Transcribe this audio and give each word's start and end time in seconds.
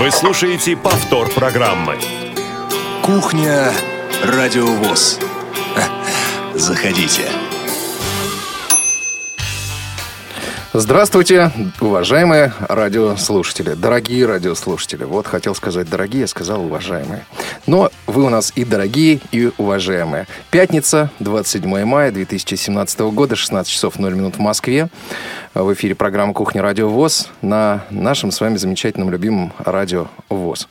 Вы 0.00 0.10
слушаете 0.10 0.78
повтор 0.78 1.28
программы. 1.28 1.98
Кухня 3.02 3.70
Радиовоз. 4.24 5.18
Заходите. 6.54 7.28
Здравствуйте, 10.72 11.52
уважаемые 11.82 12.54
радиослушатели, 12.60 13.74
дорогие 13.74 14.24
радиослушатели. 14.24 15.04
Вот 15.04 15.26
хотел 15.26 15.54
сказать 15.54 15.90
дорогие, 15.90 16.26
сказал 16.26 16.64
уважаемые. 16.64 17.26
Но 17.70 17.88
вы 18.08 18.24
у 18.24 18.30
нас 18.30 18.52
и 18.56 18.64
дорогие, 18.64 19.20
и 19.30 19.52
уважаемые. 19.56 20.26
Пятница, 20.50 21.08
27 21.20 21.84
мая 21.84 22.10
2017 22.10 22.98
года, 23.12 23.36
16 23.36 23.70
часов 23.72 23.96
0 23.96 24.12
минут 24.12 24.34
в 24.34 24.38
Москве. 24.40 24.88
В 25.54 25.72
эфире 25.74 25.94
программа 25.94 26.34
«Кухня 26.34 26.62
Радио 26.62 26.88
ВОЗ» 26.88 27.28
на 27.42 27.84
нашем 27.90 28.32
с 28.32 28.40
вами 28.40 28.56
замечательном 28.56 29.12
любимом 29.12 29.52
Радио 29.60 30.08
ВОЗ. 30.28 30.66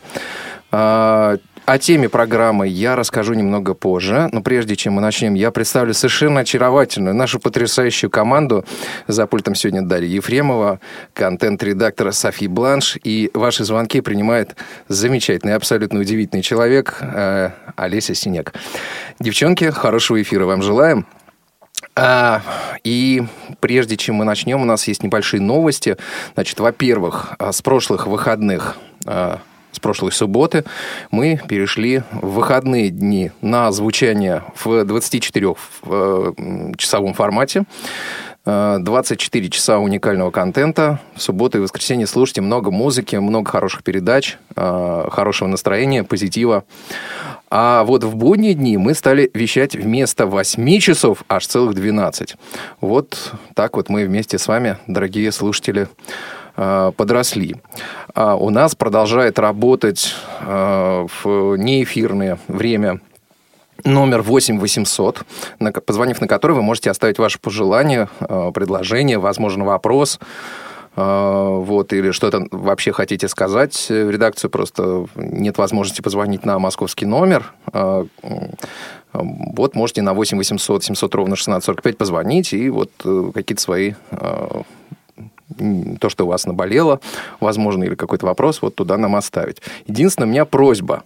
О 1.69 1.77
теме 1.77 2.09
программы 2.09 2.67
я 2.67 2.95
расскажу 2.95 3.35
немного 3.35 3.75
позже, 3.75 4.27
но 4.31 4.41
прежде 4.41 4.75
чем 4.75 4.93
мы 4.93 5.01
начнем, 5.03 5.35
я 5.35 5.51
представлю 5.51 5.93
совершенно 5.93 6.39
очаровательную 6.39 7.13
нашу 7.13 7.39
потрясающую 7.39 8.09
команду. 8.09 8.65
За 9.05 9.27
пультом 9.27 9.53
сегодня 9.53 9.83
Дарья 9.83 10.07
Ефремова, 10.07 10.79
контент-редактор 11.13 12.11
Софи 12.11 12.47
Бланш, 12.47 12.97
и 13.03 13.29
ваши 13.35 13.65
звонки 13.65 14.01
принимает 14.01 14.55
замечательный, 14.87 15.53
абсолютно 15.53 15.99
удивительный 15.99 16.41
человек 16.41 16.97
э, 17.01 17.51
Олеся 17.75 18.15
Синяк. 18.15 18.55
Девчонки, 19.20 19.70
хорошего 19.70 20.20
эфира 20.20 20.45
вам 20.45 20.63
желаем. 20.63 21.05
А, 21.95 22.41
и 22.83 23.21
прежде 23.59 23.95
чем 23.95 24.15
мы 24.15 24.25
начнем, 24.25 24.59
у 24.59 24.65
нас 24.65 24.87
есть 24.87 25.03
небольшие 25.03 25.39
новости. 25.39 25.97
Значит, 26.33 26.59
во-первых, 26.59 27.35
с 27.39 27.61
прошлых 27.61 28.07
выходных 28.07 28.75
а, 29.05 29.39
с 29.71 29.79
прошлой 29.79 30.11
субботы 30.11 30.65
мы 31.11 31.39
перешли 31.48 32.01
в 32.12 32.34
выходные 32.34 32.89
дни 32.89 33.31
на 33.41 33.71
звучание 33.71 34.43
в 34.55 34.67
24-часовом 34.67 37.13
формате. 37.13 37.63
24 38.45 39.49
часа 39.49 39.79
уникального 39.79 40.31
контента. 40.31 41.01
В 41.15 41.21
субботу 41.21 41.57
и 41.57 41.61
воскресенье 41.61 42.07
слушайте 42.07 42.39
много 42.41 42.71
музыки, 42.71 43.17
много 43.17 43.51
хороших 43.51 43.84
передач, 43.84 44.37
хорошего 44.55 45.48
настроения, 45.48 46.04
позитива. 46.04 46.63
А 47.51 47.83
вот 47.83 48.04
в 48.04 48.15
будние 48.15 48.55
дни 48.55 48.77
мы 48.77 48.93
стали 48.93 49.29
вещать 49.33 49.76
вместо 49.76 50.26
8 50.26 50.79
часов 50.79 51.23
аж 51.27 51.48
целых 51.48 51.76
12. 51.76 52.35
Вот 52.81 53.33
так 53.55 53.76
вот 53.76 53.89
мы 53.89 54.05
вместе 54.05 54.37
с 54.37 54.48
вами, 54.48 54.77
дорогие 54.87 55.31
слушатели, 55.31 55.81
Э, 55.81 55.87
подросли. 56.98 57.55
А 58.13 58.35
у 58.35 58.49
нас 58.49 58.76
продолжает 58.76 59.40
работать 59.40 60.13
э, 60.41 61.07
в 61.24 61.55
неэфирное 61.55 62.38
время 62.48 62.99
номер 63.85 64.22
8 64.22 64.59
800, 64.59 65.25
позвонив 65.85 66.19
на 66.19 66.28
который 66.28 66.57
вы 66.57 66.62
можете 66.62 66.91
оставить 66.91 67.18
ваши 67.18 67.40
пожелания, 67.40 68.09
э, 68.19 68.51
предложения, 68.53 69.19
возможно, 69.19 69.63
вопрос, 69.63 70.19
вот, 70.96 71.94
или 71.94 72.12
что-то 72.12 72.47
вообще 72.51 72.91
хотите 72.91 73.29
сказать 73.29 73.88
в 73.90 74.09
редакцию, 74.09 74.50
просто 74.50 75.06
нет 75.16 75.57
возможности 75.57 76.01
позвонить 76.01 76.44
на 76.46 76.59
московский 76.59 77.06
номер, 77.06 77.53
вот 79.13 79.75
можете 79.75 80.01
на 80.01 80.13
8 80.13 80.38
800 80.38 80.84
700 80.84 81.16
ровно 81.16 81.34
1645 81.35 81.97
позвонить 81.97 82.51
и 82.53 82.69
вот 82.69 82.91
какие-то 83.34 83.62
свои 83.62 83.94
то, 86.00 86.09
что 86.09 86.25
у 86.25 86.28
вас 86.29 86.46
наболело, 86.46 87.00
возможно, 87.40 87.84
или 87.84 87.96
какой-то 87.96 88.25
вопрос, 88.25 88.62
вот 88.62 88.75
туда 88.75 88.97
нам 88.97 89.16
оставить. 89.16 89.57
Единственное, 89.88 90.28
у 90.28 90.31
меня 90.31 90.46
просьба. 90.46 91.03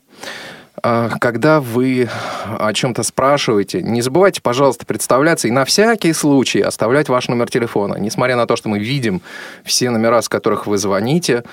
А, 0.86 1.10
когда 1.20 1.62
вы 1.62 2.10
о 2.46 2.74
чем-то 2.74 3.04
спрашиваете, 3.04 3.82
не 3.82 4.02
забывайте, 4.02 4.42
пожалуйста, 4.42 4.86
представляться 4.86 5.48
и 5.48 5.52
на 5.52 5.64
всякий 5.64 6.12
случай 6.12 6.60
оставлять 6.60 7.08
ваш 7.08 7.30
номер 7.30 7.50
телефона. 7.50 7.96
Несмотря 7.96 8.36
на 8.36 8.46
то, 8.48 8.58
что 8.58 8.68
мы 8.68 8.80
видим 8.80 9.22
все 9.64 9.92
номера, 9.92 10.22
с 10.22 10.28
которых 10.28 10.68
вы 10.68 10.78
звоните, 10.78 11.44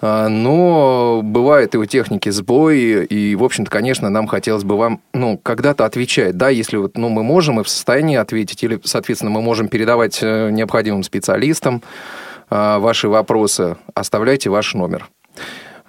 а, 0.00 0.28
но 0.28 1.22
бывает 1.24 1.74
и 1.74 1.78
у 1.78 1.86
техники 1.86 2.28
сбой, 2.28 3.04
и, 3.06 3.34
в 3.34 3.42
общем-то, 3.42 3.70
конечно, 3.70 4.10
нам 4.10 4.28
хотелось 4.28 4.64
бы 4.64 4.76
вам 4.76 5.00
ну, 5.12 5.38
когда-то 5.38 5.84
отвечать. 5.84 6.36
Да, 6.36 6.48
если 6.48 6.76
вот, 6.76 6.96
ну, 6.96 7.08
мы 7.08 7.24
можем 7.24 7.58
и 7.60 7.64
в 7.64 7.68
состоянии 7.68 8.16
ответить, 8.16 8.62
или, 8.62 8.78
соответственно, 8.84 9.32
мы 9.32 9.42
можем 9.42 9.66
передавать 9.66 10.20
э, 10.22 10.50
необходимым 10.50 11.02
специалистам, 11.02 11.82
ваши 12.50 13.08
вопросы, 13.08 13.76
оставляйте 13.94 14.50
ваш 14.50 14.74
номер. 14.74 15.08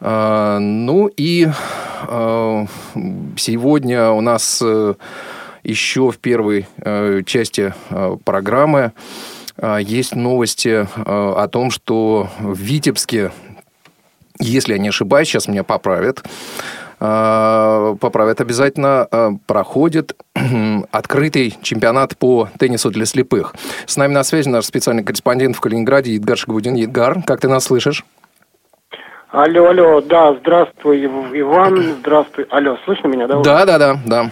А, 0.01 0.59
ну 0.59 1.07
и 1.07 1.47
а, 2.07 2.65
сегодня 3.37 4.11
у 4.11 4.21
нас 4.21 4.61
э, 4.63 4.93
еще 5.63 6.11
в 6.11 6.17
первой 6.19 6.67
э, 6.77 7.21
части 7.25 7.73
программы 8.23 8.93
есть 9.81 10.15
новости 10.15 10.87
о 10.95 11.45
том, 11.49 11.69
что 11.69 12.29
в 12.39 12.57
Витебске, 12.57 13.33
если 14.39 14.71
я 14.71 14.79
не 14.79 14.87
ошибаюсь, 14.87 15.27
сейчас 15.27 15.49
меня 15.49 15.65
поправят, 15.65 16.23
поправят 16.99 18.41
обязательно, 18.41 19.39
проходит 19.47 20.15
открытый 20.91 21.57
чемпионат 21.61 22.17
по 22.17 22.49
теннису 22.59 22.91
для 22.91 23.05
слепых. 23.05 23.55
С 23.85 23.95
нами 23.97 24.13
на 24.13 24.23
связи 24.23 24.49
наш 24.49 24.65
специальный 24.65 25.03
корреспондент 25.03 25.55
в 25.55 25.61
Калининграде 25.61 26.13
Едгар 26.13 26.37
Шагудин. 26.37 26.75
Едгар, 26.75 27.23
как 27.25 27.39
ты 27.39 27.47
нас 27.47 27.65
слышишь? 27.65 28.03
Алло, 29.31 29.67
алло, 29.67 30.01
да, 30.01 30.33
здравствуй, 30.33 31.05
Иван, 31.05 31.97
здравствуй. 31.99 32.47
Алло, 32.49 32.77
слышно 32.83 33.07
меня, 33.07 33.27
да? 33.27 33.39
Да, 33.41 33.65
да, 33.65 33.77
да, 33.77 33.95
да. 34.05 34.31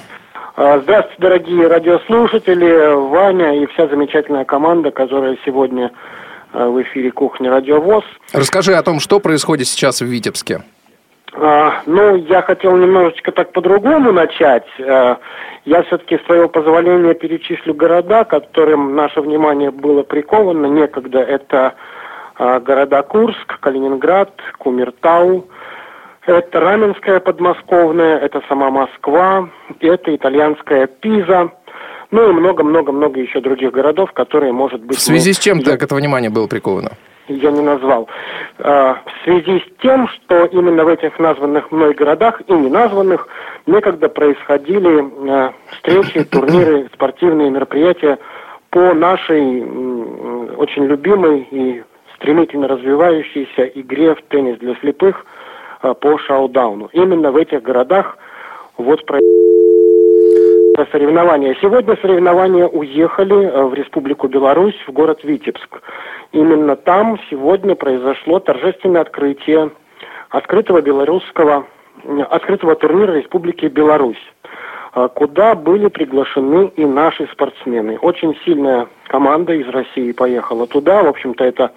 А, 0.56 0.80
здравствуйте, 0.80 1.22
дорогие 1.22 1.68
радиослушатели, 1.68 2.96
Ваня 3.10 3.62
и 3.62 3.68
вся 3.68 3.88
замечательная 3.88 4.44
команда, 4.44 4.90
которая 4.90 5.38
сегодня 5.46 5.92
а, 6.52 6.68
в 6.68 6.82
эфире 6.82 7.12
«Кухня 7.12 7.52
Радиовоз». 7.52 8.04
Расскажи 8.34 8.74
о 8.74 8.82
том, 8.82 9.00
что 9.00 9.20
происходит 9.20 9.68
сейчас 9.68 10.02
в 10.02 10.06
Витебске. 10.06 10.64
А, 11.34 11.84
ну, 11.86 12.16
я 12.16 12.42
хотел 12.42 12.76
немножечко 12.78 13.32
так 13.32 13.52
по-другому 13.52 14.12
начать. 14.12 14.66
А, 14.80 15.18
я 15.66 15.84
все-таки, 15.84 16.18
с 16.18 16.22
твоего 16.22 16.48
позволения, 16.48 17.14
перечислю 17.14 17.74
города, 17.74 18.24
которым 18.24 18.96
наше 18.96 19.22
внимание 19.22 19.72
было 19.72 20.04
приковано 20.04 20.68
некогда. 20.68 21.20
Это 21.20 21.76
а, 22.36 22.60
города 22.60 23.02
Курск, 23.04 23.60
Калининград, 23.60 24.32
Кумертау, 24.58 25.48
это 26.26 26.60
Раменская 26.60 27.20
подмосковная, 27.20 28.18
это 28.20 28.42
сама 28.50 28.70
Москва, 28.70 29.50
это 29.80 30.16
итальянская 30.16 30.88
Пиза, 30.88 31.52
ну 32.12 32.30
и 32.30 32.34
много-много-много 32.34 33.20
еще 33.20 33.42
других 33.42 33.72
городов, 33.72 34.12
которые, 34.12 34.52
может 34.54 34.82
быть... 34.82 34.98
В 34.98 35.02
связи 35.02 35.34
с 35.34 35.40
чем 35.40 35.62
так 35.62 35.82
это 35.82 35.96
внимание 35.96 36.30
было 36.30 36.48
приковано? 36.48 36.92
Я 37.28 37.52
не 37.52 37.62
назвал. 37.62 38.08
А, 38.60 39.02
в 39.06 39.24
связи 39.24 39.60
с 39.60 39.82
тем, 39.82 40.08
что 40.08 40.46
именно 40.46 40.84
в 40.84 40.88
этих 40.88 41.20
названных 41.20 41.72
мной 41.72 41.94
городах 41.94 42.42
и 42.48 42.54
не 42.54 42.70
названных 42.70 43.28
некогда 43.66 44.10
происходили 44.10 45.06
а, 45.30 45.54
встречи, 45.72 46.24
турниры, 46.32 46.90
спортивные 46.94 47.50
мероприятия 47.50 48.18
по 48.70 48.94
нашей 48.94 49.64
очень 50.56 50.86
любимой 50.86 51.48
и 51.52 51.84
стремительно 52.16 52.68
развивающейся 52.68 53.66
игре 53.66 54.16
в 54.16 54.22
теннис 54.24 54.58
для 54.60 54.76
слепых 54.76 55.26
по 55.82 56.18
шоу-дауну. 56.18 56.90
Именно 56.92 57.32
в 57.32 57.38
этих 57.38 57.62
городах 57.62 58.18
вот 58.78 59.06
про 59.06 59.20
соревнования. 60.86 61.56
Сегодня 61.62 61.98
соревнования 62.02 62.68
уехали 62.68 63.68
в 63.70 63.74
Республику 63.74 64.28
Беларусь, 64.28 64.76
в 64.88 64.92
город 64.92 65.24
Витебск. 65.24 65.82
Именно 66.32 66.76
там 66.76 67.20
сегодня 67.30 67.76
произошло 67.76 68.40
торжественное 68.40 69.02
открытие 69.02 69.72
открытого 70.30 70.82
белорусского, 70.82 71.66
открытого 72.30 72.76
турнира 72.76 73.14
Республики 73.14 73.66
Беларусь, 73.66 74.22
а, 74.94 75.08
куда 75.08 75.56
были 75.56 75.88
приглашены 75.88 76.72
и 76.76 76.86
наши 76.86 77.28
спортсмены. 77.32 77.98
Очень 78.02 78.38
сильная 78.46 78.88
команда 79.08 79.54
из 79.54 79.68
России 79.70 80.12
поехала 80.12 80.68
туда. 80.68 81.04
В 81.04 81.08
общем-то, 81.08 81.44
это 81.44 81.72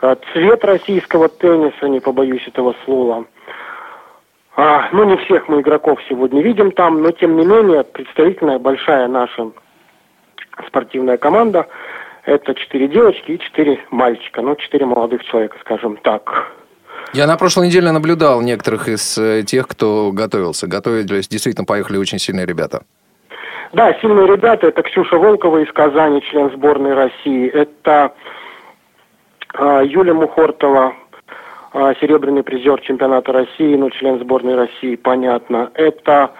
а, 0.00 0.16
цвет 0.32 0.64
российского 0.64 1.28
тенниса, 1.28 1.88
не 1.88 2.00
побоюсь 2.00 2.46
этого 2.46 2.74
слова. 2.84 3.24
А, 4.56 4.88
ну, 4.92 5.04
не 5.04 5.16
всех 5.24 5.48
мы 5.48 5.60
игроков 5.60 5.98
сегодня 6.08 6.42
видим 6.42 6.72
там, 6.72 7.02
но 7.02 7.10
тем 7.10 7.36
не 7.36 7.46
менее 7.46 7.84
представительная 7.84 8.58
большая 8.58 9.08
наша 9.08 9.50
спортивная 10.66 11.16
команда– 11.16 11.66
это 12.24 12.54
четыре 12.54 12.88
девочки 12.88 13.32
и 13.32 13.38
четыре 13.38 13.80
мальчика, 13.90 14.42
ну, 14.42 14.54
четыре 14.56 14.86
молодых 14.86 15.24
человека, 15.24 15.56
скажем 15.60 15.96
так. 15.96 16.52
Я 17.12 17.26
на 17.26 17.36
прошлой 17.36 17.66
неделе 17.66 17.90
наблюдал 17.90 18.40
некоторых 18.42 18.88
из 18.88 19.18
э, 19.18 19.42
тех, 19.42 19.66
кто 19.66 20.12
готовился. 20.12 20.66
Готовились, 20.66 21.28
действительно 21.28 21.64
поехали 21.64 21.98
очень 21.98 22.18
сильные 22.18 22.46
ребята. 22.46 22.84
Да, 23.72 23.92
сильные 24.00 24.26
ребята. 24.26 24.68
Это 24.68 24.82
Ксюша 24.82 25.16
Волкова 25.16 25.58
из 25.58 25.72
Казани, 25.72 26.22
член 26.22 26.50
сборной 26.52 26.94
России. 26.94 27.48
Это 27.48 28.12
э, 29.54 29.82
Юлия 29.84 30.14
Мухортова, 30.14 30.86
а, 30.86 30.94
серебряный 32.00 32.42
призер 32.42 32.80
чемпионата 32.82 33.32
России, 33.32 33.76
ну, 33.76 33.90
член 33.90 34.18
сборной 34.18 34.54
России, 34.54 34.96
понятно. 34.96 35.70
Это 35.74 36.32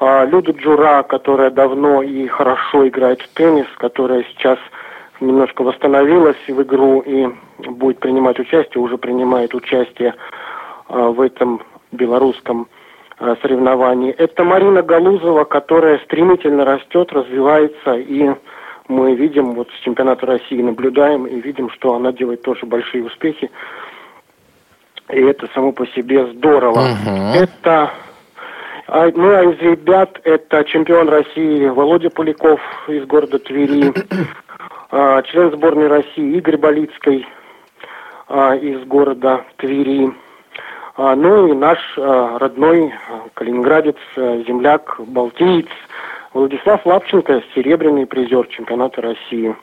а, 0.00 0.24
Люда 0.24 0.52
Джура, 0.52 1.02
которая 1.02 1.50
давно 1.50 2.02
и 2.02 2.26
хорошо 2.26 2.86
играет 2.88 3.22
в 3.22 3.28
теннис, 3.34 3.66
которая 3.78 4.24
сейчас 4.24 4.58
немножко 5.20 5.62
восстановилась 5.62 6.36
в 6.48 6.62
игру 6.62 7.00
и 7.00 7.28
будет 7.58 8.00
принимать 8.00 8.38
участие, 8.38 8.82
уже 8.82 8.98
принимает 8.98 9.54
участие 9.54 10.14
а, 10.88 11.10
в 11.10 11.20
этом 11.20 11.62
белорусском 11.92 12.66
а, 13.18 13.36
соревновании. 13.42 14.12
Это 14.12 14.42
Марина 14.44 14.82
Галузова, 14.82 15.44
которая 15.44 15.98
стремительно 16.00 16.64
растет, 16.64 17.12
развивается 17.12 17.94
и 17.94 18.34
мы 18.88 19.14
видим, 19.14 19.52
вот 19.52 19.70
с 19.70 19.84
чемпионата 19.84 20.26
России 20.26 20.60
наблюдаем 20.60 21.26
и 21.26 21.40
видим, 21.40 21.70
что 21.70 21.94
она 21.94 22.12
делает 22.12 22.42
тоже 22.42 22.66
большие 22.66 23.04
успехи. 23.04 23.50
И 25.10 25.20
это 25.20 25.48
само 25.54 25.72
по 25.72 25.86
себе 25.88 26.26
здорово. 26.32 26.78
Uh-huh. 26.78 27.34
Это 27.34 27.92
а, 28.86 29.10
ну, 29.14 29.34
а 29.34 29.44
из 29.44 29.58
ребят 29.60 30.20
это 30.24 30.62
чемпион 30.64 31.08
России 31.08 31.66
Володя 31.68 32.10
Поляков 32.10 32.60
из 32.86 33.06
города 33.06 33.38
Твери, 33.38 33.92
а, 34.90 35.22
член 35.22 35.52
сборной 35.52 35.88
России 35.88 36.36
Игорь 36.36 36.58
Болицкий 36.58 37.26
а, 38.28 38.54
из 38.54 38.84
города 38.86 39.44
Твери, 39.56 40.12
ну 40.96 41.48
и 41.48 41.54
наш 41.54 41.78
родной 41.96 42.94
калининградец, 43.34 43.96
земляк, 44.14 45.00
балтиец 45.00 45.66
Владислав 46.32 46.86
Лапченко, 46.86 47.42
серебряный 47.52 48.06
призер 48.06 48.46
чемпионата 48.46 49.02
России. 49.02 49.56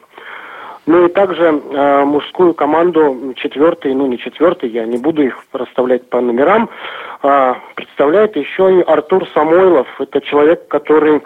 Ну 0.87 1.05
и 1.05 1.09
также 1.09 1.43
э, 1.43 2.05
мужскую 2.05 2.55
команду 2.55 3.33
четвертый, 3.35 3.93
ну 3.93 4.07
не 4.07 4.17
четвертый, 4.17 4.69
я 4.69 4.85
не 4.85 4.97
буду 4.97 5.21
их 5.21 5.37
расставлять 5.53 6.09
по 6.09 6.19
номерам, 6.21 6.69
э, 7.21 7.53
представляет 7.75 8.35
еще 8.35 8.79
и 8.79 8.81
Артур 8.81 9.27
Самойлов. 9.33 9.87
Это 9.99 10.21
человек, 10.21 10.67
который 10.67 11.21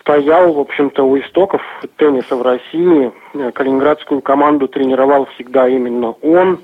стоял, 0.00 0.54
в 0.54 0.58
общем-то, 0.58 1.02
у 1.02 1.18
истоков 1.18 1.60
тенниса 1.96 2.34
в 2.34 2.42
России. 2.42 3.12
Калининградскую 3.52 4.22
команду 4.22 4.68
тренировал 4.68 5.26
всегда 5.34 5.68
именно 5.68 6.12
он, 6.22 6.60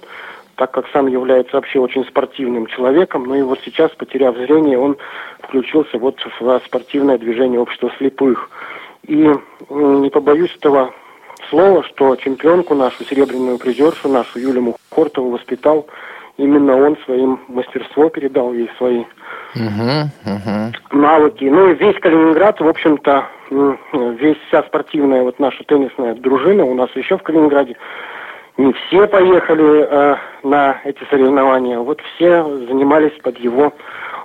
так 0.57 0.71
как 0.71 0.87
сам 0.93 1.09
является 1.09 1.57
вообще 1.57 1.79
очень 1.79 2.07
спортивным 2.07 2.69
человеком. 2.69 3.25
Ну 3.25 3.35
и 3.35 3.43
вот 3.43 3.59
сейчас, 3.65 3.91
потеряв 3.91 4.37
зрение, 4.37 4.79
он 4.79 4.97
включился 5.41 5.99
вот 5.99 6.17
в 6.41 6.61
спортивное 6.65 7.19
движение 7.19 7.61
общества 7.61 7.91
слепых. 7.99 8.49
И 9.07 9.29
не 9.69 10.11
побоюсь 10.11 10.55
этого 10.57 10.95
слова, 11.51 11.83
что 11.85 12.17
чемпионку 12.17 12.75
нашу, 12.75 13.05
серебряную 13.05 13.59
призершу 13.59 14.09
нашу, 14.09 14.39
Юлию 14.39 14.77
Мухортову, 14.91 15.31
воспитал 15.31 15.87
именно 16.37 16.77
он 16.77 16.97
своим 17.05 17.41
мастерство 17.49 18.09
передал 18.09 18.53
ей 18.53 18.71
свои 18.79 19.05
uh-huh, 19.55 20.07
uh-huh. 20.25 20.73
навыки. 20.93 21.45
Ну 21.45 21.71
и 21.71 21.75
весь 21.75 21.99
Калининград, 22.01 22.61
в 22.61 22.69
общем-то, 22.69 23.27
весь 23.51 24.39
вся 24.49 24.63
спортивная 24.63 25.23
вот 25.23 25.39
наша 25.39 25.63
теннисная 25.65 26.15
дружина 26.15 26.65
у 26.65 26.75
нас 26.75 26.91
еще 26.95 27.19
в 27.19 27.23
Калининграде. 27.23 27.77
Не 28.59 28.73
все 28.73 29.07
поехали 29.07 29.87
э, 29.89 30.17
на 30.43 30.81
эти 30.85 31.03
соревнования, 31.11 31.79
вот 31.79 32.01
все 32.15 32.45
занимались 32.67 33.19
под 33.23 33.39
его 33.39 33.73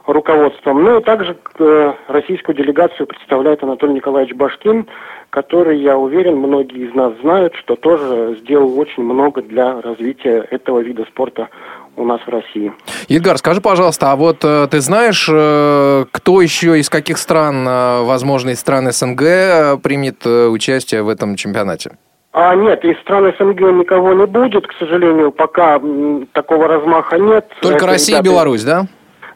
руководством. 0.06 0.84
Ну 0.84 1.00
и 1.00 1.04
также 1.04 1.38
э, 1.60 1.94
российскую 2.08 2.56
делегацию 2.56 3.08
представляет 3.08 3.64
Анатолий 3.64 3.94
Николаевич 3.94 4.36
Башкин, 4.36 4.88
который, 5.30 5.80
я 5.80 5.98
уверен, 5.98 6.38
многие 6.38 6.88
из 6.88 6.94
нас 6.94 7.14
знают, 7.22 7.56
что 7.56 7.76
тоже 7.76 8.38
сделал 8.42 8.78
очень 8.80 9.04
много 9.04 9.42
для 9.42 9.82
развития 9.82 10.48
этого 10.50 10.80
вида 10.80 11.04
спорта 11.04 11.50
у 11.98 12.06
нас 12.06 12.22
в 12.22 12.30
России. 12.30 12.72
Едгар, 13.10 13.38
скажи, 13.38 13.60
пожалуйста, 13.60 14.12
а 14.12 14.16
вот 14.16 14.44
э, 14.44 14.68
ты 14.70 14.80
знаешь, 14.80 15.28
э, 15.32 16.06
кто 16.12 16.42
еще 16.42 16.80
из 16.80 16.90
каких 16.90 17.18
стран, 17.18 17.68
э, 17.68 18.04
возможно, 18.04 18.52
из 18.52 18.60
стран 18.60 18.92
СНГ 18.92 19.22
э, 19.22 19.78
примет 19.78 20.26
э, 20.26 20.48
участие 20.48 21.04
в 21.04 21.10
этом 21.10 21.36
чемпионате? 21.36 21.92
А 22.40 22.54
нет, 22.54 22.86
из 22.86 23.00
стран 23.00 23.34
СНГ 23.36 23.62
никого 23.62 24.14
не 24.14 24.28
будет, 24.28 24.68
к 24.68 24.74
сожалению, 24.78 25.32
пока 25.32 25.78
м, 25.78 26.28
такого 26.34 26.68
размаха 26.68 27.18
нет. 27.18 27.48
Только 27.62 27.78
Это 27.78 27.88
Россия 27.88 28.18
ребята... 28.18 28.30
и 28.30 28.32
Беларусь, 28.32 28.64
да? 28.64 28.86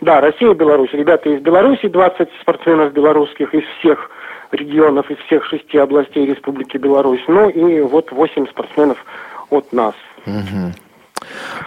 Да, 0.02 0.22
Россия 0.22 0.52
и 0.52 0.54
Беларусь. 0.54 0.92
Ребята 0.94 1.28
из 1.30 1.42
Беларуси, 1.42 1.88
20 1.88 2.30
спортсменов 2.42 2.94
белорусских 2.94 3.56
из 3.56 3.64
всех 3.80 4.12
регионов, 4.52 5.10
из 5.10 5.18
всех 5.26 5.44
шести 5.46 5.80
областей 5.80 6.28
Республики 6.28 6.78
Беларусь. 6.78 7.24
Ну 7.28 7.50
и 7.50 7.82
вот 7.82 8.12
8 8.12 8.46
спортсменов 8.46 9.04
от 9.50 9.74
нас. 9.74 9.96
Угу. 10.28 10.72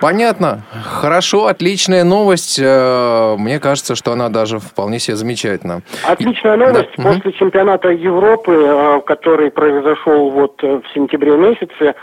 Понятно. 0.00 0.62
Хорошо, 0.84 1.46
отличная 1.46 2.05
новость. 2.05 2.58
Э, 2.62 3.37
мне 3.38 3.61
кажется, 3.61 3.94
что 3.94 4.12
она 4.12 4.28
даже 4.28 4.58
вполне 4.58 4.99
себе 4.99 5.16
замечательна. 5.16 5.82
Отличная 6.06 6.56
новость. 6.56 6.90
Да. 6.96 7.02
После 7.02 7.31
угу. 7.31 7.38
чемпионата 7.38 7.88
Европы, 7.88 8.52
э, 8.52 9.00
который 9.06 9.50
произошел 9.50 10.31
вот 10.31 10.62
э, 10.62 10.81
в 10.84 10.94
сентябре 10.94 11.37
месяце, 11.37 11.94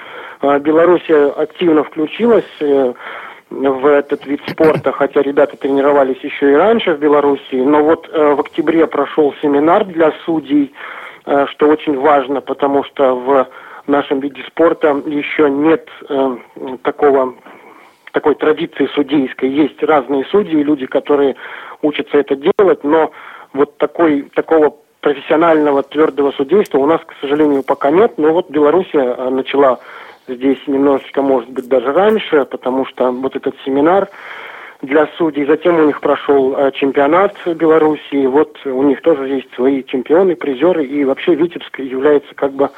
Беларусь 0.42 1.08
активно 1.38 1.84
включилась 1.84 2.44
в 3.52 3.86
этот 3.86 4.26
вид 4.26 4.42
спорта, 4.50 4.92
хотя 4.98 5.22
ребята 5.22 5.56
тренировались 5.56 6.18
еще 6.24 6.54
и 6.54 6.56
раньше 6.56 6.96
в 6.96 7.00
Беларуси. 7.00 7.54
Но 7.54 7.84
вот 7.84 8.08
в 8.12 8.40
октябре 8.40 8.88
прошел 8.88 9.36
семинар 9.40 9.86
для 9.86 10.12
судей, 10.26 10.74
что 11.26 11.68
очень 11.68 11.96
важно, 12.00 12.42
потому 12.42 12.84
что 12.86 13.14
в 13.14 13.48
нашем 13.88 14.20
виде 14.20 14.44
спорта 14.48 14.90
еще 15.06 15.50
нет 15.50 15.88
э, 16.10 16.38
такого 16.84 17.36
такой 18.12 18.36
традиции 18.36 18.90
судейской. 18.94 19.50
Есть 19.50 19.82
разные 19.84 20.26
судьи, 20.26 20.62
люди, 20.62 20.86
которые 20.86 21.36
учатся 21.82 22.18
это 22.18 22.36
делать, 22.36 22.84
но 22.84 23.12
вот 23.54 23.78
такой, 23.78 24.24
такого 24.36 24.76
профессионального 25.02 25.84
твердого 25.84 26.32
судейства 26.32 26.78
у 26.78 26.86
нас, 26.86 27.02
к 27.06 27.14
сожалению, 27.22 27.64
пока 27.64 27.90
нет. 27.90 28.14
Но 28.18 28.34
вот 28.34 28.50
Белоруссия 28.50 29.16
э, 29.18 29.30
начала 29.30 29.80
здесь 30.28 30.60
немножечко, 30.68 31.22
может 31.22 31.50
быть, 31.50 31.68
даже 31.68 31.92
раньше, 31.92 32.46
потому 32.46 32.86
что 32.86 33.12
вот 33.12 33.36
этот 33.36 33.56
семинар 33.66 34.10
для 34.82 35.08
судей, 35.18 35.46
затем 35.46 35.80
у 35.80 35.86
них 35.86 36.02
прошел 36.02 36.56
э, 36.56 36.72
чемпионат 36.74 37.36
Белоруссии, 37.46 38.26
вот 38.26 38.58
у 38.66 38.84
них 38.84 39.02
тоже 39.02 39.28
есть 39.28 39.54
свои 39.54 39.84
чемпионы, 39.84 40.36
призеры, 40.36 40.86
и 40.86 41.04
вообще 41.04 41.36
Витебск 41.36 41.80
является 41.80 42.34
как 42.36 42.54
бы, 42.54 42.70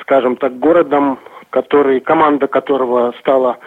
скажем 0.00 0.36
так, 0.36 0.58
городом, 0.58 1.18
который, 1.50 2.00
команда 2.00 2.46
которого 2.46 3.14
стала 3.20 3.58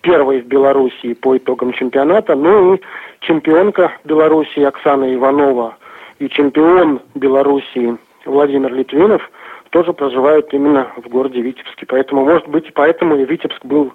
первой 0.00 0.40
в 0.40 0.46
Белоруссии 0.46 1.14
по 1.14 1.36
итогам 1.36 1.72
чемпионата, 1.72 2.34
ну 2.34 2.74
и 2.74 2.80
чемпионка 3.20 3.92
Белоруссии 4.04 4.62
Оксана 4.62 5.14
Иванова 5.14 5.76
и 6.18 6.28
чемпион 6.28 7.00
Белоруссии 7.14 7.96
Владимир 8.24 8.72
Литвинов– 8.72 9.30
тоже 9.72 9.94
проживают 9.94 10.52
именно 10.52 10.92
в 10.96 11.08
городе 11.08 11.40
Витебске. 11.40 11.86
Поэтому, 11.86 12.24
может 12.24 12.46
быть, 12.46 12.72
поэтому 12.74 13.16
и 13.16 13.24
Витебск 13.24 13.64
был 13.64 13.92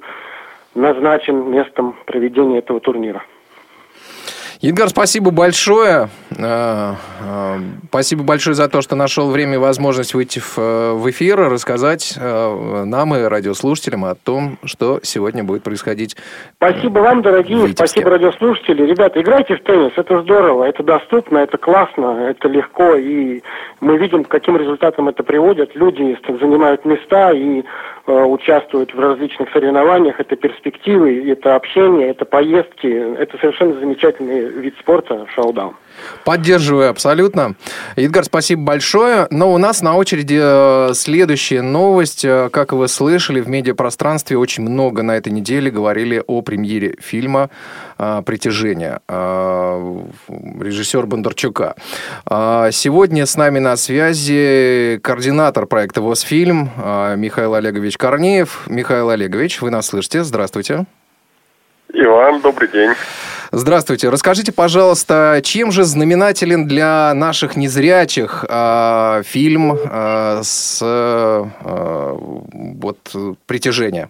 назначен 0.74 1.52
местом 1.52 1.96
проведения 2.06 2.58
этого 2.58 2.80
турнира. 2.80 3.24
Едгар, 4.60 4.90
спасибо 4.90 5.30
большое. 5.30 6.10
Э, 6.36 6.94
э, 7.22 7.60
спасибо 7.90 8.24
большое 8.24 8.56
за 8.56 8.68
то, 8.68 8.82
что 8.82 8.96
нашел 8.96 9.30
время 9.30 9.56
и 9.56 9.58
возможность 9.58 10.16
выйти 10.16 10.40
в 10.40 11.10
эфир, 11.12 11.38
рассказать 11.38 12.16
э, 12.20 12.84
нам 12.86 13.14
и 13.14 13.22
радиослушателям 13.22 14.06
о 14.06 14.16
том, 14.16 14.58
что 14.64 15.00
сегодня 15.04 15.44
будет 15.44 15.62
происходить. 15.62 16.18
Спасибо 16.56 17.00
вам, 17.00 17.22
дорогие, 17.22 17.68
спасибо 17.70 18.10
радиослушатели. 18.10 18.84
Ребята, 18.84 19.22
играйте 19.22 19.58
в 19.58 19.64
теннис, 19.64 19.92
это 19.96 20.24
здорово, 20.24 20.64
это 20.64 20.82
доступно, 20.82 21.38
это 21.38 21.60
классно, 21.60 22.28
это 22.28 22.48
легко, 22.48 22.96
и 22.96 23.44
мы 23.80 23.98
видим, 23.98 24.24
к 24.24 24.28
каким 24.28 24.58
результатам 24.58 25.08
это 25.08 25.22
приводит. 25.22 25.76
Люди 25.76 26.18
занимают 26.28 26.84
места 26.84 27.32
и 27.32 27.62
Э, 27.62 27.97
участвуют 28.08 28.94
в 28.94 29.00
различных 29.00 29.52
соревнованиях. 29.52 30.20
Это 30.20 30.36
перспективы, 30.36 31.30
это 31.30 31.56
общение, 31.56 32.10
это 32.10 32.26
поездки. 32.26 32.88
Это 32.88 33.38
совершенно 33.38 33.74
замечательный 33.80 34.50
вид 34.50 34.76
спорта 34.80 35.26
шоу-даун. 35.36 35.76
Поддерживаю 36.24 36.90
абсолютно. 36.90 37.56
Едгар, 37.96 38.24
спасибо 38.26 38.64
большое. 38.64 39.28
Но 39.32 39.54
у 39.54 39.58
нас 39.58 39.82
на 39.82 39.96
очереди 39.96 40.40
э, 40.42 40.94
следующая 40.94 41.62
новость. 41.62 42.26
Э, 42.26 42.50
как 42.52 42.74
вы 42.74 42.88
слышали, 42.88 43.40
в 43.40 43.48
медиапространстве 43.48 44.38
очень 44.38 44.64
много 44.64 45.04
на 45.04 45.18
этой 45.18 45.32
неделе 45.32 45.72
говорили 45.72 46.24
о 46.26 46.42
премьере 46.42 46.96
фильма 47.00 47.50
э, 47.98 48.22
«Притяжение» 48.26 49.00
режиссер 50.28 51.06
Бондарчука. 51.06 51.76
Сегодня 52.26 53.26
с 53.26 53.36
нами 53.38 53.60
на 53.60 53.76
связи 53.76 55.00
координатор 55.02 55.66
проекта 55.66 56.02
«Восфильм» 56.02 56.72
Михаил 57.16 57.56
Олегович 57.56 57.98
Корнеев. 57.98 58.64
Михаил 58.68 59.10
Олегович, 59.10 59.62
вы 59.62 59.72
нас 59.72 59.88
слышите? 59.88 60.24
Здравствуйте. 60.24 60.86
Иван, 61.94 62.42
добрый 62.42 62.70
день. 62.70 62.92
Здравствуйте. 63.52 64.10
Расскажите, 64.10 64.52
пожалуйста, 64.52 65.42
чем 65.44 65.72
же 65.72 65.84
знаменателен 65.84 66.68
для 66.68 67.14
наших 67.14 67.56
незрячих 67.56 68.44
э, 68.48 69.22
фильм 69.24 69.74
э, 69.74 70.40
с 70.44 70.80
э, 70.82 71.44
вот 71.64 72.98
притяжения? 73.46 74.10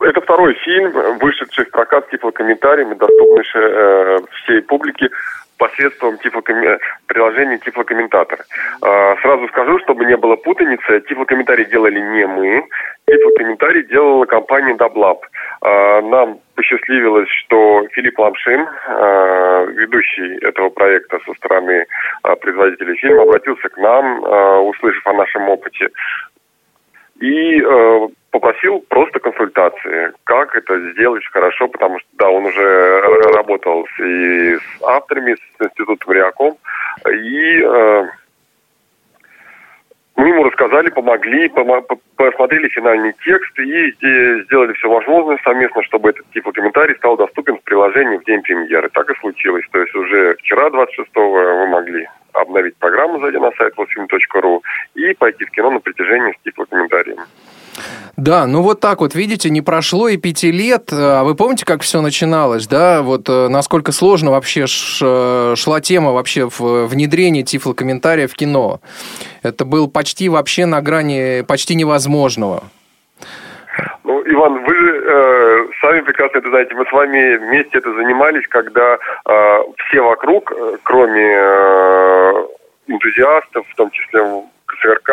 Это 0.00 0.20
второй 0.20 0.54
фильм, 0.54 1.18
вышедший 1.18 1.64
в 1.66 1.70
прокат 1.70 2.06
с 2.06 2.10
тифлокомментариями, 2.10 2.94
доступный 2.94 3.44
э, 3.54 4.18
всей 4.42 4.62
публике 4.62 5.10
посредством 5.58 6.18
тифлоком... 6.18 6.56
приложения 7.06 7.58
Тифлокомментатор. 7.58 8.40
Э, 8.82 9.16
сразу 9.22 9.48
скажу, 9.48 9.78
чтобы 9.80 10.06
не 10.06 10.16
было 10.16 10.36
путаницы, 10.36 11.00
тифлокомментарий 11.08 11.66
делали 11.66 12.00
не 12.00 12.26
мы, 12.26 12.64
тифлокомментарий 13.06 13.84
делала 13.84 14.24
компания 14.24 14.74
Даблаб. 14.74 15.24
Э, 15.62 16.00
нам 16.02 16.38
посчастливилось, 16.54 17.28
что 17.44 17.86
Филипп 17.92 18.18
Ламшин, 18.18 18.60
э, 18.60 19.66
ведущий 19.74 20.38
этого 20.44 20.70
проекта 20.70 21.18
со 21.26 21.34
стороны 21.34 21.84
э, 22.24 22.36
производителей 22.36 22.96
фильма, 22.96 23.22
обратился 23.22 23.68
к 23.68 23.76
нам, 23.76 24.22
услышав 24.68 25.06
о 25.06 25.12
нашем 25.12 25.48
опыте 25.48 25.88
и 27.20 27.60
э, 27.60 28.08
попросил 28.30 28.84
просто 28.88 29.20
консультации, 29.20 30.12
как 30.24 30.54
это 30.54 30.92
сделать 30.92 31.24
хорошо, 31.32 31.68
потому 31.68 31.98
что, 31.98 32.08
да, 32.14 32.28
он 32.28 32.46
уже 32.46 33.00
работал 33.34 33.86
и 34.00 34.56
с 34.56 34.82
авторами, 34.82 35.34
с 35.34 35.62
институтом 35.62 36.12
Реакомп, 36.12 36.56
и 37.06 37.62
э, 37.62 38.04
мы 40.18 40.28
ему 40.28 40.42
рассказали, 40.42 40.90
помогли, 40.90 41.46
пом- 41.46 41.84
посмотрели 42.16 42.68
финальный 42.68 43.14
текст 43.24 43.56
и 43.58 43.92
сделали 44.42 44.72
все 44.72 44.88
возможное 44.88 45.38
совместно, 45.44 45.82
чтобы 45.84 46.10
этот 46.10 46.28
тип 46.32 46.44
комментарий 46.52 46.96
стал 46.96 47.16
доступен 47.16 47.56
в 47.56 47.62
приложении 47.62 48.18
в 48.18 48.24
день 48.24 48.42
премьеры. 48.42 48.88
Так 48.90 49.08
и 49.10 49.18
случилось. 49.20 49.64
То 49.70 49.78
есть 49.78 49.94
уже 49.94 50.34
вчера, 50.40 50.70
26-го, 50.70 51.30
вы 51.30 51.68
могли 51.68 52.08
обновить 52.32 52.76
программу, 52.78 53.20
зайдя 53.20 53.38
на 53.38 53.52
сайт 53.52 53.76
восфильм.ру 53.76 54.62
и 54.96 55.14
пойти 55.14 55.44
в 55.44 55.50
кино 55.52 55.70
на 55.70 55.78
притяжении 55.78 56.32
с 56.32 56.42
тифлокомментарием. 56.42 57.18
Да, 58.16 58.46
ну 58.46 58.62
вот 58.62 58.80
так 58.80 59.00
вот, 59.00 59.14
видите, 59.14 59.48
не 59.48 59.62
прошло 59.62 60.08
и 60.08 60.16
пяти 60.16 60.50
лет. 60.50 60.88
А 60.92 61.22
вы 61.22 61.34
помните, 61.36 61.64
как 61.64 61.82
все 61.82 62.00
начиналось, 62.00 62.66
да? 62.66 63.02
Вот 63.02 63.28
э, 63.28 63.48
насколько 63.48 63.92
сложно 63.92 64.32
вообще 64.32 64.64
э, 64.64 65.54
шла 65.56 65.80
тема 65.80 66.12
вообще 66.12 66.48
в 66.48 66.86
внедрении 66.86 67.42
тифлокомментария 67.42 68.26
в 68.26 68.34
кино. 68.34 68.80
Это 69.42 69.64
был 69.64 69.88
почти 69.88 70.28
вообще 70.28 70.66
на 70.66 70.80
грани 70.80 71.42
почти 71.42 71.76
невозможного. 71.76 72.64
Ну, 74.04 74.22
Иван, 74.26 74.64
вы 74.64 74.74
же 74.74 75.02
э, 75.06 75.66
сами 75.80 76.00
прекрасно 76.00 76.38
это 76.38 76.48
знаете. 76.48 76.74
Мы 76.74 76.86
с 76.86 76.92
вами 76.92 77.36
вместе 77.36 77.78
это 77.78 77.92
занимались, 77.94 78.46
когда 78.48 78.94
э, 78.96 79.58
все 79.86 80.00
вокруг, 80.00 80.50
э, 80.50 80.76
кроме 80.82 81.36
э, 81.36 82.32
энтузиастов, 82.88 83.66
в 83.68 83.74
том 83.76 83.90
числе 83.90 84.20
КСРК 84.66 85.10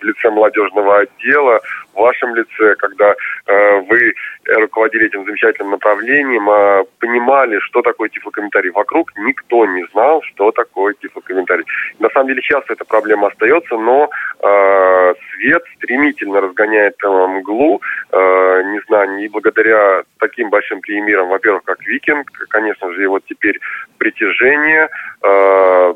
в 0.00 0.04
лице 0.04 0.30
молодежного 0.30 1.00
отдела, 1.00 1.60
в 1.96 2.00
вашем 2.00 2.34
лице, 2.34 2.74
когда 2.76 3.14
э, 3.46 3.80
вы 3.80 4.14
руководили 4.46 5.06
этим 5.06 5.24
замечательным 5.24 5.72
направлением, 5.72 6.48
э, 6.48 6.84
понимали, 7.00 7.58
что 7.60 7.82
такое 7.82 8.08
тифлокомментарий. 8.10 8.70
Вокруг 8.70 9.10
никто 9.16 9.66
не 9.66 9.84
знал, 9.92 10.22
что 10.22 10.52
такое 10.52 10.94
тифлокомментарий. 10.94 11.64
На 11.98 12.10
самом 12.10 12.28
деле 12.28 12.42
сейчас 12.42 12.64
эта 12.68 12.84
проблема 12.84 13.28
остается, 13.28 13.76
но 13.76 14.10
э, 14.40 15.14
свет 15.34 15.62
стремительно 15.76 16.40
разгоняет 16.40 16.96
э, 17.02 17.08
мглу, 17.08 17.80
э, 18.12 18.62
не 18.66 18.80
знаю, 18.86 19.18
и 19.18 19.28
благодаря 19.28 20.02
таким 20.18 20.50
большим 20.50 20.80
премьерам, 20.80 21.28
во-первых, 21.28 21.64
как 21.64 21.80
«Викинг», 21.86 22.30
конечно 22.48 22.92
же, 22.92 23.04
и 23.04 23.06
вот 23.06 23.24
теперь 23.26 23.58
«Притяжение», 23.98 24.88
э, 25.22 25.94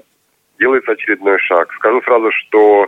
делается 0.58 0.92
очередной 0.92 1.38
шаг. 1.38 1.72
Скажу 1.74 2.02
сразу, 2.02 2.30
что 2.32 2.86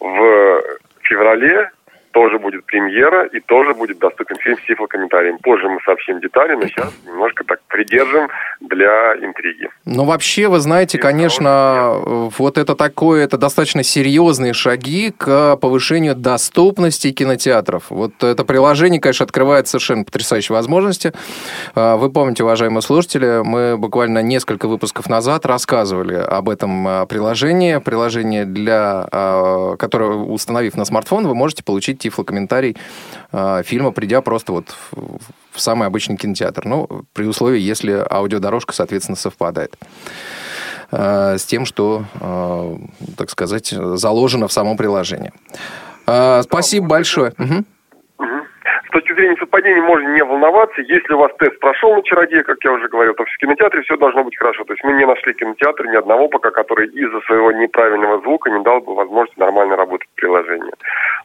в 0.00 0.62
феврале 1.02 1.70
тоже 2.12 2.38
будет 2.38 2.64
премьера 2.64 3.26
и 3.26 3.40
тоже 3.40 3.74
будет 3.74 3.98
доступен 3.98 4.36
фильм 4.36 4.58
с 4.58 4.66
тифлокомментарием. 4.66 5.38
Позже 5.38 5.68
мы 5.68 5.80
сообщим 5.84 6.20
детали, 6.20 6.54
но 6.54 6.66
сейчас 6.66 6.92
немножко 7.06 7.44
так 7.44 7.60
придержим 7.68 8.28
для 8.60 9.14
интриги. 9.16 9.68
Ну, 9.84 10.04
вообще, 10.04 10.48
вы 10.48 10.60
знаете, 10.60 10.98
конечно, 10.98 11.94
вот 12.38 12.58
это 12.58 12.76
такое, 12.76 13.24
это 13.24 13.38
достаточно 13.38 13.82
серьезные 13.82 14.52
шаги 14.52 15.12
к 15.16 15.56
повышению 15.56 16.14
доступности 16.14 17.10
кинотеатров. 17.12 17.84
Вот 17.90 18.22
это 18.22 18.44
приложение, 18.44 19.00
конечно, 19.00 19.24
открывает 19.24 19.68
совершенно 19.68 20.04
потрясающие 20.04 20.54
возможности. 20.54 21.12
А, 21.74 21.96
вы 21.96 22.10
помните, 22.10 22.44
уважаемые 22.44 22.82
слушатели, 22.82 23.42
мы 23.42 23.76
буквально 23.78 24.22
несколько 24.22 24.68
выпусков 24.68 25.08
назад 25.08 25.46
рассказывали 25.46 26.14
об 26.14 26.48
этом 26.48 26.86
а, 26.86 27.06
приложении. 27.06 27.78
Приложение, 27.78 28.44
для, 28.44 29.08
а, 29.10 29.76
которое, 29.76 30.10
установив 30.10 30.76
на 30.76 30.84
смартфон, 30.84 31.26
вы 31.26 31.34
можете 31.34 31.64
получить 31.64 32.01
тифлокомментарий 32.02 32.76
э, 33.32 33.62
фильма, 33.64 33.92
придя 33.92 34.20
просто 34.20 34.52
вот 34.52 34.74
в, 34.90 35.18
в 35.52 35.60
самый 35.60 35.86
обычный 35.86 36.16
кинотеатр. 36.16 36.66
Ну, 36.66 37.04
при 37.12 37.24
условии, 37.26 37.60
если 37.60 38.04
аудиодорожка, 38.10 38.72
соответственно, 38.72 39.16
совпадает 39.16 39.76
э, 40.90 41.38
с 41.38 41.44
тем, 41.44 41.64
что, 41.64 42.04
э, 42.20 42.76
так 43.16 43.30
сказать, 43.30 43.68
заложено 43.68 44.48
в 44.48 44.52
самом 44.52 44.76
приложении. 44.76 45.32
Э, 46.06 46.42
спасибо 46.42 46.86
большое. 46.86 47.32
Угу 47.38 47.64
с 48.86 48.90
точки 48.92 49.14
зрения 49.14 49.36
совпадений 49.52 49.82
можно 49.82 50.08
не 50.08 50.24
волноваться. 50.24 50.80
Если 50.80 51.12
у 51.12 51.18
вас 51.18 51.30
тест 51.38 51.58
прошел 51.60 51.94
на 51.94 52.02
чародея, 52.02 52.42
как 52.42 52.56
я 52.64 52.72
уже 52.72 52.88
говорил, 52.88 53.14
то 53.14 53.24
в 53.24 53.36
кинотеатре 53.38 53.82
все 53.82 53.96
должно 53.96 54.24
быть 54.24 54.36
хорошо. 54.36 54.64
То 54.64 54.72
есть 54.72 54.82
мы 54.84 54.94
не 54.94 55.06
нашли 55.06 55.34
кинотеатр 55.34 55.86
ни 55.86 55.96
одного 55.96 56.28
пока, 56.28 56.50
который 56.50 56.88
из-за 56.88 57.20
своего 57.20 57.52
неправильного 57.52 58.20
звука 58.20 58.50
не 58.50 58.62
дал 58.62 58.80
бы 58.80 58.94
возможности 58.94 59.38
нормально 59.38 59.76
работать 59.76 60.08
приложение. 60.14 60.72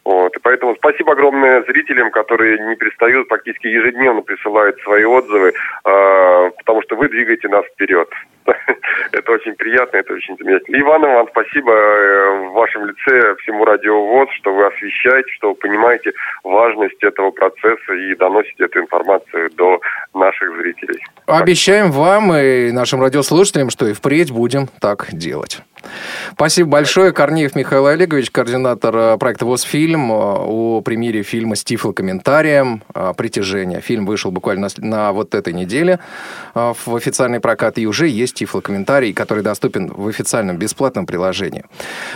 Вот. 0.04 0.36
И 0.36 0.40
поэтому 0.42 0.76
спасибо 0.76 1.14
огромное 1.14 1.64
зрителям, 1.64 2.12
которые 2.12 2.60
не 2.60 2.76
перестают, 2.76 3.28
практически 3.28 3.68
ежедневно 3.68 4.22
присылают 4.22 4.80
свои 4.82 5.06
отзывы, 5.06 5.50
э, 5.50 6.52
потому 6.58 6.82
что 6.84 6.96
вы 6.96 7.08
двигаете 7.08 7.48
нас 7.48 7.66
вперед. 7.66 8.10
Это 9.12 9.32
очень 9.32 9.54
приятно, 9.56 9.98
это 9.98 10.14
очень 10.14 10.38
замечательно. 10.38 10.82
Иван, 10.82 11.02
вам 11.02 11.28
спасибо 11.32 11.72
э, 11.72 12.50
в 12.50 12.54
вашем 12.54 12.86
лице 12.86 13.36
всему 13.42 13.66
Радио 13.66 14.06
ВОЗ, 14.06 14.30
что 14.40 14.54
вы 14.54 14.66
освещаете, 14.68 15.30
что 15.34 15.50
вы 15.50 15.56
понимаете 15.56 16.14
важность 16.44 17.02
этого 17.04 17.32
процесса 17.32 17.94
и 17.94 18.16
доносите 18.16 18.66
эту 18.66 18.80
информацию 18.80 19.50
до 19.56 19.80
наших 20.14 20.56
зрителей. 20.58 21.00
Обещаем 21.26 21.92
вам 21.92 22.34
и 22.34 22.72
нашим 22.72 23.02
радиослушателям, 23.02 23.70
что 23.70 23.88
и 23.88 23.94
впредь 23.94 24.32
будем 24.32 24.68
так 24.82 25.08
делать. 25.12 25.62
Спасибо 26.34 26.70
большое. 26.70 27.12
Корнеев 27.12 27.56
Михаил 27.56 27.88
Олегович, 27.88 28.32
координатор 28.32 28.96
э, 28.96 29.18
проекта 29.18 29.46
«Восфильм» 29.46 30.12
э, 30.12 30.16
о 30.16 30.82
премьере 30.82 31.24
фильма 31.24 31.56
с 31.56 31.64
тифлокомментарием 31.64 32.84
э, 32.94 33.14
«Притяжение». 33.18 33.82
Фильм 33.82 34.06
вышел 34.06 34.32
буквально 34.32 34.68
на 34.78 35.12
вот 35.12 35.36
этой 35.36 35.54
неделе 35.54 36.00
в 36.54 36.96
официальный 36.96 37.40
прокат, 37.40 37.78
и 37.78 37.88
уже 37.88 38.08
есть 38.08 38.36
тифлокомментарий, 38.36 39.14
который 39.14 39.44
доступен 39.44 39.88
в 39.88 40.08
официальном 40.08 40.58
бесплатном 40.58 41.06
приложении. 41.06 41.64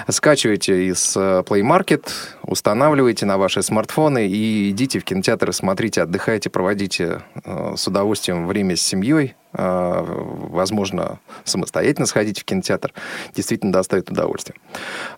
Скачивайте 0.09 0.87
из 0.87 1.15
Play 1.15 1.61
Market, 1.61 2.07
устанавливайте 2.43 3.25
на 3.25 3.37
ваши 3.37 3.61
смартфоны 3.61 4.27
и 4.27 4.69
идите 4.69 4.99
в 4.99 5.03
кинотеатр, 5.03 5.53
смотрите, 5.53 6.01
отдыхайте, 6.01 6.49
проводите 6.49 7.21
с 7.45 7.87
удовольствием 7.87 8.47
время 8.47 8.75
с 8.75 8.81
семьей, 8.81 9.35
возможно, 9.53 11.19
самостоятельно 11.43 12.05
сходить 12.05 12.39
в 12.39 12.45
кинотеатр, 12.45 12.93
действительно 13.35 13.71
доставит 13.71 14.09
удовольствие. 14.09 14.55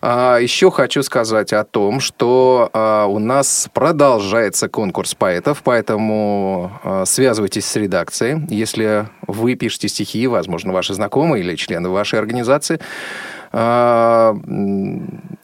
А, 0.00 0.38
еще 0.38 0.70
хочу 0.70 1.02
сказать 1.02 1.52
о 1.52 1.64
том, 1.64 2.00
что 2.00 2.70
а, 2.72 3.06
у 3.06 3.18
нас 3.18 3.68
продолжается 3.72 4.68
конкурс 4.68 5.14
поэтов, 5.14 5.62
поэтому 5.62 6.72
связывайтесь 7.04 7.66
с 7.66 7.76
редакцией. 7.76 8.46
Если 8.48 9.08
вы 9.26 9.54
пишете 9.54 9.88
стихи, 9.88 10.26
возможно, 10.26 10.72
ваши 10.72 10.94
знакомые 10.94 11.42
или 11.42 11.56
члены 11.56 11.88
вашей 11.88 12.18
организации, 12.18 12.80
а, 12.80 12.84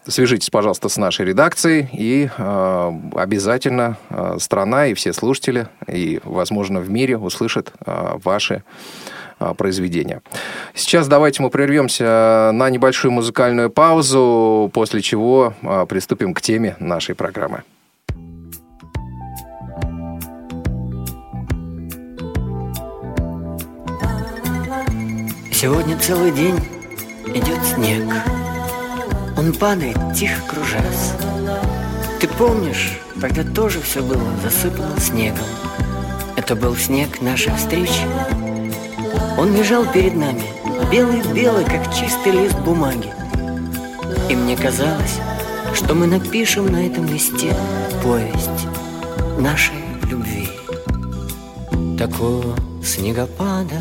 свяжитесь, 0.06 0.50
пожалуйста, 0.50 0.88
с 0.88 0.96
нашей 0.96 1.26
редакцией, 1.26 1.88
и 1.92 2.28
а, 2.38 2.92
обязательно 3.14 3.98
а, 4.08 4.38
страна 4.40 4.86
и 4.86 4.94
все 4.94 5.12
слушатели, 5.12 5.68
и, 5.86 6.20
возможно, 6.24 6.80
в 6.80 6.90
мире 6.90 7.16
услышат 7.16 7.72
ваши 7.86 8.62
произведения. 9.56 10.20
Сейчас 10.74 11.08
давайте 11.08 11.42
мы 11.42 11.48
прервемся 11.48 12.50
на 12.52 12.68
небольшую 12.68 13.12
музыкальную 13.12 13.70
паузу, 13.70 14.70
после 14.74 15.00
чего 15.00 15.54
приступим 15.88 16.34
к 16.34 16.42
теме 16.42 16.76
нашей 16.78 17.14
программы. 17.14 17.62
Сегодня 25.52 25.98
целый 25.98 26.32
день 26.32 26.58
идет 27.34 27.58
снег. 27.74 28.04
Он 29.36 29.52
падает, 29.52 29.96
тихо 30.14 30.40
кружась. 30.48 31.12
Ты 32.20 32.28
помнишь, 32.28 32.98
тогда 33.20 33.44
тоже 33.44 33.80
все 33.80 34.02
было 34.02 34.30
засыпано 34.42 34.98
снегом. 35.00 35.46
Это 36.36 36.54
был 36.54 36.76
снег 36.76 37.20
нашей 37.22 37.54
встречи. 37.54 38.06
Он 39.38 39.54
лежал 39.54 39.86
перед 39.86 40.14
нами, 40.16 40.44
белый-белый, 40.90 41.64
как 41.64 41.94
чистый 41.94 42.32
лист 42.32 42.58
бумаги. 42.58 43.12
И 44.28 44.34
мне 44.34 44.56
казалось, 44.56 45.18
что 45.74 45.94
мы 45.94 46.06
напишем 46.06 46.66
на 46.66 46.86
этом 46.86 47.06
листе 47.06 47.54
повесть 48.02 48.66
нашей 49.38 49.76
любви. 50.10 50.48
Такого 51.96 52.56
снегопада, 52.84 53.80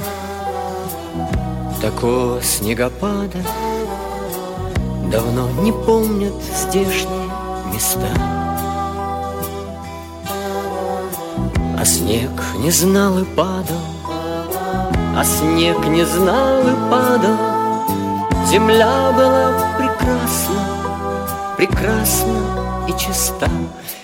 такого 1.81 2.41
снегопада 2.41 3.39
Давно 5.11 5.49
не 5.63 5.71
помнят 5.71 6.33
здешние 6.55 7.31
места. 7.73 8.13
А 11.77 11.85
снег 11.85 12.29
не 12.57 12.69
знал 12.69 13.17
и 13.17 13.23
падал, 13.23 13.81
а 15.17 15.23
снег 15.23 15.83
не 15.87 16.05
знал 16.05 16.59
и 16.61 16.91
падал. 16.91 17.37
Земля 18.47 19.11
была 19.13 19.51
прекрасна, 19.77 20.61
прекрасна 21.57 22.85
и 22.87 22.91
чиста. 22.91 23.49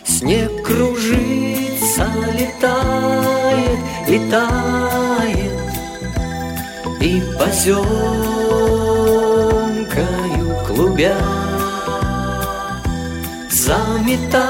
Снег 0.04 0.64
кружится, 0.64 2.08
летает, 2.34 3.80
летает 4.08 5.55
И 7.06 7.22
поземкою 7.38 7.86
клубя. 10.66 11.16
Заметает 13.52 14.42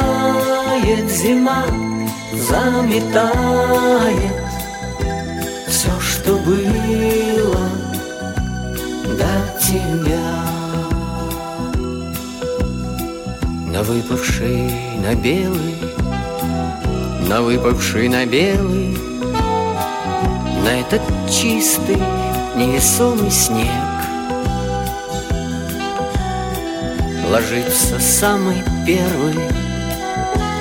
зима, 1.12 1.66
заметает 2.32 3.76
Все, 5.68 5.90
что 6.00 6.38
было 6.38 7.70
до 9.18 9.60
тебя. 9.60 10.32
На 13.68 13.84
выпавший 13.84 14.72
на 15.04 15.14
белый 15.14 15.76
На 17.28 17.42
выпавший 17.42 18.08
на 18.08 18.26
белый 18.26 18.98
На 20.64 20.80
этот 20.80 21.02
чистый 21.30 21.98
невесомый 22.56 23.32
снег. 23.32 23.70
Ложится 27.30 28.00
самый 28.00 28.64
первый 28.86 29.36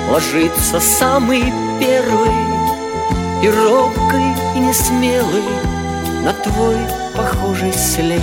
Ложится 0.09 0.79
самый 0.79 1.43
первый 1.79 2.31
И 3.43 3.49
робкий, 3.49 4.35
и 4.55 4.59
несмелый 4.59 5.43
На 6.23 6.33
твой 6.33 6.77
похожий 7.15 7.71
след. 7.71 8.21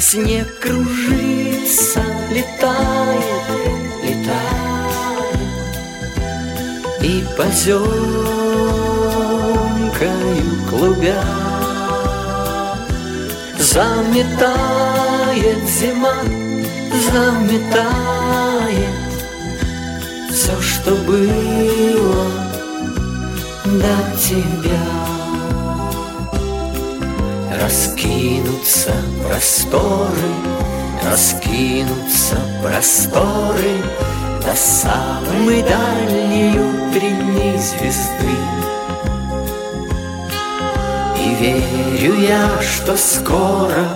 Снег 0.00 0.58
кружится, 0.58 2.02
летает, 2.30 3.24
летает 4.02 4.26
И 7.00 7.24
поземкою 7.36 7.86
клубя 10.68 11.45
Заметает 13.76 15.68
зима, 15.68 16.14
заметает 17.12 17.84
Все, 20.32 20.58
что 20.62 20.92
было 20.92 22.24
до 23.66 24.18
тебя. 24.18 24.80
Раскинутся 27.60 28.94
просторы, 29.28 30.32
раскинутся 31.04 32.38
просторы 32.62 33.76
До 34.42 34.56
самой 34.56 35.62
дальней 35.62 36.58
утренней 36.58 37.58
звезды 37.58 38.75
верю 41.40 42.14
я, 42.20 42.60
что 42.62 42.96
скоро, 42.96 43.86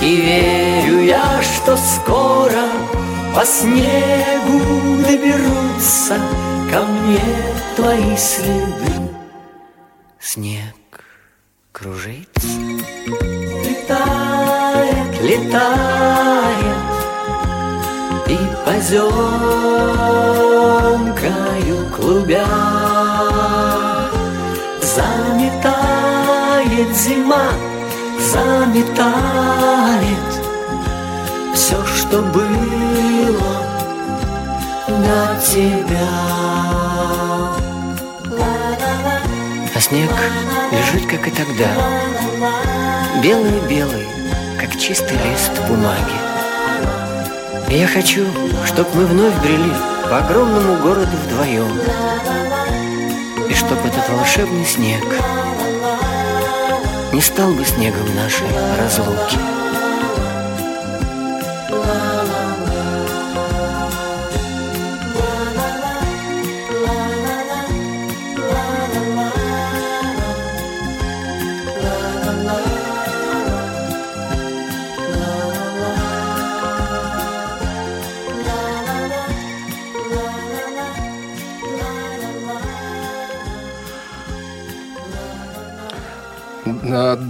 и 0.00 0.16
верю 0.16 1.00
я, 1.00 1.42
что 1.42 1.76
скоро 1.76 2.64
По 3.34 3.44
снегу 3.44 5.02
доберутся 5.02 6.16
ко 6.70 6.82
мне 6.82 7.20
твои 7.76 8.16
следы. 8.16 8.92
Снег 10.20 10.74
кружится, 11.72 12.48
летает, 13.64 15.22
летает 15.22 16.76
И 18.28 18.38
поземкою 18.64 19.06
клубя 21.96 22.46
Заметает 24.82 25.97
зима, 26.66 27.50
заметает 28.32 29.62
Все, 31.54 31.84
что 31.86 32.22
было 32.22 33.62
до 34.88 35.40
тебя. 35.44 36.08
А 39.74 39.80
снег 39.80 40.10
лежит, 40.72 41.08
как 41.08 41.28
и 41.28 41.30
тогда 41.30 41.68
Белый-белый, 43.22 44.08
как 44.60 44.76
чистый 44.76 45.12
лист 45.12 45.52
бумаги. 45.68 46.18
И 47.70 47.78
я 47.78 47.86
хочу, 47.86 48.24
чтоб 48.66 48.92
мы 48.94 49.06
вновь 49.06 49.34
брели 49.42 49.72
По 50.04 50.18
огромному 50.18 50.76
городу 50.82 51.16
вдвоем 51.26 51.78
И 53.46 53.54
чтоб 53.54 53.78
этот 53.84 54.08
волшебный 54.08 54.64
снег 54.64 55.04
Не 57.12 57.22
стал 57.22 57.52
бы 57.54 57.64
снегом 57.64 58.14
нашей 58.14 58.46
разлуки 58.78 59.38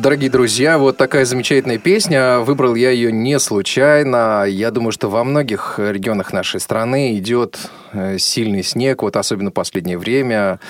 Дорогие 0.09 0.31
друзья, 0.31 0.79
вот 0.79 0.97
такая 0.97 1.27
замечательная 1.27 1.77
песня. 1.77 2.39
Выбрал 2.39 2.75
я 2.75 2.89
ее 2.89 3.13
не 3.13 3.39
случайно. 3.39 4.47
Я 4.49 4.71
думаю, 4.71 4.91
что 4.91 5.11
во 5.11 5.23
многих 5.23 5.79
регионах 5.79 6.33
нашей 6.33 6.61
страны 6.61 7.19
идет 7.19 7.59
э, 7.93 8.17
сильный 8.17 8.63
снег, 8.63 9.03
вот 9.03 9.17
особенно 9.17 9.51
последнее 9.51 9.99
время. 9.99 10.61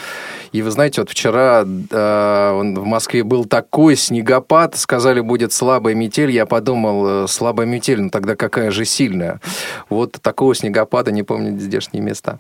И 0.53 0.63
вы 0.63 0.71
знаете, 0.71 1.01
вот 1.01 1.11
вчера 1.11 1.65
э, 1.65 2.53
в 2.53 2.85
Москве 2.85 3.23
был 3.23 3.45
такой 3.45 3.97
снегопад, 3.97 4.77
сказали, 4.77 5.21
будет 5.21 5.53
слабая 5.53 5.95
метель. 5.95 6.31
Я 6.31 6.47
подумал, 6.47 7.25
э, 7.25 7.29
слабая 7.29 7.67
метель, 7.67 8.01
ну 8.01 8.11
тогда 8.11 8.37
какая 8.37 8.71
же 8.71 8.85
сильная. 8.85 9.41
Вот 9.89 10.19
такого 10.23 10.55
снегопада 10.55 11.11
не 11.13 11.23
помню 11.23 11.59
здешние 11.59 12.03
места. 12.03 12.39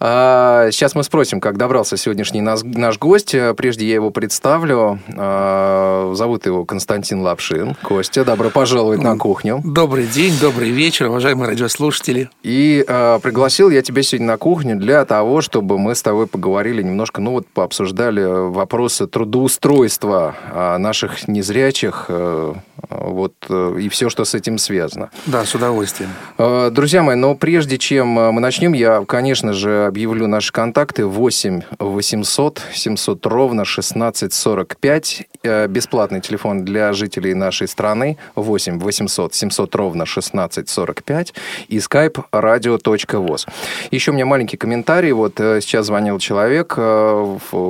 А, 0.00 0.70
сейчас 0.70 0.94
мы 0.94 1.02
спросим, 1.02 1.40
как 1.40 1.56
добрался 1.56 1.96
сегодняшний 1.96 2.40
наш, 2.40 2.62
наш 2.62 2.98
гость. 2.98 3.34
Прежде 3.56 3.86
я 3.86 3.94
его 3.94 4.10
представлю. 4.10 4.98
А, 5.16 6.12
зовут 6.14 6.46
его 6.46 6.64
Константин 6.64 7.20
Лапшин. 7.22 7.76
Костя, 7.82 8.24
добро 8.24 8.50
пожаловать 8.50 9.02
на 9.02 9.16
кухню. 9.16 9.60
Добрый 9.64 10.06
день, 10.06 10.34
добрый 10.40 10.70
вечер, 10.70 11.06
уважаемые 11.08 11.48
радиослушатели. 11.48 12.30
И 12.42 12.84
э, 12.86 13.18
пригласил 13.22 13.70
я 13.70 13.82
тебя 13.82 14.02
сегодня 14.02 14.26
на 14.28 14.36
кухню 14.36 14.76
для 14.76 15.04
того, 15.04 15.40
чтобы 15.40 15.78
мы 15.78 15.94
с 15.94 16.02
тобой 16.02 16.26
поговорили 16.26 16.82
немножко, 16.82 17.20
ну 17.20 17.37
вот 17.38 17.46
пообсуждали 17.46 18.24
вопросы 18.50 19.06
трудоустройства 19.06 20.34
э, 20.50 20.76
наших 20.78 21.28
незрячих, 21.28 22.06
э, 22.08 22.54
вот, 22.90 23.34
э, 23.48 23.76
и 23.80 23.88
все, 23.88 24.08
что 24.08 24.24
с 24.24 24.34
этим 24.34 24.58
связано. 24.58 25.10
Да, 25.26 25.44
с 25.44 25.54
удовольствием. 25.54 26.10
Э, 26.36 26.70
Друзья 26.72 27.02
мои, 27.02 27.14
но 27.16 27.34
прежде 27.36 27.78
чем 27.78 28.08
мы 28.08 28.40
начнем, 28.40 28.72
я, 28.72 29.04
конечно 29.06 29.52
же, 29.52 29.86
объявлю 29.86 30.26
наши 30.26 30.52
контакты 30.52 31.06
8 31.06 31.62
800 31.78 32.62
700 32.72 33.26
ровно 33.26 33.62
1645. 33.62 35.22
Э, 35.44 35.66
Бесплатный 35.68 36.20
телефон 36.20 36.64
для 36.64 36.92
жителей 36.92 37.34
нашей 37.34 37.68
страны 37.68 38.16
8 38.34 38.80
800 38.80 39.34
700 39.34 39.74
ровно 39.76 40.02
1645 40.02 41.34
и 41.68 41.76
skype 41.78 42.24
radio.voz. 42.32 43.46
Еще 43.92 44.10
у 44.10 44.14
меня 44.14 44.26
маленький 44.26 44.56
комментарий. 44.56 45.12
Вот 45.12 45.34
сейчас 45.36 45.86
звонил 45.86 46.18
человек, 46.18 46.74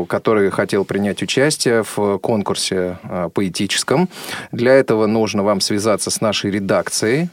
который 0.09 0.51
хотел 0.51 0.85
принять 0.85 1.23
участие 1.23 1.83
в 1.83 2.19
конкурсе 2.19 2.99
э, 3.03 3.29
поэтическом. 3.33 4.09
Для 4.53 4.75
этого 4.75 5.07
нужно 5.07 5.43
вам 5.43 5.61
связаться 5.61 6.11
с 6.11 6.21
нашей 6.21 6.51
редакцией. 6.51 7.29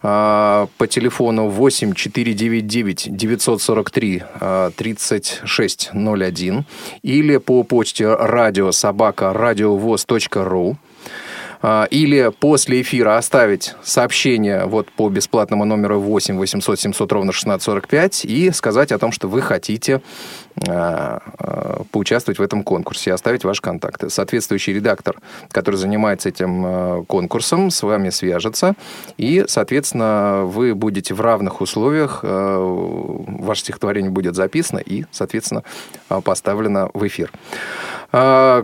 по 0.00 0.86
телефону 0.88 1.48
8 1.48 1.94
499 1.94 3.16
943 3.16 4.22
3601 4.76 6.64
или 7.02 7.36
по 7.38 7.62
почте 7.64 8.14
радиособака 8.14 9.32
радиовоз.ру. 9.32 10.76
А, 11.62 11.88
или 11.90 12.30
после 12.38 12.82
эфира 12.82 13.16
оставить 13.16 13.74
сообщение 13.82 14.66
вот 14.66 14.90
по 14.92 15.08
бесплатному 15.08 15.64
номеру 15.64 16.00
8 16.00 16.36
800 16.36 16.78
700 16.78 17.12
ровно 17.12 17.30
1645 17.30 18.24
и 18.24 18.50
сказать 18.52 18.92
о 18.92 18.98
том, 18.98 19.12
что 19.12 19.28
вы 19.28 19.42
хотите 19.42 19.96
а, 19.96 20.00
а, 20.00 20.45
поучаствовать 21.90 22.38
в 22.38 22.42
этом 22.42 22.62
конкурсе 22.62 23.10
и 23.10 23.12
оставить 23.12 23.44
ваши 23.44 23.60
контакты. 23.60 24.08
Соответствующий 24.08 24.72
редактор, 24.72 25.16
который 25.50 25.76
занимается 25.76 26.28
этим 26.30 27.04
конкурсом, 27.04 27.70
с 27.70 27.82
вами 27.82 28.10
свяжется, 28.10 28.74
и, 29.18 29.44
соответственно, 29.48 30.42
вы 30.44 30.74
будете 30.74 31.12
в 31.14 31.20
равных 31.20 31.60
условиях, 31.60 32.20
ваше 32.22 33.60
стихотворение 33.60 34.10
будет 34.10 34.34
записано 34.34 34.78
и, 34.78 35.04
соответственно, 35.10 35.62
поставлено 36.24 36.90
в 36.94 37.06
эфир. 37.06 37.30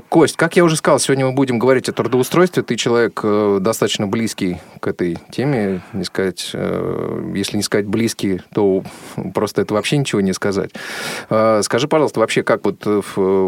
Кость, 0.08 0.36
как 0.36 0.56
я 0.56 0.64
уже 0.64 0.76
сказал, 0.76 0.98
сегодня 0.98 1.26
мы 1.26 1.32
будем 1.32 1.58
говорить 1.58 1.88
о 1.90 1.92
трудоустройстве. 1.92 2.62
Ты 2.62 2.76
человек 2.76 3.20
э, 3.22 3.58
достаточно 3.60 4.06
близкий 4.06 4.58
к 4.80 4.86
этой 4.86 5.18
теме, 5.30 5.82
не 5.92 6.04
сказать, 6.04 6.52
э, 6.54 7.32
если 7.34 7.58
не 7.58 7.62
сказать 7.62 7.86
близкий, 7.86 8.40
то 8.54 8.82
просто 9.34 9.60
это 9.60 9.74
вообще 9.74 9.98
ничего 9.98 10.22
не 10.22 10.32
сказать. 10.32 10.70
Э, 11.28 11.60
скажи, 11.64 11.86
пожалуйста, 11.86 12.20
вообще, 12.20 12.42
как 12.42 12.64
вот, 12.64 12.78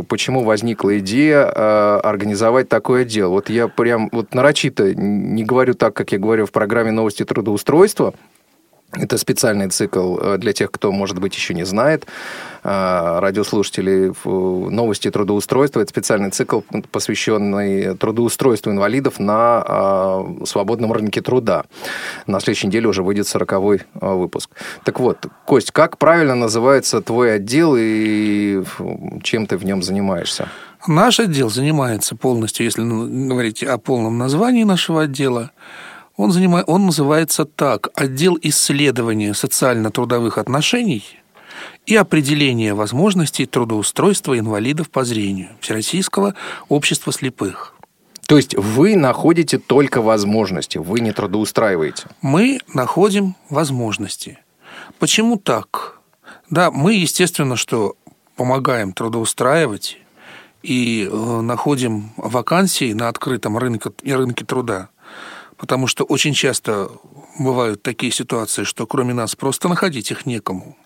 почему 0.08 0.44
возникла 0.44 0.98
идея 0.98 2.00
организовать 2.00 2.68
такое 2.68 3.02
отдел? 3.02 3.30
Вот 3.30 3.48
я 3.48 3.68
прям 3.68 4.10
вот 4.12 4.34
нарочито 4.34 4.94
не 4.94 5.42
говорю 5.42 5.72
так, 5.72 5.94
как 5.94 6.12
я 6.12 6.18
говорю 6.18 6.44
в 6.44 6.52
программе 6.52 6.90
«Новости 6.90 7.24
трудоустройства», 7.24 8.12
это 8.96 9.18
специальный 9.18 9.68
цикл 9.68 10.18
э, 10.18 10.38
для 10.38 10.52
тех, 10.52 10.70
кто, 10.70 10.92
может 10.92 11.18
быть, 11.18 11.34
еще 11.34 11.54
не 11.54 11.64
знает. 11.64 12.06
Э, 12.62 13.18
радиослушатели 13.20 14.12
новости 14.24 15.10
трудоустройства. 15.10 15.80
Это 15.80 15.90
специальный 15.90 16.30
цикл, 16.30 16.60
посвященный 16.90 17.96
трудоустройству 17.96 18.70
инвалидов 18.70 19.18
на 19.18 19.64
э, 19.66 20.44
свободном 20.46 20.92
рынке 20.92 21.20
труда. 21.20 21.64
На 22.26 22.40
следующей 22.40 22.68
неделе 22.68 22.88
уже 22.88 23.02
выйдет 23.02 23.26
сороковой 23.26 23.82
выпуск. 23.94 24.50
Так 24.84 25.00
вот, 25.00 25.26
Кость, 25.44 25.72
как 25.72 25.98
правильно 25.98 26.34
называется 26.34 27.00
твой 27.00 27.34
отдел 27.34 27.74
и 27.78 28.62
чем 29.22 29.46
ты 29.46 29.56
в 29.56 29.64
нем 29.64 29.82
занимаешься? 29.82 30.48
Наш 30.86 31.18
отдел 31.18 31.48
занимается 31.48 32.14
полностью, 32.14 32.66
если 32.66 32.82
говорить 32.82 33.62
о 33.62 33.78
полном 33.78 34.18
названии 34.18 34.64
нашего 34.64 35.02
отдела, 35.02 35.50
он, 36.16 36.32
занимает, 36.32 36.68
он 36.68 36.86
называется 36.86 37.44
так 37.44 37.88
«Отдел 37.94 38.38
исследования 38.40 39.34
социально-трудовых 39.34 40.38
отношений 40.38 41.04
и 41.86 41.96
определения 41.96 42.74
возможностей 42.74 43.46
трудоустройства 43.46 44.38
инвалидов 44.38 44.90
по 44.90 45.04
зрению 45.04 45.50
Всероссийского 45.60 46.34
общества 46.68 47.12
слепых». 47.12 47.74
То 48.26 48.36
есть 48.36 48.54
вы 48.54 48.96
находите 48.96 49.58
только 49.58 50.00
возможности, 50.00 50.78
вы 50.78 51.00
не 51.00 51.12
трудоустраиваете? 51.12 52.06
Мы 52.22 52.60
находим 52.72 53.36
возможности. 53.50 54.38
Почему 54.98 55.36
так? 55.36 56.00
Да, 56.48 56.70
мы, 56.70 56.94
естественно, 56.94 57.56
что 57.56 57.96
помогаем 58.34 58.92
трудоустраивать 58.92 59.98
и 60.62 61.06
э, 61.10 61.40
находим 61.42 62.12
вакансии 62.16 62.94
на 62.94 63.08
открытом 63.08 63.58
рынке, 63.58 63.90
рынке 64.04 64.44
труда 64.46 64.88
потому 65.56 65.86
что 65.86 66.04
очень 66.04 66.34
часто 66.34 66.90
бывают 67.38 67.82
такие 67.82 68.12
ситуации, 68.12 68.64
что 68.64 68.86
кроме 68.86 69.14
нас 69.14 69.36
просто 69.36 69.68
находить 69.68 70.10
их 70.10 70.26
некому. 70.26 70.76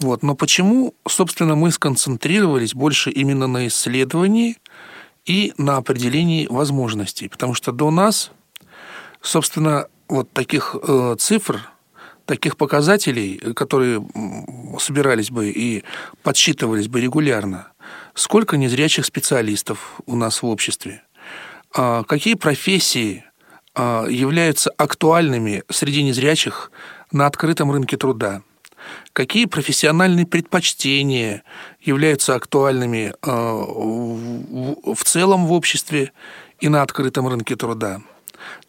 Вот. 0.00 0.22
Но 0.22 0.34
почему, 0.34 0.94
собственно, 1.06 1.54
мы 1.54 1.70
сконцентрировались 1.70 2.74
больше 2.74 3.10
именно 3.10 3.46
на 3.46 3.66
исследовании 3.66 4.56
и 5.24 5.52
на 5.56 5.76
определении 5.76 6.46
возможностей? 6.46 7.28
Потому 7.28 7.54
что 7.54 7.72
до 7.72 7.90
нас, 7.90 8.30
собственно, 9.20 9.86
вот 10.08 10.30
таких 10.32 10.76
э, 10.82 11.16
цифр, 11.18 11.70
таких 12.26 12.56
показателей, 12.56 13.38
которые 13.54 14.04
собирались 14.78 15.30
бы 15.30 15.50
и 15.50 15.84
подсчитывались 16.22 16.88
бы 16.88 17.00
регулярно, 17.00 17.68
сколько 18.14 18.56
незрячих 18.56 19.04
специалистов 19.04 20.00
у 20.06 20.16
нас 20.16 20.42
в 20.42 20.46
обществе, 20.46 21.02
а 21.74 22.02
какие 22.04 22.34
профессии 22.34 23.24
являются 23.76 24.70
актуальными 24.70 25.64
среди 25.70 26.02
незрячих 26.02 26.70
на 27.12 27.26
открытом 27.26 27.70
рынке 27.72 27.96
труда? 27.96 28.42
Какие 29.12 29.46
профессиональные 29.46 30.26
предпочтения 30.26 31.42
являются 31.80 32.34
актуальными 32.34 33.14
а, 33.22 33.54
в 34.92 35.04
целом 35.04 35.46
в 35.46 35.52
обществе 35.52 36.12
и 36.60 36.68
на 36.68 36.82
открытом 36.82 37.28
рынке 37.28 37.56
труда? 37.56 38.02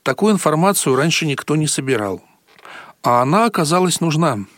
Такую 0.04 0.34
информацию 0.34 0.96
раньше 0.96 1.26
никто 1.26 1.56
не 1.56 1.68
собирал, 1.68 2.24
а 3.04 3.22
она 3.22 3.46
оказалась 3.46 4.00
нужна– 4.02 4.46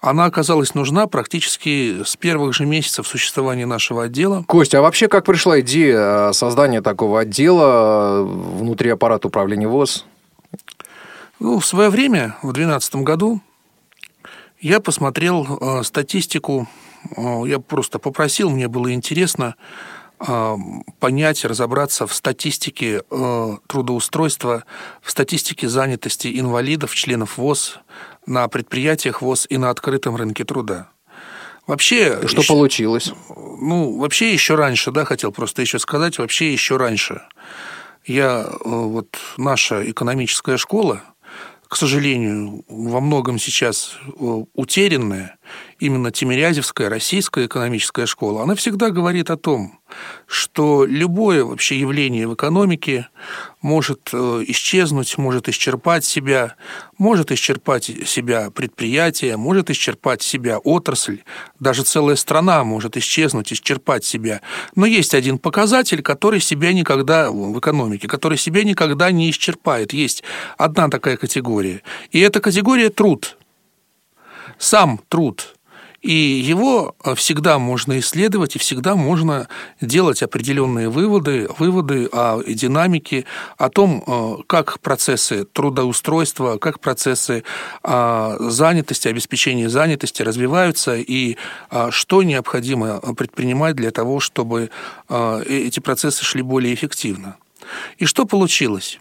она 0.00 0.26
оказалась 0.26 0.74
нужна 0.74 1.06
практически 1.06 2.04
с 2.04 2.16
первых 2.16 2.54
же 2.54 2.66
месяцев 2.66 3.06
существования 3.06 3.66
нашего 3.66 4.04
отдела. 4.04 4.44
Костя, 4.46 4.78
а 4.78 4.82
вообще 4.82 5.08
как 5.08 5.24
пришла 5.24 5.60
идея 5.60 6.28
э, 6.28 6.32
создания 6.32 6.80
такого 6.82 7.20
отдела 7.20 8.20
э, 8.20 8.22
внутри 8.22 8.90
аппарата 8.90 9.26
управления 9.26 9.66
ВОЗ? 9.66 10.04
Ну, 11.40 11.58
в 11.58 11.66
свое 11.66 11.88
время, 11.90 12.36
в 12.42 12.52
2012 12.52 12.96
году, 12.96 13.40
я 14.60 14.80
посмотрел 14.80 15.58
э, 15.60 15.82
статистику, 15.82 16.68
э, 17.16 17.42
я 17.46 17.58
просто 17.58 17.98
попросил, 17.98 18.50
мне 18.50 18.68
было 18.68 18.92
интересно 18.92 19.56
э, 20.20 20.56
понять, 21.00 21.44
разобраться 21.44 22.06
в 22.06 22.14
статистике 22.14 23.02
э, 23.10 23.56
трудоустройства, 23.66 24.62
в 25.02 25.10
статистике 25.10 25.68
занятости 25.68 26.38
инвалидов, 26.38 26.94
членов 26.94 27.36
ВОЗ 27.36 27.80
на 28.28 28.46
предприятиях 28.48 29.22
ВОЗ 29.22 29.46
и 29.48 29.56
на 29.56 29.70
открытом 29.70 30.14
рынке 30.16 30.44
труда. 30.44 30.90
Вообще... 31.66 32.26
Что 32.26 32.40
еще, 32.40 32.48
получилось? 32.48 33.12
Ну, 33.60 33.98
вообще 33.98 34.32
еще 34.32 34.54
раньше, 34.54 34.90
да, 34.90 35.04
хотел 35.04 35.32
просто 35.32 35.62
еще 35.62 35.78
сказать, 35.78 36.18
вообще 36.18 36.52
еще 36.52 36.76
раньше. 36.76 37.22
Я, 38.06 38.46
э, 38.48 38.54
вот 38.64 39.18
наша 39.36 39.88
экономическая 39.90 40.56
школа, 40.56 41.02
к 41.66 41.76
сожалению, 41.76 42.64
во 42.68 43.00
многом 43.00 43.38
сейчас 43.38 43.98
э, 44.06 44.10
утерянная, 44.54 45.36
именно 45.78 46.10
Тимирязевская 46.10 46.88
российская 46.88 47.46
экономическая 47.46 48.06
школа, 48.06 48.42
она 48.42 48.54
всегда 48.54 48.90
говорит 48.90 49.30
о 49.30 49.36
том, 49.36 49.78
что 50.26 50.84
любое 50.84 51.44
вообще 51.44 51.78
явление 51.78 52.26
в 52.26 52.34
экономике 52.34 53.08
может 53.62 54.10
э, 54.12 54.44
исчезнуть, 54.48 55.16
может 55.16 55.48
исчерпать 55.48 56.04
себя, 56.04 56.56
может 56.98 57.32
исчерпать 57.32 57.84
себя 57.84 58.50
предприятие, 58.50 59.36
может 59.36 59.70
исчерпать 59.70 60.22
себя 60.22 60.58
отрасль, 60.58 61.22
даже 61.58 61.82
целая 61.84 62.16
страна 62.16 62.64
может 62.64 62.96
исчезнуть, 62.96 63.52
исчерпать 63.52 64.04
себя. 64.04 64.42
Но 64.74 64.84
есть 64.84 65.14
один 65.14 65.38
показатель, 65.38 66.02
который 66.02 66.40
себя 66.40 66.72
никогда 66.72 67.30
в 67.30 67.58
экономике, 67.58 68.08
который 68.08 68.36
себя 68.36 68.64
никогда 68.64 69.10
не 69.10 69.30
исчерпает. 69.30 69.92
Есть 69.92 70.22
одна 70.56 70.88
такая 70.88 71.16
категория. 71.16 71.82
И 72.10 72.20
эта 72.20 72.40
категория 72.40 72.90
труд. 72.90 73.38
Сам 74.58 75.00
труд– 75.08 75.54
и 76.00 76.12
его 76.12 76.94
э, 77.02 77.14
всегда 77.16 77.58
можно 77.58 77.98
исследовать, 77.98 78.54
и 78.54 78.58
всегда 78.58 78.94
можно 78.94 79.48
делать 79.80 80.22
определенные 80.22 80.88
выводы, 80.88 81.48
выводы 81.58 82.08
о 82.12 82.40
динамике, 82.46 83.24
о 83.56 83.68
том, 83.68 84.04
э, 84.06 84.36
как 84.46 84.78
процессы 84.80 85.44
трудоустройства, 85.44 86.58
как 86.58 86.78
процессы 86.80 87.42
а, 87.82 88.36
занятости, 88.38 89.08
обеспечения 89.08 89.68
занятости 89.68 90.22
развиваются, 90.22 90.96
и 90.96 91.36
а, 91.70 91.90
что 91.90 92.22
необходимо 92.22 93.00
предпринимать 93.14 93.76
для 93.76 93.90
того, 93.90 94.20
чтобы 94.20 94.70
э, 95.08 95.42
эти 95.46 95.80
процессы 95.80 96.24
шли 96.24 96.42
более 96.42 96.74
эффективно. 96.74 97.36
И 97.98 98.06
что 98.06 98.24
получилось? 98.24 98.98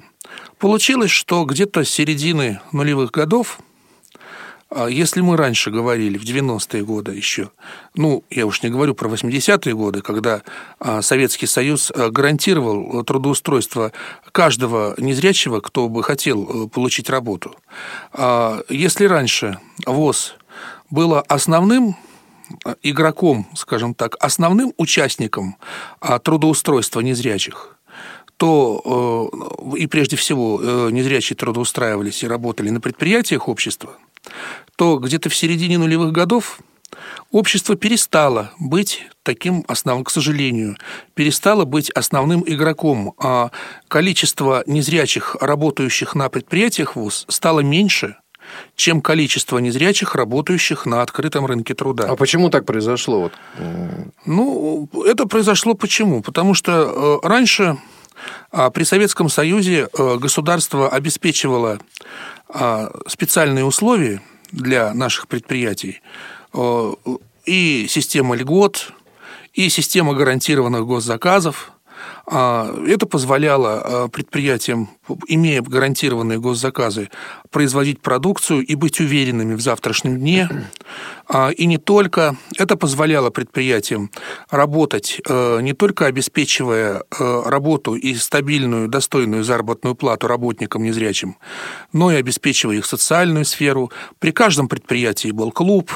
Получилось, 0.57 1.11
что 1.11 1.45
где-то 1.45 1.83
с 1.83 1.89
середины 1.89 2.59
нулевых 2.71 3.11
годов 3.11 3.59
а 3.59 3.76
если 4.89 5.21
мы 5.21 5.37
раньше 5.37 5.71
говорили, 5.71 6.17
в 6.17 6.23
90-е 6.23 6.83
годы 6.83 7.13
еще, 7.13 7.51
ну, 7.95 8.23
я 8.29 8.45
уж 8.45 8.61
не 8.63 8.69
говорю 8.69 8.95
про 8.95 9.07
80-е 9.07 9.73
годы, 9.73 10.01
когда 10.01 10.41
а, 10.79 11.01
Советский 11.01 11.47
Союз 11.47 11.91
а, 11.91 12.09
гарантировал 12.09 13.03
трудоустройство 13.03 13.93
каждого 14.33 14.93
незрячего, 14.97 15.61
кто 15.61 15.87
бы 15.87 16.03
хотел 16.03 16.65
э, 16.65 16.67
получить 16.67 17.09
работу. 17.09 17.55
Если 18.69 19.05
раньше 19.05 19.57
ВОЗ 19.85 20.35
было 20.89 21.21
основным 21.21 21.95
игроком, 22.83 23.47
скажем 23.55 23.93
так, 23.93 24.15
основным 24.19 24.73
участником 24.77 25.57
трудоустройства 26.23 27.01
незрячих, 27.01 27.77
то 28.37 29.29
и 29.75 29.87
прежде 29.87 30.15
всего 30.17 30.89
незрячие 30.91 31.35
трудоустраивались 31.35 32.23
и 32.23 32.27
работали 32.27 32.69
на 32.69 32.79
предприятиях 32.79 33.47
общества, 33.47 33.97
то 34.75 34.97
где-то 34.97 35.29
в 35.29 35.35
середине 35.35 35.77
нулевых 35.77 36.11
годов 36.11 36.59
общество 37.31 37.75
перестало 37.75 38.51
быть 38.59 39.05
таким 39.23 39.65
основным, 39.67 40.03
к 40.05 40.09
сожалению, 40.09 40.77
перестало 41.13 41.65
быть 41.65 41.89
основным 41.91 42.43
игроком, 42.45 43.13
а 43.17 43.51
количество 43.87 44.63
незрячих, 44.65 45.35
работающих 45.41 46.15
на 46.15 46.29
предприятиях 46.29 46.95
ВУЗ, 46.95 47.25
стало 47.27 47.59
меньше, 47.59 48.15
чем 48.75 49.01
количество 49.01 49.57
незрячих, 49.57 50.15
работающих 50.15 50.85
на 50.85 51.01
открытом 51.01 51.45
рынке 51.45 51.73
труда. 51.73 52.05
А 52.09 52.15
почему 52.15 52.49
так 52.49 52.65
произошло? 52.65 53.19
Вот? 53.21 53.33
Ну, 54.25 54.89
это 55.05 55.25
произошло 55.25 55.73
почему? 55.73 56.21
Потому 56.21 56.53
что 56.53 57.19
э, 57.23 57.27
раньше 57.27 57.77
при 58.51 58.83
Советском 58.83 59.29
Союзе 59.29 59.87
э, 59.91 60.17
государство 60.17 60.89
обеспечивало 60.89 61.79
а, 62.49 62.91
специальные 63.07 63.65
условия 63.65 64.21
для 64.51 64.93
наших 64.93 65.27
предприятий 65.27 66.01
э, 66.53 66.93
и 67.45 67.87
система 67.89 68.35
льгот, 68.35 68.93
и 69.53 69.69
система 69.69 70.13
гарантированных 70.13 70.85
госзаказов. 70.85 71.71
А, 72.25 72.75
это 72.85 73.05
позволяло 73.05 73.81
а, 73.81 74.07
предприятиям, 74.09 74.89
имея 75.27 75.61
гарантированные 75.61 76.39
госзаказы, 76.39 77.09
производить 77.51 78.01
продукцию 78.01 78.65
и 78.65 78.75
быть 78.75 78.99
уверенными 78.99 79.55
в 79.55 79.61
завтрашнем 79.61 80.19
дне. 80.19 80.49
А, 81.27 81.49
и 81.49 81.65
не 81.65 81.77
только. 81.77 82.35
Это 82.57 82.75
позволяло 82.75 83.29
предприятиям 83.29 84.11
работать, 84.49 85.21
не 85.27 85.73
только 85.73 86.05
обеспечивая 86.05 87.03
работу 87.19 87.95
и 87.95 88.15
стабильную, 88.15 88.87
достойную 88.87 89.43
заработную 89.43 89.95
плату 89.95 90.27
работникам 90.27 90.83
незрячим, 90.83 91.37
но 91.93 92.11
и 92.11 92.15
обеспечивая 92.15 92.77
их 92.77 92.85
социальную 92.85 93.45
сферу. 93.45 93.91
При 94.19 94.31
каждом 94.31 94.67
предприятии 94.67 95.31
был 95.31 95.51
клуб, 95.51 95.91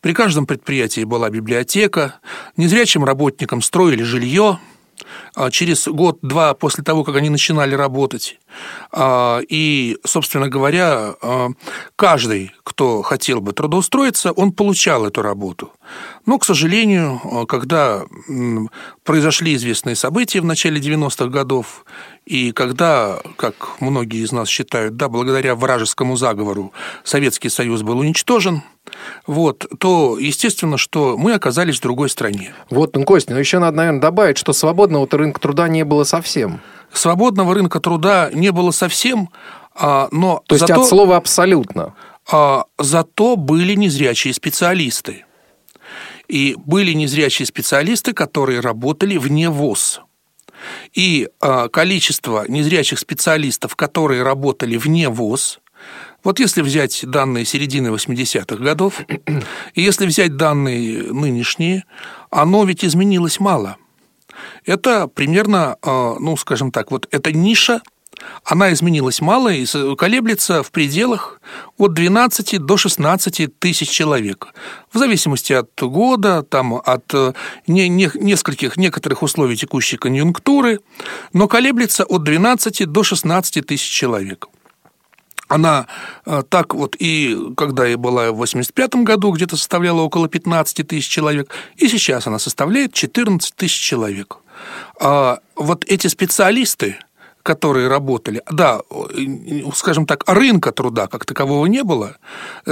при 0.00 0.12
каждом 0.12 0.46
предприятии 0.46 1.04
была 1.04 1.30
библиотека, 1.30 2.16
незрячим 2.56 3.04
работникам 3.04 3.62
строили 3.62 4.02
жилье, 4.02 4.58
через 5.50 5.86
год-два 5.86 6.54
после 6.54 6.82
того, 6.82 7.04
как 7.04 7.16
они 7.16 7.28
начинали 7.28 7.74
работать. 7.74 8.38
А, 8.90 9.40
и, 9.48 9.98
собственно 10.04 10.48
говоря, 10.48 11.14
а, 11.20 11.48
каждый, 11.96 12.52
кто 12.64 13.02
хотел 13.02 13.40
бы 13.40 13.52
трудоустроиться, 13.52 14.32
он 14.32 14.52
получал 14.52 15.06
эту 15.06 15.22
работу. 15.22 15.72
Но, 16.24 16.38
к 16.38 16.44
сожалению, 16.44 17.46
когда 17.46 18.04
произошли 19.04 19.54
известные 19.54 19.94
события 19.94 20.40
в 20.40 20.44
начале 20.44 20.80
90-х 20.80 21.26
годов, 21.26 21.84
и 22.24 22.50
когда, 22.52 23.20
как 23.36 23.80
многие 23.80 24.24
из 24.24 24.32
нас 24.32 24.48
считают, 24.48 24.96
да, 24.96 25.08
благодаря 25.08 25.54
вражескому 25.54 26.16
заговору 26.16 26.72
Советский 27.04 27.48
Союз 27.48 27.82
был 27.82 27.98
уничтожен, 27.98 28.62
вот, 29.26 29.66
то 29.78 30.18
естественно, 30.18 30.78
что 30.78 31.16
мы 31.16 31.34
оказались 31.34 31.78
в 31.78 31.82
другой 31.82 32.08
стране. 32.08 32.54
Вот, 32.70 32.94
ну, 32.94 33.04
Костя, 33.04 33.32
но 33.32 33.38
еще 33.38 33.58
надо, 33.58 33.76
наверное, 33.76 34.00
добавить, 34.00 34.38
что 34.38 34.52
свободного 34.52 35.08
рынка 35.10 35.40
труда 35.40 35.68
не 35.68 35.84
было 35.84 36.04
совсем. 36.04 36.60
Свободного 36.92 37.54
рынка 37.54 37.80
труда 37.80 38.30
не 38.32 38.52
было 38.52 38.70
совсем, 38.70 39.30
а, 39.74 40.08
но 40.10 40.42
То 40.46 40.54
есть 40.54 40.66
зато, 40.66 40.80
от 40.80 40.88
слова 40.88 41.16
абсолютно. 41.16 41.94
А, 42.30 42.64
зато 42.78 43.36
были 43.36 43.74
незрячие 43.74 44.32
специалисты. 44.32 45.24
И 46.28 46.56
были 46.56 46.92
незрячие 46.92 47.46
специалисты, 47.46 48.12
которые 48.12 48.60
работали 48.60 49.16
вне 49.16 49.48
ВОЗ. 49.50 50.00
И 50.94 51.28
а, 51.40 51.68
количество 51.68 52.46
незрячих 52.48 52.98
специалистов, 52.98 53.76
которые 53.76 54.22
работали 54.22 54.76
вне 54.76 55.08
ВОЗ, 55.08 55.60
вот 56.26 56.40
если 56.40 56.60
взять 56.60 57.04
данные 57.06 57.44
середины 57.44 57.86
80-х 57.86 58.56
годов, 58.56 59.00
и 59.74 59.80
если 59.80 60.06
взять 60.06 60.36
данные 60.36 61.12
нынешние, 61.12 61.84
оно 62.30 62.64
ведь 62.64 62.84
изменилось 62.84 63.38
мало. 63.38 63.76
Это 64.64 65.06
примерно, 65.06 65.76
а, 65.82 66.16
ну, 66.18 66.36
скажем 66.36 66.72
так, 66.72 66.90
вот 66.90 67.06
эта 67.12 67.32
ниша 67.32 67.80
она 68.42 68.72
изменилась 68.72 69.20
мало 69.20 69.50
и 69.52 69.64
колеблется 69.94 70.64
в 70.64 70.72
пределах 70.72 71.40
от 71.78 71.92
12 71.94 72.58
до 72.58 72.76
16 72.76 73.58
тысяч 73.60 73.88
человек. 73.88 74.48
В 74.92 74.98
зависимости 74.98 75.52
от 75.52 75.70
года, 75.80 76.42
там, 76.42 76.74
от 76.74 77.04
э, 77.14 77.34
не, 77.68 77.88
не, 77.88 78.10
нескольких, 78.14 78.76
некоторых 78.76 79.22
условий 79.22 79.56
текущей 79.56 79.96
конъюнктуры, 79.96 80.80
но 81.32 81.46
колеблется 81.46 82.04
от 82.04 82.24
12 82.24 82.90
до 82.90 83.04
16 83.04 83.64
тысяч 83.64 83.88
человек. 83.88 84.48
Она 85.48 85.86
э, 86.24 86.42
так 86.48 86.74
вот 86.74 86.96
и 86.98 87.36
когда 87.56 87.86
я 87.86 87.96
была 87.96 88.32
в 88.32 88.36
85 88.36 88.96
году, 88.96 89.30
где-то 89.32 89.56
составляла 89.56 90.00
около 90.00 90.28
15 90.28 90.86
тысяч 90.86 91.08
человек, 91.08 91.50
и 91.76 91.88
сейчас 91.88 92.26
она 92.26 92.38
составляет 92.38 92.92
14 92.92 93.54
тысяч 93.54 93.78
человек. 93.80 94.38
А 95.00 95.38
вот 95.54 95.84
эти 95.86 96.08
специалисты, 96.08 96.96
которые 97.42 97.86
работали, 97.86 98.42
да, 98.50 98.80
скажем 99.74 100.06
так, 100.06 100.24
рынка 100.26 100.72
труда 100.72 101.06
как 101.06 101.24
такового 101.24 101.66
не 101.66 101.84
было, 101.84 102.16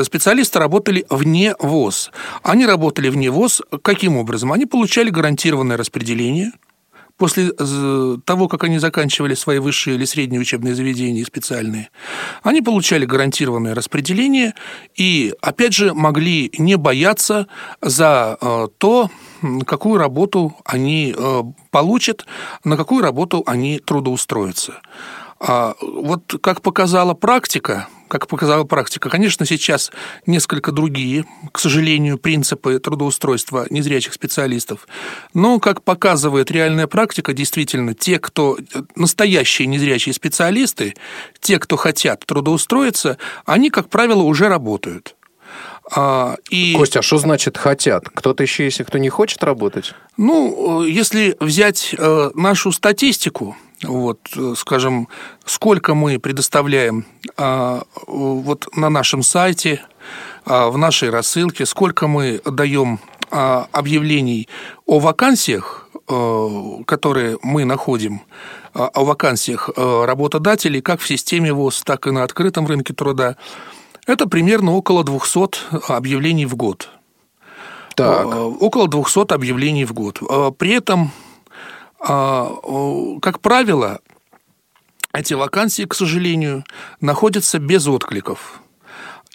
специалисты 0.02 0.58
работали 0.58 1.06
вне 1.10 1.54
ВОЗ. 1.60 2.10
Они 2.42 2.66
работали 2.66 3.08
вне 3.08 3.30
ВОЗ 3.30 3.62
каким 3.82 4.16
образом? 4.16 4.52
Они 4.52 4.66
получали 4.66 5.10
гарантированное 5.10 5.76
распределение– 5.76 6.52
после 7.16 7.50
того, 7.52 8.48
как 8.48 8.64
они 8.64 8.78
заканчивали 8.78 9.34
свои 9.34 9.58
высшие 9.58 9.96
или 9.96 10.04
средние 10.04 10.40
учебные 10.40 10.74
заведения 10.74 11.24
специальные, 11.24 11.90
они 12.42 12.60
получали 12.60 13.04
гарантированное 13.04 13.74
распределение 13.74 14.54
и, 14.96 15.32
опять 15.40 15.74
же, 15.74 15.94
могли 15.94 16.50
не 16.58 16.76
бояться 16.76 17.46
за 17.80 18.36
э, 18.40 18.68
то, 18.78 19.10
какую 19.66 19.98
работу 19.98 20.56
они 20.64 21.14
э, 21.16 21.42
получат, 21.70 22.26
на 22.64 22.76
какую 22.76 23.02
работу 23.02 23.42
они 23.46 23.78
трудоустроятся. 23.78 24.80
А 25.40 25.74
вот 25.80 26.34
как 26.40 26.62
показала 26.62 27.14
практика, 27.14 27.88
как 28.08 28.28
показала 28.28 28.64
практика, 28.64 29.08
конечно, 29.08 29.46
сейчас 29.46 29.90
несколько 30.26 30.72
другие, 30.72 31.24
к 31.52 31.58
сожалению, 31.58 32.18
принципы 32.18 32.78
трудоустройства 32.78 33.66
незрячих 33.70 34.12
специалистов. 34.12 34.86
Но, 35.32 35.58
как 35.60 35.82
показывает 35.82 36.50
реальная 36.50 36.86
практика, 36.86 37.32
действительно, 37.32 37.94
те, 37.94 38.18
кто 38.18 38.58
настоящие 38.94 39.66
незрячие 39.66 40.12
специалисты, 40.12 40.94
те, 41.40 41.58
кто 41.58 41.76
хотят 41.76 42.24
трудоустроиться, 42.26 43.18
они, 43.46 43.70
как 43.70 43.88
правило, 43.88 44.22
уже 44.22 44.48
работают. 44.48 45.16
А, 45.92 46.36
и... 46.48 46.74
Костя, 46.74 47.00
а 47.00 47.02
что 47.02 47.18
значит 47.18 47.58
хотят? 47.58 48.08
Кто-то 48.08 48.42
еще 48.42 48.64
есть, 48.64 48.82
кто 48.84 48.98
не 48.98 49.10
хочет 49.10 49.42
работать? 49.44 49.92
Ну, 50.16 50.82
если 50.82 51.36
взять 51.40 51.94
э, 51.96 52.30
нашу 52.34 52.72
статистику, 52.72 53.56
вот, 53.82 54.20
э, 54.36 54.54
скажем, 54.56 55.08
сколько 55.44 55.94
мы 55.94 56.18
предоставляем 56.18 57.04
а, 57.36 57.82
вот 58.06 58.68
на 58.76 58.90
нашем 58.90 59.22
сайте, 59.22 59.82
а, 60.44 60.68
в 60.70 60.78
нашей 60.78 61.10
рассылке, 61.10 61.66
сколько 61.66 62.06
мы 62.06 62.40
даем 62.44 63.00
а, 63.30 63.68
объявлений 63.72 64.48
о 64.86 64.98
вакансиях, 64.98 65.88
э, 66.08 66.48
которые 66.86 67.38
мы 67.42 67.64
находим, 67.64 68.22
о 68.74 69.04
вакансиях 69.04 69.70
э, 69.74 70.04
работодателей 70.04 70.80
как 70.80 71.00
в 71.00 71.06
системе 71.06 71.52
ВОЗ, 71.52 71.82
так 71.84 72.06
и 72.06 72.10
на 72.10 72.24
открытом 72.24 72.66
рынке 72.66 72.92
труда, 72.92 73.36
это 74.06 74.28
примерно 74.28 74.74
около 74.74 75.04
200 75.04 75.92
объявлений 75.92 76.44
в 76.44 76.56
год. 76.56 76.90
Так. 77.94 78.26
Около 78.26 78.88
200 78.88 79.32
объявлений 79.32 79.84
в 79.84 79.92
год. 79.92 80.20
При 80.58 80.70
этом 80.72 81.12
как 82.04 83.40
правило, 83.40 84.00
эти 85.12 85.34
вакансии, 85.34 85.84
к 85.84 85.94
сожалению, 85.94 86.64
находятся 87.00 87.58
без 87.58 87.86
откликов. 87.86 88.60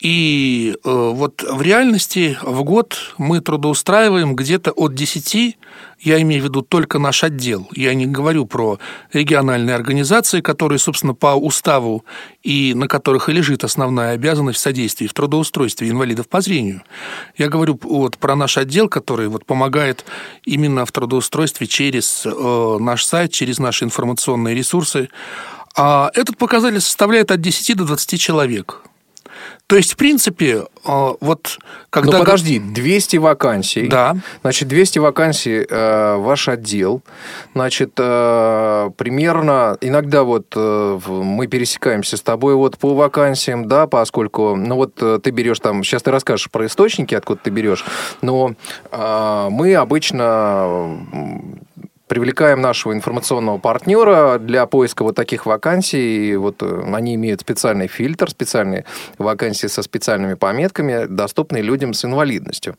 И 0.01 0.77
э, 0.81 0.89
вот 0.89 1.43
в 1.43 1.61
реальности 1.61 2.37
в 2.41 2.63
год 2.63 3.13
мы 3.17 3.41
трудоустраиваем 3.41 4.33
где-то 4.33 4.71
от 4.71 4.93
10, 4.93 5.57
я 5.99 6.21
имею 6.21 6.41
в 6.41 6.45
виду 6.45 6.61
только 6.61 6.99
наш 6.99 7.25
отдел, 7.25 7.67
я 7.75 7.93
не 7.93 8.05
говорю 8.05 8.45
про 8.45 8.79
региональные 9.11 9.75
организации, 9.75 10.39
которые, 10.39 10.79
собственно, 10.79 11.13
по 11.13 11.35
уставу 11.35 12.05
и 12.43 12.73
на 12.75 12.87
которых 12.87 13.27
и 13.27 13.33
лежит 13.33 13.65
основная 13.65 14.13
обязанность 14.13 14.59
в 14.59 14.61
содействии 14.61 15.05
в 15.05 15.13
трудоустройстве 15.13 15.89
инвалидов 15.89 16.29
по 16.29 16.39
зрению. 16.39 16.81
Я 17.37 17.49
говорю 17.49 17.77
вот 17.83 18.17
про 18.17 18.37
наш 18.37 18.57
отдел, 18.57 18.87
который 18.87 19.27
вот 19.27 19.45
помогает 19.45 20.05
именно 20.45 20.85
в 20.85 20.93
трудоустройстве 20.93 21.67
через 21.67 22.25
э, 22.25 22.77
наш 22.79 23.03
сайт, 23.03 23.33
через 23.33 23.59
наши 23.59 23.83
информационные 23.83 24.55
ресурсы. 24.55 25.09
А 25.75 26.09
этот 26.13 26.37
показатель 26.37 26.79
составляет 26.79 27.31
от 27.31 27.41
10 27.41 27.75
до 27.75 27.83
20 27.83 28.19
человек. 28.19 28.81
То 29.69 29.75
есть, 29.75 29.93
в 29.93 29.97
принципе, 29.97 30.65
э, 30.83 31.13
вот 31.21 31.59
когда... 31.91 32.13
Ну, 32.13 32.19
подожди, 32.25 32.57
200 32.57 33.17
вакансий. 33.17 33.87
Да. 33.87 34.15
Значит, 34.41 34.67
200 34.67 34.97
вакансий 34.97 35.63
э, 35.69 36.15
ваш 36.15 36.49
отдел. 36.49 37.03
Значит, 37.53 37.91
э, 37.97 38.89
примерно, 38.97 39.77
иногда 39.79 40.23
вот 40.23 40.47
э, 40.55 40.99
мы 41.05 41.45
пересекаемся 41.45 42.17
с 42.17 42.21
тобой 42.21 42.55
вот 42.55 42.79
по 42.79 42.95
вакансиям, 42.95 43.67
да, 43.67 43.85
поскольку, 43.85 44.55
ну 44.55 44.73
вот 44.73 44.93
э, 45.03 45.19
ты 45.21 45.29
берешь 45.29 45.59
там, 45.59 45.83
сейчас 45.83 46.01
ты 46.01 46.09
расскажешь 46.09 46.49
про 46.49 46.65
источники, 46.65 47.13
откуда 47.13 47.41
ты 47.43 47.51
берешь, 47.51 47.85
но 48.23 48.55
э, 48.91 49.47
мы 49.51 49.75
обычно 49.75 50.97
привлекаем 52.09 52.59
нашего 52.59 52.91
информационного 52.93 53.59
партнера 53.59 54.39
для 54.39 54.65
поиска 54.65 55.03
вот 55.03 55.15
таких 55.15 55.45
вакансий. 55.45 56.35
Вот 56.35 56.61
э, 56.61 56.83
они 56.91 57.15
имеют 57.15 57.41
специальный 57.41 57.87
фильтр, 57.87 58.29
специальные 58.29 58.83
вакансии 59.17 59.67
со 59.67 59.83
специальными 59.83 60.33
пометками, 60.33 61.05
доступные 61.05 61.61
людям 61.61 61.93
с 61.93 62.03
инвалидностью. 62.03 62.75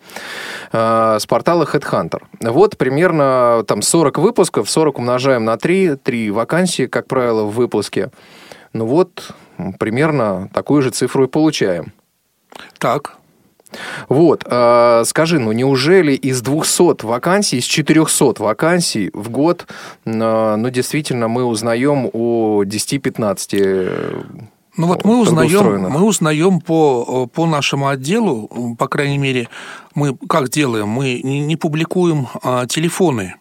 Э, 0.72 1.16
с 1.18 1.26
портала 1.26 1.64
Headhunter. 1.64 2.22
Вот 2.40 2.76
примерно 2.76 3.64
там 3.66 3.82
40 3.82 4.18
выпусков, 4.18 4.68
40 4.68 4.98
умножаем 4.98 5.44
на 5.44 5.56
3, 5.56 5.96
3 5.96 6.30
вакансии, 6.32 6.86
как 6.86 7.06
правило, 7.06 7.44
в 7.44 7.54
выпуске. 7.54 8.10
Ну 8.72 8.86
вот, 8.86 9.30
примерно 9.78 10.50
такую 10.52 10.82
же 10.82 10.90
цифру 10.90 11.24
и 11.24 11.28
получаем. 11.28 11.92
Так. 12.78 13.19
Вот, 14.08 14.44
э, 14.46 15.02
скажи, 15.06 15.38
ну 15.38 15.52
неужели 15.52 16.12
из 16.12 16.42
200 16.42 17.04
вакансий, 17.04 17.58
из 17.58 17.64
400 17.64 18.42
вакансий 18.42 19.10
в 19.12 19.30
год, 19.30 19.66
э, 20.04 20.56
ну 20.56 20.70
действительно 20.70 21.28
мы 21.28 21.44
узнаем 21.44 22.10
о 22.12 22.64
10-15 22.64 24.26
ну 24.76 24.86
вот 24.86 25.04
мы 25.04 25.20
узнаем, 25.20 25.82
мы 25.90 26.04
узнаем 26.04 26.60
по, 26.60 27.26
по 27.26 27.44
нашему 27.44 27.88
отделу, 27.88 28.76
по 28.78 28.88
крайней 28.88 29.18
мере, 29.18 29.48
мы 29.94 30.16
как 30.28 30.48
делаем, 30.48 30.88
мы 30.88 31.20
не, 31.22 31.40
не 31.40 31.56
публикуем 31.56 32.28
а, 32.42 32.66
телефоны 32.66 33.34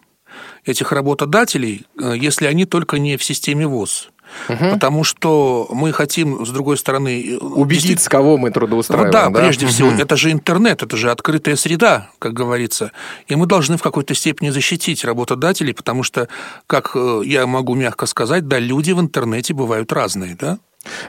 этих 0.64 0.92
работодателей, 0.92 1.86
э, 1.98 2.14
если 2.16 2.46
они 2.46 2.66
только 2.66 2.98
не 2.98 3.16
в 3.16 3.24
системе 3.24 3.66
ВОЗ. 3.66 4.10
Угу. 4.48 4.70
Потому 4.72 5.04
что 5.04 5.68
мы 5.70 5.92
хотим, 5.92 6.44
с 6.44 6.50
другой 6.50 6.76
стороны... 6.76 7.38
Убедить, 7.40 8.00
с 8.00 8.08
кого 8.08 8.36
мы 8.36 8.50
трудоустраиваем. 8.50 9.08
Ну, 9.08 9.12
да, 9.12 9.28
да, 9.28 9.40
прежде 9.40 9.66
угу. 9.66 9.72
всего, 9.72 9.90
это 9.90 10.16
же 10.16 10.30
интернет, 10.30 10.82
это 10.82 10.96
же 10.96 11.10
открытая 11.10 11.56
среда, 11.56 12.08
как 12.18 12.32
говорится. 12.32 12.92
И 13.28 13.36
мы 13.36 13.46
должны 13.46 13.76
в 13.76 13.82
какой-то 13.82 14.14
степени 14.14 14.50
защитить 14.50 15.04
работодателей, 15.04 15.74
потому 15.74 16.02
что, 16.02 16.28
как 16.66 16.92
э, 16.94 17.22
я 17.24 17.46
могу 17.46 17.74
мягко 17.74 18.06
сказать, 18.06 18.48
да, 18.48 18.58
люди 18.58 18.92
в 18.92 19.00
интернете 19.00 19.54
бывают 19.54 19.92
разные, 19.92 20.36
да? 20.38 20.58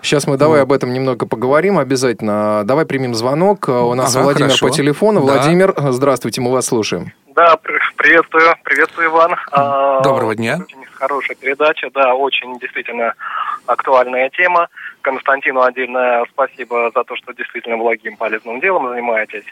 Сейчас 0.02 0.28
мы 0.28 0.38
давай 0.38 0.60
вот. 0.60 0.64
об 0.64 0.74
этом 0.74 0.94
немного 0.94 1.26
поговорим 1.26 1.78
обязательно. 1.78 2.64
Давай 2.66 2.86
примем 2.86 3.16
звонок. 3.16 3.70
У 3.70 3.94
нас 3.94 4.14
ага, 4.16 4.24
Владимир 4.24 4.50
хорошо. 4.50 4.68
по 4.68 4.74
телефону. 4.74 5.26
Да. 5.26 5.34
Владимир, 5.34 5.74
здравствуйте, 5.92 6.42
мы 6.42 6.52
вас 6.52 6.66
слушаем. 6.66 7.14
Да, 7.36 7.56
приветствую, 7.96 8.44
приветствую, 8.64 9.08
Иван. 9.08 9.36
А, 9.52 10.02
Доброго 10.02 10.36
дня. 10.36 10.60
Хорошая 11.02 11.36
передача, 11.36 11.90
да, 11.90 12.14
очень 12.14 12.60
действительно 12.60 13.16
актуальная 13.66 14.30
тема. 14.30 14.68
Константину 15.02 15.64
отдельно 15.64 16.24
спасибо 16.32 16.92
за 16.94 17.04
то, 17.04 17.16
что 17.16 17.34
действительно 17.34 17.76
благим 17.78 18.18
полезным 18.18 18.60
делом 18.60 18.88
занимаетесь. 18.88 19.46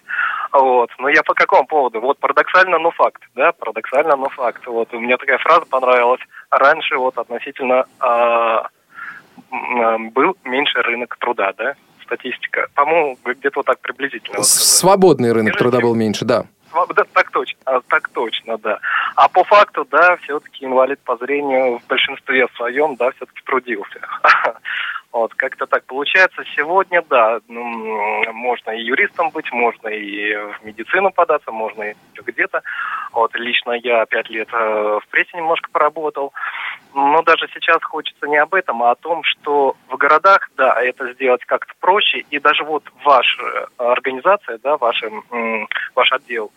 Вот. 0.51 0.91
Но 0.99 1.09
я 1.09 1.23
по 1.23 1.33
какому 1.33 1.65
поводу? 1.65 2.01
Вот 2.01 2.19
парадоксально, 2.19 2.77
но 2.77 2.91
факт, 2.91 3.23
да, 3.33 3.51
парадоксально, 3.53 4.15
но 4.15 4.29
факт. 4.29 4.67
Вот 4.67 4.93
у 4.93 4.99
меня 4.99 5.17
такая 5.17 5.39
фраза 5.39 5.65
понравилась. 5.65 6.21
Раньше 6.51 6.97
вот 6.97 7.17
относительно 7.17 7.85
э, 7.99 8.57
был 10.11 10.37
меньше 10.43 10.83
рынок 10.83 11.17
труда, 11.19 11.53
да, 11.57 11.73
статистика. 12.03 12.67
По-моему, 12.75 13.17
где-то 13.25 13.53
вот 13.61 13.65
так 13.65 13.79
приблизительно. 13.79 14.43
Свободный 14.43 15.33
рынок 15.33 15.57
труда 15.57 15.79
был 15.79 15.95
меньше, 15.95 16.25
да. 16.25 16.45
Да, 16.73 17.03
так 17.13 17.31
точно, 17.31 17.59
а, 17.65 17.81
так 17.81 18.09
точно, 18.09 18.57
да. 18.57 18.79
А 19.15 19.27
по 19.27 19.43
факту, 19.43 19.85
да, 19.89 20.17
все-таки 20.17 20.65
инвалид 20.65 20.99
по 20.99 21.17
зрению 21.17 21.79
в 21.79 21.87
большинстве 21.87 22.47
своем, 22.55 22.95
да, 22.95 23.11
все-таки 23.11 23.41
трудился. 23.45 23.99
Вот, 25.11 25.33
как-то 25.33 25.65
так 25.65 25.85
получается. 25.85 26.43
Сегодня, 26.55 27.03
да, 27.09 27.39
ну, 27.47 27.63
можно 28.31 28.71
и 28.71 28.83
юристом 28.83 29.31
быть, 29.31 29.51
можно 29.51 29.87
и 29.87 30.35
в 30.35 30.63
медицину 30.63 31.11
податься, 31.11 31.51
можно 31.51 31.83
и 31.83 31.95
где-то. 32.13 32.61
Вот, 33.11 33.33
лично 33.33 33.71
я 33.71 34.05
пять 34.05 34.29
лет 34.29 34.49
э, 34.51 34.99
в 35.01 35.07
прессе 35.09 35.35
немножко 35.35 35.69
поработал. 35.71 36.31
Но 36.93 37.23
даже 37.23 37.47
сейчас 37.53 37.81
хочется 37.83 38.27
не 38.27 38.37
об 38.37 38.53
этом, 38.53 38.83
а 38.83 38.91
о 38.91 38.95
том, 38.95 39.23
что 39.23 39.75
в 39.87 39.97
городах, 39.97 40.51
да, 40.55 40.79
это 40.79 41.11
сделать 41.13 41.43
как-то 41.45 41.73
проще. 41.79 42.19
И 42.29 42.39
даже 42.39 42.63
вот 42.63 42.83
ваша 43.03 43.67
организация, 43.77 44.59
да, 44.59 44.77
ваш, 44.77 45.03
ваш 45.95 46.11
отдел, 46.11 46.51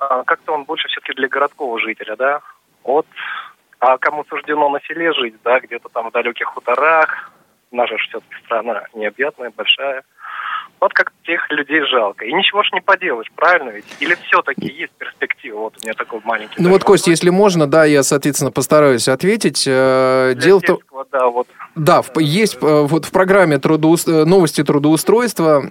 э, 0.00 0.22
как-то 0.26 0.54
он 0.54 0.64
больше 0.64 0.88
все-таки 0.88 1.14
для 1.14 1.28
городского 1.28 1.78
жителя, 1.78 2.16
да. 2.16 2.40
Вот, 2.82 3.06
а 3.78 3.98
кому 3.98 4.24
суждено 4.24 4.68
на 4.68 4.80
селе 4.82 5.12
жить, 5.12 5.34
да, 5.42 5.58
где-то 5.58 5.88
там 5.88 6.10
в 6.10 6.12
далеких 6.12 6.46
хуторах, 6.46 7.31
наша 7.72 7.96
все-таки 7.96 8.34
страна 8.44 8.84
необъятная, 8.94 9.50
большая. 9.54 10.02
Вот 10.80 10.92
как 10.94 11.12
тех 11.24 11.48
людей 11.50 11.80
жалко. 11.86 12.24
И 12.24 12.32
ничего 12.32 12.64
ж 12.64 12.70
не 12.72 12.80
поделаешь, 12.80 13.30
правильно 13.36 13.70
ведь? 13.70 13.84
Или 14.00 14.16
все-таки 14.26 14.66
есть 14.66 14.92
перспектива? 14.98 15.60
Вот 15.60 15.76
у 15.80 15.86
меня 15.86 15.94
такой 15.94 16.20
маленький... 16.24 16.54
Ну 16.58 16.70
вот, 16.70 16.82
Костя, 16.82 17.10
если 17.10 17.30
можно, 17.30 17.68
да, 17.68 17.84
я, 17.84 18.02
соответственно, 18.02 18.50
постараюсь 18.50 19.06
ответить. 19.06 19.64
Э, 19.64 20.34
дело 20.34 20.58
в 20.58 20.62
том... 20.62 20.78
Да, 21.12 21.28
вот. 21.28 21.46
Да, 21.76 22.02
в, 22.02 22.18
есть 22.18 22.56
э, 22.56 22.58
вот 22.60 23.04
в 23.04 23.12
программе 23.12 23.58
трудоус... 23.58 24.08
Э, 24.08 24.24
новости 24.24 24.64
трудоустройства 24.64 25.62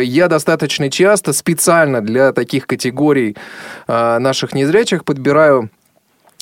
я 0.00 0.28
достаточно 0.28 0.90
часто 0.90 1.32
специально 1.32 2.02
для 2.02 2.32
таких 2.32 2.66
категорий 2.66 3.36
наших 3.88 4.52
незрячих 4.52 5.04
подбираю 5.04 5.70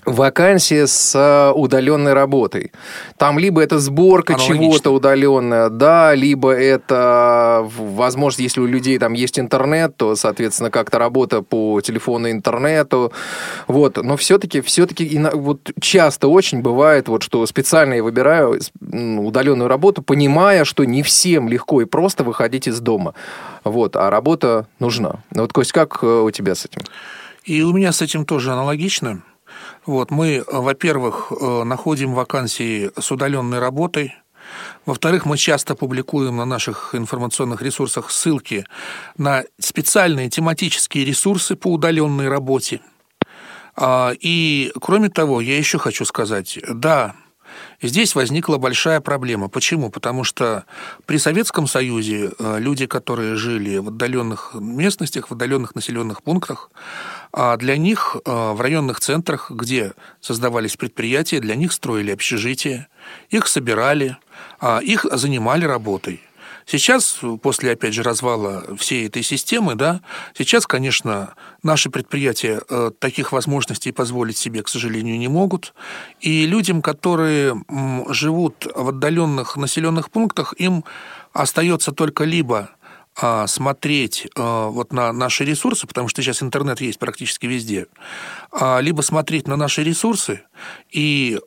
вакансии 0.08 0.84
с 0.84 1.14
э, 1.14 1.52
удаленной 1.52 2.12
работой. 2.12 2.72
Там 3.16 3.38
либо 3.38 3.62
это 3.62 3.78
сборка 3.78 4.34
чего-то 4.34 4.90
удаленная, 4.90 5.68
да, 5.68 6.14
либо 6.14 6.52
это, 6.52 7.68
возможно, 7.76 8.42
если 8.42 8.60
у 8.60 8.66
людей 8.66 8.98
там 8.98 9.12
есть 9.12 9.38
интернет, 9.38 9.96
то, 9.96 10.16
соответственно, 10.16 10.70
как-то 10.70 10.98
работа 10.98 11.42
по 11.42 11.80
телефону 11.80 12.30
интернету. 12.30 13.12
Вот. 13.66 13.96
Но 14.02 14.16
все-таки, 14.16 14.60
все-таки 14.60 15.20
вот 15.32 15.70
часто 15.80 16.28
очень 16.28 16.62
бывает, 16.62 17.08
вот, 17.08 17.22
что 17.22 17.44
специально 17.46 17.94
я 17.94 18.02
выбираю 18.02 18.60
удаленную 18.80 19.68
работу, 19.68 20.02
понимая, 20.02 20.64
что 20.64 20.84
не 20.84 21.02
всем 21.02 21.48
легко 21.48 21.82
и 21.82 21.84
просто 21.84 22.24
выходить 22.24 22.66
из 22.68 22.80
дома. 22.80 23.14
Вот. 23.64 23.96
А 23.96 24.10
работа 24.10 24.66
нужна. 24.78 25.16
Вот, 25.30 25.52
Кость, 25.52 25.72
как 25.72 25.98
э, 26.02 26.06
у 26.06 26.30
тебя 26.30 26.54
с 26.54 26.64
этим? 26.64 26.82
И 27.44 27.62
у 27.62 27.72
меня 27.72 27.92
с 27.92 28.02
этим 28.02 28.24
тоже 28.24 28.52
аналогично. 28.52 29.22
Вот, 29.86 30.10
мы, 30.10 30.44
во-первых, 30.46 31.32
э, 31.32 31.62
находим 31.64 32.14
вакансии 32.14 32.90
с 32.98 33.10
удаленной 33.10 33.58
работой, 33.58 34.14
во-вторых, 34.86 35.26
мы 35.26 35.36
часто 35.36 35.74
публикуем 35.74 36.36
на 36.36 36.44
наших 36.44 36.94
информационных 36.94 37.62
ресурсах 37.62 38.10
ссылки 38.10 38.66
на 39.16 39.44
специальные 39.58 40.30
тематические 40.30 41.04
ресурсы 41.04 41.56
по 41.56 41.72
удаленной 41.72 42.28
работе. 42.28 42.80
А, 43.76 44.12
и, 44.18 44.72
кроме 44.80 45.08
того, 45.08 45.40
я 45.40 45.56
еще 45.58 45.78
хочу 45.78 46.04
сказать, 46.04 46.58
да, 46.68 47.14
Здесь 47.82 48.14
возникла 48.14 48.58
большая 48.58 49.00
проблема. 49.00 49.48
Почему? 49.48 49.90
Потому 49.90 50.24
что 50.24 50.64
при 51.06 51.18
Советском 51.18 51.66
Союзе 51.66 52.32
э, 52.38 52.58
люди, 52.58 52.86
которые 52.86 53.36
жили 53.36 53.78
в 53.78 53.88
отдаленных 53.88 54.54
местностях, 54.54 55.30
в 55.30 55.32
отдаленных 55.32 55.74
населенных 55.74 56.22
пунктах, 56.22 56.70
а 57.32 57.56
для 57.56 57.76
них 57.76 58.16
э, 58.24 58.52
в 58.52 58.60
районных 58.60 59.00
центрах, 59.00 59.50
где 59.50 59.92
создавались 60.20 60.76
предприятия, 60.76 61.40
для 61.40 61.54
них 61.54 61.72
строили 61.72 62.10
общежития, 62.10 62.88
их 63.30 63.46
собирали, 63.46 64.16
а 64.60 64.80
их 64.80 65.06
занимали 65.12 65.64
работой. 65.64 66.20
Сейчас, 66.70 67.20
после, 67.40 67.72
опять 67.72 67.94
же, 67.94 68.02
развала 68.02 68.76
всей 68.76 69.06
этой 69.06 69.22
системы, 69.22 69.74
да, 69.74 70.02
сейчас, 70.36 70.66
конечно, 70.66 71.34
наши 71.62 71.88
предприятия 71.88 72.60
э, 72.68 72.90
таких 72.98 73.32
возможностей 73.32 73.90
позволить 73.90 74.36
себе, 74.36 74.62
к 74.62 74.68
сожалению, 74.68 75.18
не 75.18 75.28
могут. 75.28 75.72
И 76.20 76.44
людям, 76.44 76.82
которые 76.82 77.56
живут 78.10 78.66
в 78.74 78.90
отдаленных 78.90 79.56
населенных 79.56 80.10
пунктах, 80.10 80.52
им 80.58 80.84
остается 81.32 81.92
только 81.92 82.24
либо 82.24 82.68
смотреть 83.46 84.28
а, 84.36 84.68
вот 84.68 84.92
на 84.92 85.12
наши 85.12 85.44
ресурсы, 85.44 85.86
потому 85.86 86.08
что 86.08 86.22
сейчас 86.22 86.42
интернет 86.42 86.80
есть 86.80 86.98
практически 86.98 87.46
везде, 87.46 87.86
а, 88.52 88.78
либо 88.78 89.02
смотреть 89.02 89.48
на 89.48 89.56
наши 89.56 89.82
ресурсы 89.82 90.42
и, 90.90 91.38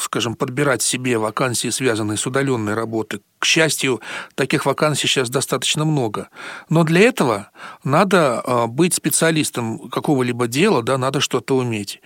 скажем, 0.00 0.34
подбирать 0.34 0.82
себе 0.82 1.18
вакансии, 1.18 1.68
связанные 1.68 2.16
с 2.16 2.26
удаленной 2.26 2.74
работой. 2.74 3.20
К 3.38 3.44
счастью, 3.44 4.00
таких 4.34 4.66
вакансий 4.66 5.06
сейчас 5.06 5.30
достаточно 5.30 5.84
много. 5.84 6.28
Но 6.68 6.84
для 6.84 7.00
этого 7.00 7.50
надо 7.84 8.66
быть 8.68 8.94
специалистом 8.94 9.88
какого-либо 9.88 10.46
дела, 10.46 10.82
да, 10.82 10.98
надо 10.98 11.20
что-то 11.20 11.56
уметь. 11.56 12.00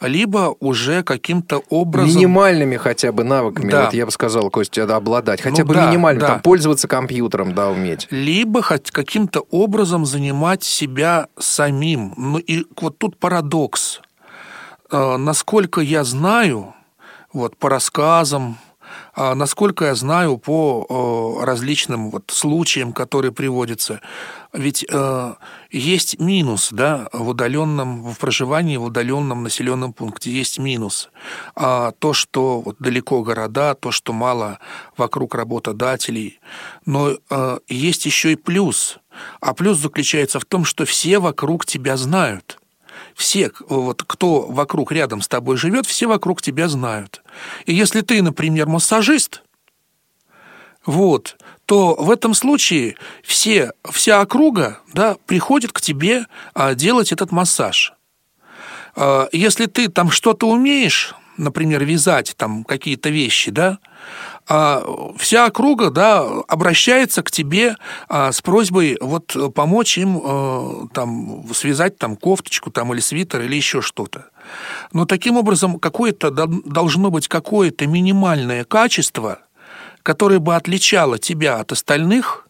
Либо 0.00 0.54
уже 0.60 1.02
каким-то 1.02 1.62
образом... 1.70 2.10
Минимальными 2.16 2.76
хотя 2.76 3.12
бы 3.12 3.24
навыками, 3.24 3.70
Да. 3.70 3.84
вот 3.86 3.94
я 3.94 4.04
бы 4.06 4.12
сказал, 4.12 4.50
Костя, 4.50 4.82
обладать. 4.94 5.40
Хотя 5.40 5.62
Ну 5.62 5.68
бы 5.68 5.74
да, 5.74 5.88
минимально, 5.88 6.20
да. 6.20 6.26
там, 6.28 6.40
пользоваться 6.42 6.86
компьютером, 6.88 7.54
да, 7.54 7.68
уметь. 7.70 8.06
либо 8.10 8.62
хоть 8.62 8.90
каким-то 8.90 9.40
образом 9.50 10.04
занимать 10.04 10.62
себя 10.62 11.28
самим. 11.38 12.12
Ну 12.16 12.38
и 12.38 12.66
вот 12.80 12.98
тут 12.98 13.18
парадокс. 13.18 14.00
Э, 14.90 15.16
Насколько 15.16 15.80
я 15.80 16.04
знаю, 16.04 16.74
вот 17.32 17.56
по 17.56 17.70
рассказам, 17.70 18.58
насколько 19.16 19.86
я 19.86 19.94
знаю 19.94 20.36
по 20.36 20.86
э, 21.40 21.44
различным 21.44 22.10
вот 22.10 22.24
случаям, 22.28 22.92
которые 22.92 23.32
приводятся, 23.32 24.00
ведь 24.52 24.84
э, 24.90 25.34
есть 25.70 26.18
минус, 26.20 26.68
да, 26.70 27.08
в 27.12 27.28
удаленном, 27.28 28.12
в 28.12 28.18
проживании 28.18 28.76
в 28.76 28.84
удаленном 28.84 29.42
населенном 29.42 29.92
пункте 29.92 30.30
есть 30.30 30.58
минус. 30.58 31.10
А 31.54 31.92
то, 31.92 32.12
что 32.12 32.60
вот 32.60 32.76
далеко 32.78 33.22
города, 33.22 33.74
то, 33.74 33.90
что 33.90 34.12
мало 34.12 34.58
вокруг 34.96 35.34
работодателей, 35.34 36.40
но 36.84 37.12
э, 37.30 37.58
есть 37.68 38.06
еще 38.06 38.32
и 38.32 38.36
плюс. 38.36 38.98
А 39.40 39.54
плюс 39.54 39.78
заключается 39.78 40.40
в 40.40 40.44
том, 40.44 40.64
что 40.64 40.84
все 40.84 41.18
вокруг 41.18 41.64
тебя 41.64 41.96
знают 41.96 42.58
все, 43.16 43.50
вот, 43.68 44.04
кто 44.06 44.42
вокруг 44.42 44.92
рядом 44.92 45.22
с 45.22 45.28
тобой 45.28 45.56
живет, 45.56 45.86
все 45.86 46.06
вокруг 46.06 46.42
тебя 46.42 46.68
знают. 46.68 47.22
И 47.64 47.74
если 47.74 48.02
ты, 48.02 48.22
например, 48.22 48.66
массажист, 48.66 49.42
вот, 50.84 51.38
то 51.64 51.94
в 51.94 52.10
этом 52.10 52.34
случае 52.34 52.96
все, 53.24 53.72
вся 53.90 54.20
округа 54.20 54.80
да, 54.92 55.16
приходит 55.26 55.72
к 55.72 55.80
тебе 55.80 56.26
а, 56.52 56.74
делать 56.74 57.10
этот 57.10 57.32
массаж. 57.32 57.94
А, 58.94 59.28
Если 59.32 59.64
ты 59.64 59.88
там 59.88 60.10
что-то 60.10 60.48
умеешь, 60.48 61.14
например, 61.38 61.84
вязать 61.84 62.34
там 62.36 62.64
какие-то 62.64 63.08
вещи, 63.08 63.50
да, 63.50 63.78
а, 64.48 65.12
вся 65.16 65.46
округа, 65.46 65.90
да, 65.90 66.20
обращается 66.48 67.22
к 67.22 67.30
тебе 67.30 67.76
а, 68.08 68.30
с 68.30 68.40
просьбой 68.42 68.96
вот 69.00 69.36
помочь 69.54 69.98
им 69.98 70.20
э, 70.22 70.86
там 70.92 71.44
связать 71.52 71.98
там 71.98 72.16
кофточку 72.16 72.70
там 72.70 72.92
или 72.92 73.00
свитер 73.00 73.42
или 73.42 73.56
еще 73.56 73.82
что-то. 73.82 74.26
Но 74.92 75.04
таким 75.04 75.36
образом 75.36 75.80
какое-то 75.80 76.30
дол- 76.30 76.62
должно 76.64 77.10
быть 77.10 77.26
какое-то 77.26 77.86
минимальное 77.86 78.64
качество, 78.64 79.40
которое 80.02 80.38
бы 80.38 80.54
отличало 80.54 81.18
тебя 81.18 81.58
от 81.58 81.72
остальных, 81.72 82.46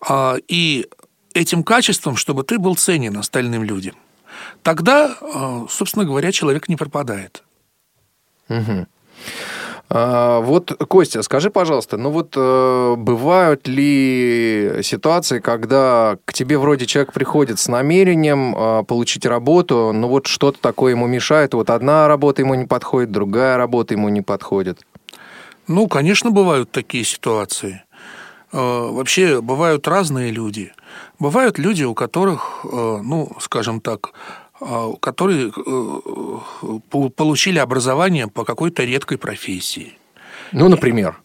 а, 0.00 0.36
и 0.46 0.86
этим 1.34 1.64
качеством, 1.64 2.16
чтобы 2.16 2.44
ты 2.44 2.58
был 2.58 2.76
ценен 2.76 3.16
остальным 3.16 3.64
людям. 3.64 3.96
Тогда, 4.62 5.16
э, 5.20 5.66
собственно 5.68 6.04
говоря, 6.04 6.30
человек 6.30 6.68
не 6.68 6.76
пропадает. 6.76 7.42
А, 9.90 10.40
вот, 10.40 10.72
Костя, 10.88 11.22
скажи, 11.22 11.50
пожалуйста, 11.50 11.96
ну 11.96 12.10
вот 12.10 12.34
э, 12.36 12.94
бывают 12.98 13.66
ли 13.66 14.80
ситуации, 14.82 15.38
когда 15.40 16.18
к 16.26 16.34
тебе 16.34 16.58
вроде 16.58 16.84
человек 16.84 17.14
приходит 17.14 17.58
с 17.58 17.68
намерением 17.68 18.54
э, 18.54 18.84
получить 18.84 19.24
работу, 19.24 19.92
но 19.94 20.08
вот 20.08 20.26
что-то 20.26 20.60
такое 20.60 20.92
ему 20.92 21.06
мешает, 21.06 21.54
вот 21.54 21.70
одна 21.70 22.06
работа 22.06 22.42
ему 22.42 22.54
не 22.54 22.66
подходит, 22.66 23.10
другая 23.10 23.56
работа 23.56 23.94
ему 23.94 24.10
не 24.10 24.20
подходит? 24.20 24.84
Ну, 25.66 25.88
конечно, 25.88 26.30
бывают 26.30 26.70
такие 26.70 27.04
ситуации. 27.04 27.82
Э, 28.52 28.88
Вообще 28.90 29.40
бывают 29.40 29.88
разные 29.88 30.30
люди. 30.30 30.72
Бывают 31.18 31.58
люди, 31.58 31.84
у 31.84 31.94
которых, 31.94 32.60
э, 32.64 33.00
ну, 33.02 33.32
скажем 33.40 33.80
так, 33.80 34.12
которые 35.00 35.52
э, 35.54 36.80
по- 36.90 37.08
получили 37.10 37.58
образование 37.58 38.26
по 38.26 38.44
какой-то 38.44 38.84
редкой 38.84 39.18
профессии. 39.18 39.96
Ну, 40.52 40.68
например. 40.68 41.20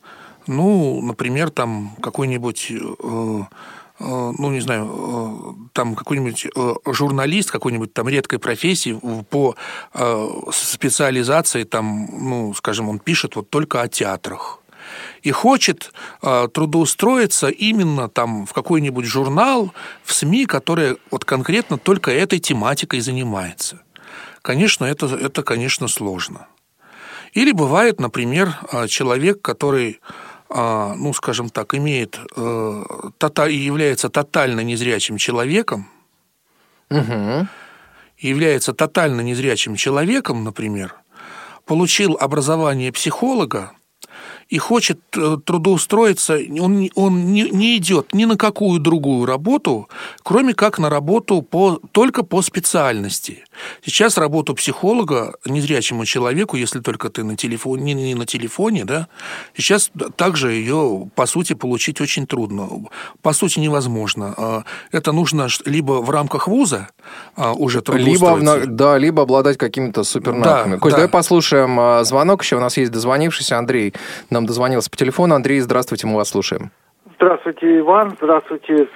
Ну, 0.47 1.01
например, 1.01 1.49
там 1.49 1.95
какой-нибудь, 2.01 2.67
э, 2.69 2.75
э, 2.75 3.43
ну, 3.99 4.51
не 4.51 4.59
знаю, 4.59 5.69
там 5.73 5.95
какой-нибудь 5.95 6.47
журналист 6.86 7.51
какой-нибудь 7.51 7.93
там 7.93 8.09
редкой 8.09 8.39
профессии 8.39 8.99
по 9.29 9.55
специализации, 10.51 11.63
там, 11.63 12.09
ну, 12.11 12.53
скажем, 12.53 12.89
он 12.89 12.99
пишет 12.99 13.36
вот 13.36 13.49
только 13.49 13.81
о 13.81 13.88
театрах 13.88 14.62
и 15.24 15.32
хочет 15.32 15.91
э, 16.21 16.47
трудоустроиться 16.53 17.47
именно 17.47 18.09
там 18.09 18.45
в 18.45 18.53
какой-нибудь 18.53 19.05
журнал, 19.05 19.74
в 20.03 20.13
СМИ, 20.13 20.45
который 20.45 20.97
вот 21.11 21.26
конкретно 21.26 21.78
только 21.78 22.11
этой 22.11 22.39
тематикой 22.39 22.99
занимается. 22.99 23.82
Конечно, 24.41 24.84
это, 24.86 25.05
это 25.05 25.41
конечно, 25.41 25.88
сложно. 25.88 26.47
Или 27.32 27.53
бывает, 27.53 27.99
например, 27.99 28.59
а, 28.71 28.88
человек, 28.88 29.41
который, 29.41 30.01
а, 30.49 30.93
ну, 30.95 31.13
скажем 31.13 31.49
так, 31.49 31.74
имеет, 31.74 32.19
э, 32.36 32.84
является 33.49 34.09
тотально 34.09 34.59
незрячим 34.59 35.17
человеком, 35.17 35.88
Мгм. 36.89 37.47
является 38.19 38.74
тотально 38.74 39.21
незрячим 39.21 39.78
человеком, 39.78 40.43
например, 40.43 40.95
получил 41.65 42.17
образование 42.19 42.91
психолога 42.91 43.71
и 44.50 44.58
хочет 44.58 45.00
э, 45.16 45.38
трудоустроиться, 45.46 46.38
он, 46.60 46.89
он 46.96 47.34
не, 47.34 47.50
не 47.50 47.78
идет 47.78 48.14
ни 48.14 48.26
на 48.26 48.38
какую 48.38 48.80
другую 48.80 49.26
работу, 49.26 49.89
кроме 50.24 50.54
как 50.54 50.80
на 50.80 50.89
работу 50.89 51.41
по, 51.41 51.80
только 51.91 52.24
по 52.24 52.41
специальности. 52.41 53.46
Сейчас 53.84 54.18
работу 54.18 54.54
психолога 54.56 55.36
незрячему 55.45 56.06
человеку, 56.06 56.58
если 56.58 56.80
только 56.80 57.10
ты 57.10 57.24
на 57.24 57.36
телефоне, 57.36 57.93
не, 57.93 58.04
не 58.04 58.16
на 58.16 58.26
телефоне, 58.26 58.86
да, 58.86 59.08
сейчас 59.56 59.91
также 60.16 60.51
ее, 60.51 61.10
по 61.16 61.26
сути, 61.26 61.54
получить 61.54 62.01
очень 62.01 62.28
трудно. 62.28 62.70
По 63.22 63.34
сути, 63.34 63.60
невозможно. 63.60 64.34
А, 64.38 64.64
Это 64.91 65.12
нужно 65.12 65.47
либо 65.66 66.01
в 66.01 66.10
рамках 66.10 66.47
вуза 66.47 66.89
а, 67.36 67.54
уже 67.54 67.82
Либо, 67.93 68.39
да, 68.66 68.97
либо 68.97 69.24
обладать 69.24 69.58
какими-то 69.58 70.04
супернавыками. 70.04 70.74
Да, 70.76 70.80
Кость, 70.80 70.95
да. 70.95 70.97
давай 70.97 71.10
послушаем 71.10 71.80
а, 71.80 72.04
звонок 72.04 72.43
еще. 72.43 72.56
У 72.56 72.60
нас 72.60 72.78
есть 72.78 72.91
дозвонившийся 72.91 73.58
Андрей. 73.58 73.93
Нам 74.30 74.45
дозвонился 74.45 74.89
по 74.89 74.97
телефону. 74.97 75.36
Андрей, 75.36 75.60
здравствуйте, 75.60 76.08
мы 76.08 76.16
вас 76.16 76.30
слушаем. 76.30 76.72
Здравствуйте, 77.16 77.80
Иван. 77.80 78.18
Здравствуйте, 78.22 78.88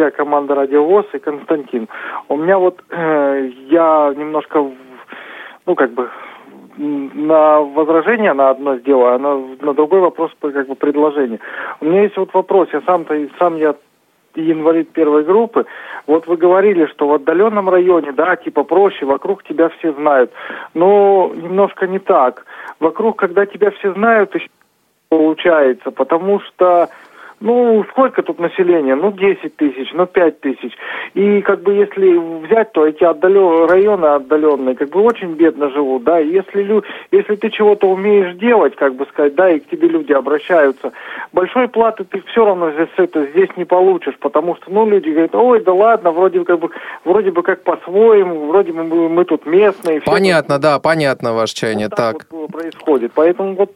вся 0.00 0.10
команда 0.10 0.54
Радиовоз 0.54 1.06
и 1.12 1.18
Константин. 1.18 1.88
У 2.28 2.36
меня 2.36 2.58
вот, 2.58 2.80
э, 2.90 3.50
я 3.68 4.12
немножко, 4.16 4.70
ну, 5.66 5.74
как 5.74 5.92
бы, 5.92 6.08
на 6.78 7.60
возражение 7.60 8.32
на 8.32 8.50
одно 8.50 8.76
сделаю, 8.78 9.14
а 9.14 9.18
на, 9.18 9.36
на 9.60 9.74
другой 9.74 10.00
вопрос, 10.00 10.30
как 10.40 10.68
бы, 10.68 10.74
предложение. 10.74 11.38
У 11.80 11.84
меня 11.84 12.02
есть 12.02 12.16
вот 12.16 12.32
вопрос, 12.32 12.68
я 12.72 12.80
сам-то, 12.86 13.14
сам 13.38 13.56
я 13.56 13.74
инвалид 14.34 14.90
первой 14.92 15.24
группы. 15.24 15.66
Вот 16.06 16.26
вы 16.26 16.36
говорили, 16.36 16.86
что 16.86 17.08
в 17.08 17.14
отдаленном 17.14 17.68
районе, 17.68 18.12
да, 18.12 18.36
типа 18.36 18.64
проще, 18.64 19.04
вокруг 19.04 19.42
тебя 19.42 19.68
все 19.68 19.92
знают. 19.92 20.32
Но 20.72 21.32
немножко 21.34 21.86
не 21.86 21.98
так. 21.98 22.46
Вокруг, 22.78 23.18
когда 23.18 23.44
тебя 23.44 23.70
все 23.72 23.92
знают, 23.92 24.34
получается, 25.08 25.90
потому 25.90 26.40
что 26.40 26.88
ну, 27.40 27.84
сколько 27.90 28.22
тут 28.22 28.38
населения? 28.38 28.94
Ну, 28.94 29.12
10 29.12 29.56
тысяч, 29.56 29.88
ну, 29.94 30.06
5 30.06 30.40
тысяч. 30.40 30.72
И, 31.14 31.40
как 31.40 31.62
бы, 31.62 31.72
если 31.72 32.16
взять, 32.46 32.72
то 32.72 32.86
эти 32.86 33.02
отдален... 33.02 33.68
районы 33.68 34.06
отдаленные, 34.06 34.76
как 34.76 34.90
бы, 34.90 35.00
очень 35.00 35.34
бедно 35.34 35.70
живут, 35.70 36.04
да. 36.04 36.20
И 36.20 36.28
Если, 36.28 36.62
лю... 36.62 36.84
если 37.10 37.36
ты 37.36 37.48
чего-то 37.50 37.88
умеешь 37.88 38.36
делать, 38.36 38.76
как 38.76 38.94
бы 38.94 39.06
сказать, 39.06 39.34
да, 39.34 39.50
и 39.50 39.60
к 39.60 39.68
тебе 39.68 39.88
люди 39.88 40.12
обращаются, 40.12 40.92
большой 41.32 41.68
платы 41.68 42.04
ты 42.04 42.22
все 42.30 42.44
равно 42.44 42.72
здесь, 42.72 42.88
это, 42.96 43.26
здесь 43.26 43.48
не 43.56 43.64
получишь, 43.64 44.18
потому 44.20 44.56
что, 44.56 44.70
ну, 44.70 44.86
люди 44.86 45.08
говорят, 45.08 45.34
ой, 45.34 45.60
да 45.60 45.72
ладно, 45.72 46.10
вроде 46.10 46.44
как 46.44 46.58
бы, 46.58 46.70
вроде 47.04 47.30
бы 47.30 47.42
как 47.42 47.62
по-своему, 47.64 48.48
вроде 48.48 48.72
бы 48.72 48.84
мы, 48.84 49.08
мы 49.08 49.24
тут 49.24 49.46
местные. 49.46 50.02
Понятно, 50.02 50.58
да, 50.58 50.78
понятно 50.78 51.32
ваше 51.32 51.54
чаяние. 51.54 51.88
вот 51.88 51.96
Так, 51.96 52.26
вот 52.30 52.50
происходит. 52.52 53.12
Поэтому 53.14 53.54
вот, 53.54 53.72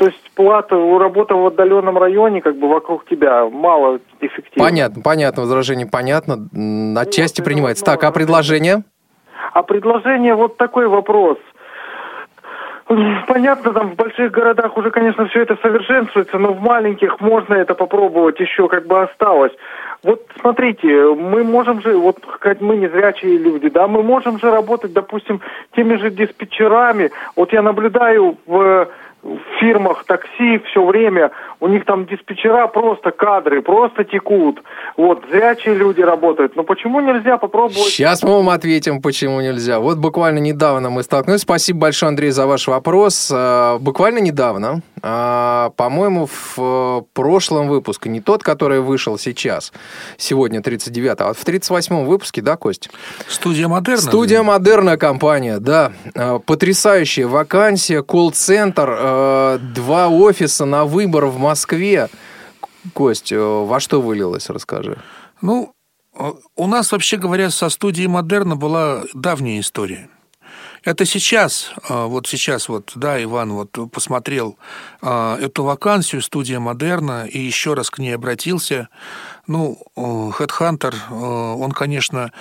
то 0.00 0.06
есть 0.06 0.30
плата, 0.34 0.76
работа 0.76 1.34
в 1.34 1.46
отдаленном 1.48 1.98
районе, 1.98 2.40
как 2.40 2.56
бы 2.56 2.68
вокруг 2.70 3.04
тебя, 3.04 3.44
мало 3.44 4.00
эффективно. 4.22 4.64
понятно, 4.66 5.02
понятно, 5.02 5.42
возражение 5.42 5.86
понятно. 5.86 6.48
М, 6.56 6.96
Отчасти 6.96 7.42
это 7.42 7.50
принимается. 7.50 7.84
Так, 7.84 8.02
а 8.02 8.06
новое 8.06 8.14
предложение? 8.14 8.82
А 9.52 9.62
предложение 9.62 10.34
вот 10.34 10.56
такой 10.56 10.88
вопрос. 10.88 11.36
Понятно, 13.28 13.74
там 13.74 13.90
в 13.90 13.96
больших 13.96 14.32
городах 14.32 14.78
уже, 14.78 14.90
конечно, 14.90 15.26
все 15.28 15.42
это 15.42 15.58
совершенствуется, 15.60 16.38
но 16.38 16.54
в 16.54 16.62
маленьких 16.62 17.20
можно 17.20 17.52
это 17.52 17.74
попробовать, 17.74 18.40
еще 18.40 18.68
как 18.68 18.86
бы 18.86 19.02
осталось. 19.02 19.52
Вот 20.02 20.26
смотрите, 20.40 21.14
мы 21.14 21.44
можем 21.44 21.82
же, 21.82 21.94
вот 21.98 22.16
как 22.38 22.62
мы 22.62 22.76
незрячие 22.76 23.36
люди, 23.36 23.68
да, 23.68 23.86
мы 23.86 24.02
можем 24.02 24.38
же 24.38 24.50
работать, 24.50 24.94
допустим, 24.94 25.42
теми 25.76 25.96
же 25.96 26.10
диспетчерами. 26.10 27.10
Вот 27.36 27.52
я 27.52 27.60
наблюдаю 27.60 28.38
в 28.46 28.88
в 29.22 29.38
фирмах 29.60 30.04
такси 30.04 30.58
все 30.70 30.84
время, 30.84 31.30
у 31.60 31.68
них 31.68 31.84
там 31.84 32.06
диспетчера 32.06 32.66
просто 32.68 33.10
кадры, 33.10 33.60
просто 33.60 34.04
текут. 34.04 34.62
Вот, 34.96 35.24
зрячие 35.30 35.74
люди 35.74 36.00
работают. 36.00 36.56
Но 36.56 36.62
почему 36.62 37.00
нельзя 37.00 37.36
попробовать... 37.36 37.76
Сейчас 37.76 38.22
мы 38.22 38.36
вам 38.36 38.48
ответим, 38.48 39.02
почему 39.02 39.40
нельзя. 39.40 39.78
Вот 39.78 39.98
буквально 39.98 40.38
недавно 40.38 40.90
мы 40.90 41.02
столкнулись. 41.02 41.42
Спасибо 41.42 41.80
большое, 41.80 42.08
Андрей, 42.08 42.30
за 42.30 42.46
ваш 42.46 42.66
вопрос. 42.66 43.30
А, 43.34 43.78
буквально 43.78 44.18
недавно, 44.18 44.80
по-моему, 45.02 46.26
в 46.26 46.58
э, 46.58 47.02
прошлом 47.12 47.68
выпуске, 47.68 48.08
не 48.08 48.20
тот, 48.20 48.42
который 48.42 48.80
вышел 48.80 49.18
сейчас, 49.18 49.72
сегодня 50.16 50.62
39 50.62 51.20
а 51.20 51.32
в 51.32 51.44
38-м 51.44 52.06
выпуске, 52.06 52.42
да, 52.42 52.56
Кость? 52.56 52.90
Студия 53.28 53.68
Модерна? 53.68 54.02
Студия 54.02 54.42
Модерна 54.42 54.96
компания, 54.96 55.58
да. 55.58 55.92
А, 56.14 56.38
потрясающая 56.38 57.26
вакансия, 57.26 58.02
колл-центр, 58.02 59.58
два 59.74 60.08
офиса 60.08 60.64
на 60.64 60.84
выбор 60.84 61.26
в 61.26 61.38
Москве. 61.38 62.08
Кость, 62.94 63.32
во 63.32 63.80
что 63.80 64.00
вылилось, 64.00 64.48
расскажи. 64.48 64.98
Ну, 65.42 65.72
э, 66.18 66.32
у 66.56 66.66
нас, 66.66 66.92
вообще 66.92 67.16
говоря, 67.16 67.50
со 67.50 67.68
студией 67.68 68.08
Модерна 68.08 68.56
была 68.56 69.02
давняя 69.14 69.60
история. 69.60 70.08
Это 70.84 71.04
сейчас, 71.04 71.72
э, 71.88 72.04
вот 72.04 72.26
сейчас 72.26 72.68
вот, 72.68 72.92
да, 72.94 73.22
Иван 73.22 73.52
вот 73.52 73.76
посмотрел 73.92 74.58
эту 75.02 75.64
вакансию 75.64 76.22
студия 76.22 76.60
Модерна 76.60 77.26
и 77.26 77.38
еще 77.38 77.74
раз 77.74 77.90
к 77.90 77.98
ней 77.98 78.14
обратился. 78.14 78.88
Ну, 79.46 79.78
Headhunter, 79.96 80.94
он, 81.10 81.72
конечно, 81.72 82.32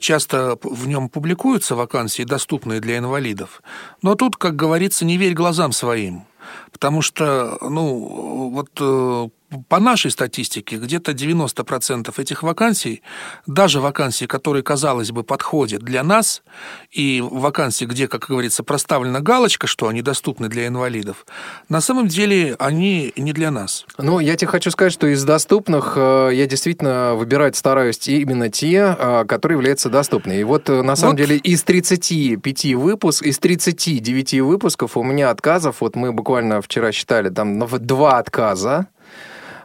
часто 0.00 0.58
в 0.62 0.86
нем 0.88 1.08
публикуются 1.08 1.76
вакансии, 1.76 2.24
доступные 2.24 2.80
для 2.80 2.98
инвалидов. 2.98 3.62
Но 4.02 4.16
тут, 4.16 4.36
как 4.36 4.56
говорится, 4.56 5.04
не 5.04 5.16
верь 5.16 5.34
глазам 5.34 5.72
своим. 5.72 6.26
Потому 6.72 7.02
что, 7.02 7.58
ну, 7.60 8.50
вот 8.50 8.70
э, 8.80 9.28
по 9.68 9.80
нашей 9.80 10.10
статистике, 10.10 10.76
где-то 10.76 11.12
90% 11.12 12.12
этих 12.20 12.42
вакансий, 12.42 13.02
даже 13.46 13.80
вакансии, 13.80 14.26
которые, 14.26 14.62
казалось 14.62 15.10
бы, 15.10 15.22
подходят 15.22 15.82
для 15.82 16.02
нас, 16.02 16.42
и 16.90 17.22
вакансии, 17.22 17.84
где, 17.84 18.08
как 18.08 18.26
говорится, 18.28 18.62
проставлена 18.62 19.20
галочка, 19.20 19.66
что 19.66 19.88
они 19.88 20.02
доступны 20.02 20.48
для 20.48 20.66
инвалидов, 20.66 21.26
на 21.68 21.80
самом 21.80 22.08
деле 22.08 22.56
они 22.58 23.12
не 23.16 23.32
для 23.32 23.50
нас. 23.50 23.86
Ну, 23.98 24.20
я 24.20 24.36
тебе 24.36 24.48
хочу 24.48 24.70
сказать, 24.70 24.92
что 24.92 25.06
из 25.06 25.24
доступных 25.24 25.94
э, 25.96 26.30
я 26.32 26.46
действительно 26.46 27.14
выбирать 27.14 27.56
стараюсь 27.56 28.06
именно 28.08 28.48
те, 28.48 28.96
э, 28.98 29.24
которые 29.26 29.56
являются 29.56 29.88
доступными. 29.88 30.38
И 30.38 30.44
вот, 30.44 30.68
на 30.68 30.96
самом 30.96 31.16
вот. 31.16 31.26
деле, 31.26 31.36
из 31.36 31.62
35 31.62 32.74
выпусков, 32.74 33.26
из 33.26 33.38
39 33.38 34.40
выпусков 34.40 34.96
у 34.96 35.02
меня 35.02 35.30
отказов, 35.30 35.76
вот 35.80 35.96
мы 35.96 36.12
буквально 36.12 36.60
вчера 36.62 36.92
считали, 36.92 37.28
там 37.28 37.58
два 37.58 38.18
отказа, 38.18 38.88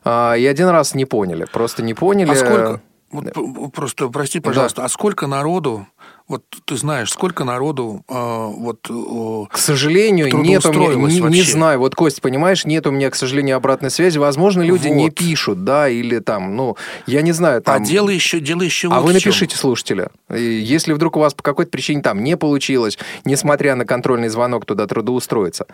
а, 0.08 0.36
и 0.36 0.46
один 0.46 0.70
раз 0.70 0.96
не 0.96 1.04
поняли, 1.04 1.46
просто 1.52 1.84
не 1.84 1.94
поняли. 1.94 2.32
А 2.32 2.36
сколько? 2.36 2.82
Вот, 3.10 3.74
просто, 3.74 4.10
прости, 4.10 4.42
пожалуйста, 4.42 4.82
да. 4.82 4.86
а 4.86 4.90
сколько 4.90 5.28
народу, 5.28 5.88
вот 6.28 6.44
ты 6.66 6.76
знаешь, 6.76 7.10
сколько 7.10 7.46
народу, 7.46 8.04
э, 8.10 8.14
вот... 8.14 8.86
Э, 8.90 9.46
к 9.50 9.58
сожалению, 9.58 10.26
нет 10.38 10.66
у 10.66 10.74
меня, 10.74 10.94
не, 10.96 11.22
не 11.22 11.42
знаю, 11.42 11.80
вот, 11.80 11.96
Кость, 11.96 12.22
понимаешь, 12.22 12.66
нет 12.66 12.86
у 12.86 12.92
меня, 12.92 13.10
к 13.10 13.16
сожалению, 13.16 13.56
обратной 13.56 13.92
связи. 13.92 14.18
Возможно, 14.18 14.62
люди 14.62 14.90
вот. 14.90 14.96
не 14.96 15.10
пишут, 15.10 15.64
да, 15.64 15.88
или 15.88 16.20
там, 16.20 16.58
ну, 16.58 16.76
я 17.06 17.22
не 17.22 17.32
знаю. 17.32 17.62
Там... 17.62 17.82
А 17.82 17.86
дело 17.86 18.10
еще, 18.10 18.42
дело 18.42 18.62
еще 18.62 18.90
А 18.90 19.00
вот 19.00 19.08
вы 19.08 19.14
напишите 19.14 19.56
слушателя. 19.56 20.10
Если 20.30 20.92
вдруг 20.92 21.16
у 21.16 21.20
вас 21.22 21.34
по 21.34 21.44
какой-то 21.44 21.72
причине 21.72 22.02
там 22.02 22.22
не 22.22 22.36
получилось, 22.36 22.98
несмотря 23.24 23.76
на 23.76 23.86
контрольный 23.86 24.28
звонок 24.28 24.66
туда 24.66 24.86
трудоустроиться. 24.86 25.66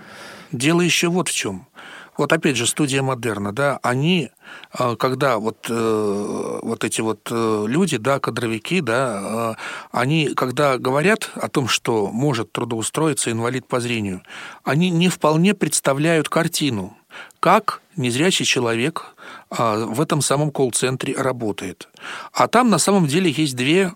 Дело 0.51 0.81
еще 0.81 1.07
вот 1.07 1.29
в 1.29 1.34
чем 1.34 1.65
вот 2.18 2.32
опять 2.32 2.57
же 2.57 2.68
студия 2.68 3.01
Модерна, 3.01 3.51
да, 3.51 3.80
они, 3.82 4.30
а, 4.72 4.95
когда 4.95 5.38
вот, 5.38 5.68
э, 5.70 6.59
вот 6.61 6.84
эти 6.84 7.01
вот 7.01 7.28
э, 7.32 7.66
люди, 7.68 7.97
да, 7.97 8.20
кадровики, 8.20 8.82
да, 8.82 9.20
а, 9.24 9.55
они, 9.91 10.30
когда 10.30 10.78
говорят 10.78 11.32
о 11.36 11.49
том, 11.49 11.68
что 11.68 12.07
может 12.11 12.51
трудоустроиться 12.51 13.32
инвалид 13.32 13.68
по 13.68 13.80
зрению, 13.80 14.22
они 14.64 14.89
не 14.89 15.09
вполне 15.09 15.53
представляют 15.53 16.30
картину, 16.30 16.95
как 17.39 17.82
незрячий 17.95 18.45
человек 18.45 19.16
а, 19.49 19.86
в 19.86 19.99
этом 19.99 20.22
самом 20.22 20.51
колл-центре 20.51 21.16
работает. 21.16 21.89
А 22.32 22.47
там 22.47 22.70
на 22.70 22.78
самом 22.78 23.07
деле 23.07 23.32
есть 23.32 23.55
две 23.55 23.91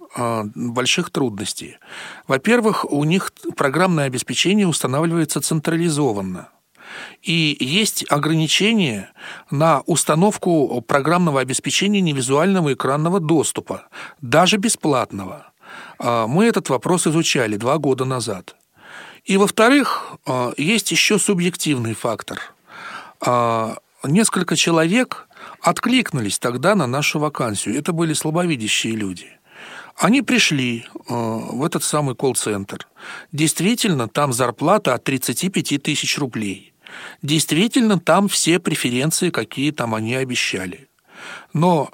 больших 0.56 1.12
трудности. 1.12 1.80
Во-первых, 2.28 2.86
у 2.92 3.04
них 3.04 3.32
программное 3.56 4.06
обеспечение 4.06 4.68
устанавливается 4.68 5.42
централизованно. 5.42 6.50
И 7.22 7.58
есть 7.60 8.06
ограничения 8.10 9.12
на 9.52 9.82
установку 9.82 10.82
программного 10.82 11.42
обеспечения 11.42 12.02
невизуального 12.02 12.74
экранного 12.74 13.20
доступа, 13.20 13.88
даже 14.22 14.58
бесплатного. 14.58 15.52
А, 16.00 16.28
мы 16.28 16.46
этот 16.46 16.70
вопрос 16.70 17.08
изучали 17.08 17.58
два 17.58 17.78
года 17.78 18.06
назад. 18.06 18.56
И, 19.26 19.38
во-вторых, 19.38 20.18
а, 20.26 20.54
есть 20.58 20.92
еще 20.92 21.20
субъективный 21.20 21.94
фактор. 21.94 22.40
А, 23.20 23.78
несколько 24.04 24.56
человек 24.56 25.28
откликнулись 25.62 26.40
тогда 26.40 26.76
на 26.76 26.88
нашу 26.88 27.20
вакансию. 27.20 27.78
Это 27.78 27.92
были 27.92 28.14
слабовидящие 28.14 28.96
люди. 28.96 29.28
Они 29.98 30.22
пришли 30.22 30.86
в 31.08 31.66
этот 31.66 31.84
самый 31.84 32.14
колл-центр. 32.14 32.88
Действительно, 33.32 34.08
там 34.08 34.32
зарплата 34.32 34.94
от 34.94 35.04
35 35.04 35.82
тысяч 35.82 36.20
рублей– 36.20 36.74
Действительно, 37.22 38.00
там 38.00 38.28
все 38.28 38.60
преференции, 38.60 39.30
какие 39.30 39.72
там 39.72 39.96
они 39.96 40.16
обещали. 40.16 40.88
Но 41.54 41.92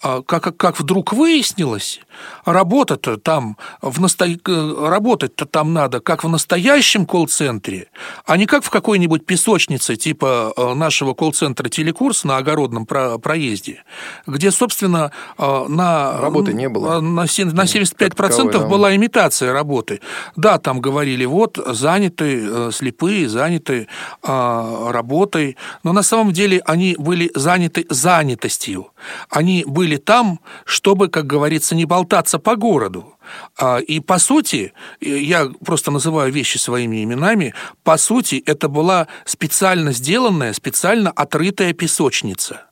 как, 0.00 0.56
как 0.56 0.78
вдруг 0.78 1.12
выяснилось, 1.12 2.00
работа-то 2.44 3.16
там 3.16 3.56
в 3.80 4.00
насто... 4.00 4.26
Э, 4.26 4.88
работать-то 4.88 5.46
там 5.46 5.72
надо 5.72 6.00
как 6.00 6.24
в 6.24 6.28
настоящем 6.28 7.06
колл-центре, 7.06 7.88
а 8.24 8.36
не 8.36 8.46
как 8.46 8.64
в 8.64 8.70
какой-нибудь 8.70 9.26
песочнице 9.26 9.96
типа 9.96 10.52
э, 10.56 10.74
нашего 10.74 11.14
колл-центра 11.14 11.68
«Телекурс» 11.68 12.24
на 12.24 12.36
огородном 12.36 12.86
про... 12.86 13.18
проезде, 13.18 13.84
где, 14.26 14.50
собственно, 14.50 15.12
э, 15.38 15.64
на... 15.68 16.20
Работы 16.20 16.52
не 16.52 16.68
было. 16.68 17.00
На, 17.00 17.26
7... 17.26 17.50
на 17.52 17.62
75% 17.62 18.14
таковой, 18.14 18.52
да. 18.52 18.66
была 18.66 18.96
имитация 18.96 19.52
работы. 19.52 20.00
Да, 20.36 20.58
там 20.58 20.80
говорили, 20.80 21.24
вот, 21.24 21.58
заняты 21.66 22.72
слепые, 22.72 23.28
заняты 23.28 23.88
работой, 24.22 25.56
но 25.82 25.92
на 25.92 26.02
самом 26.02 26.32
деле 26.32 26.62
они 26.64 26.96
были 26.98 27.30
заняты 27.34 27.86
занятостью. 27.88 28.88
Они 29.30 29.64
были 29.66 29.85
были 29.86 29.98
там, 29.98 30.40
чтобы, 30.64 31.08
как 31.08 31.26
говорится, 31.28 31.76
не 31.76 31.84
болтаться 31.84 32.40
по 32.40 32.56
городу. 32.56 33.14
А, 33.56 33.78
и 33.78 34.00
по 34.00 34.18
сути, 34.18 34.72
я 35.00 35.48
просто 35.64 35.92
называю 35.92 36.32
вещи 36.32 36.58
своими 36.58 37.04
именами, 37.04 37.54
по 37.84 37.96
сути, 37.96 38.42
это 38.46 38.68
была 38.68 39.06
специально 39.24 39.92
сделанная, 39.92 40.52
специально 40.54 41.12
отрытая 41.12 41.72
песочница. 41.72 42.62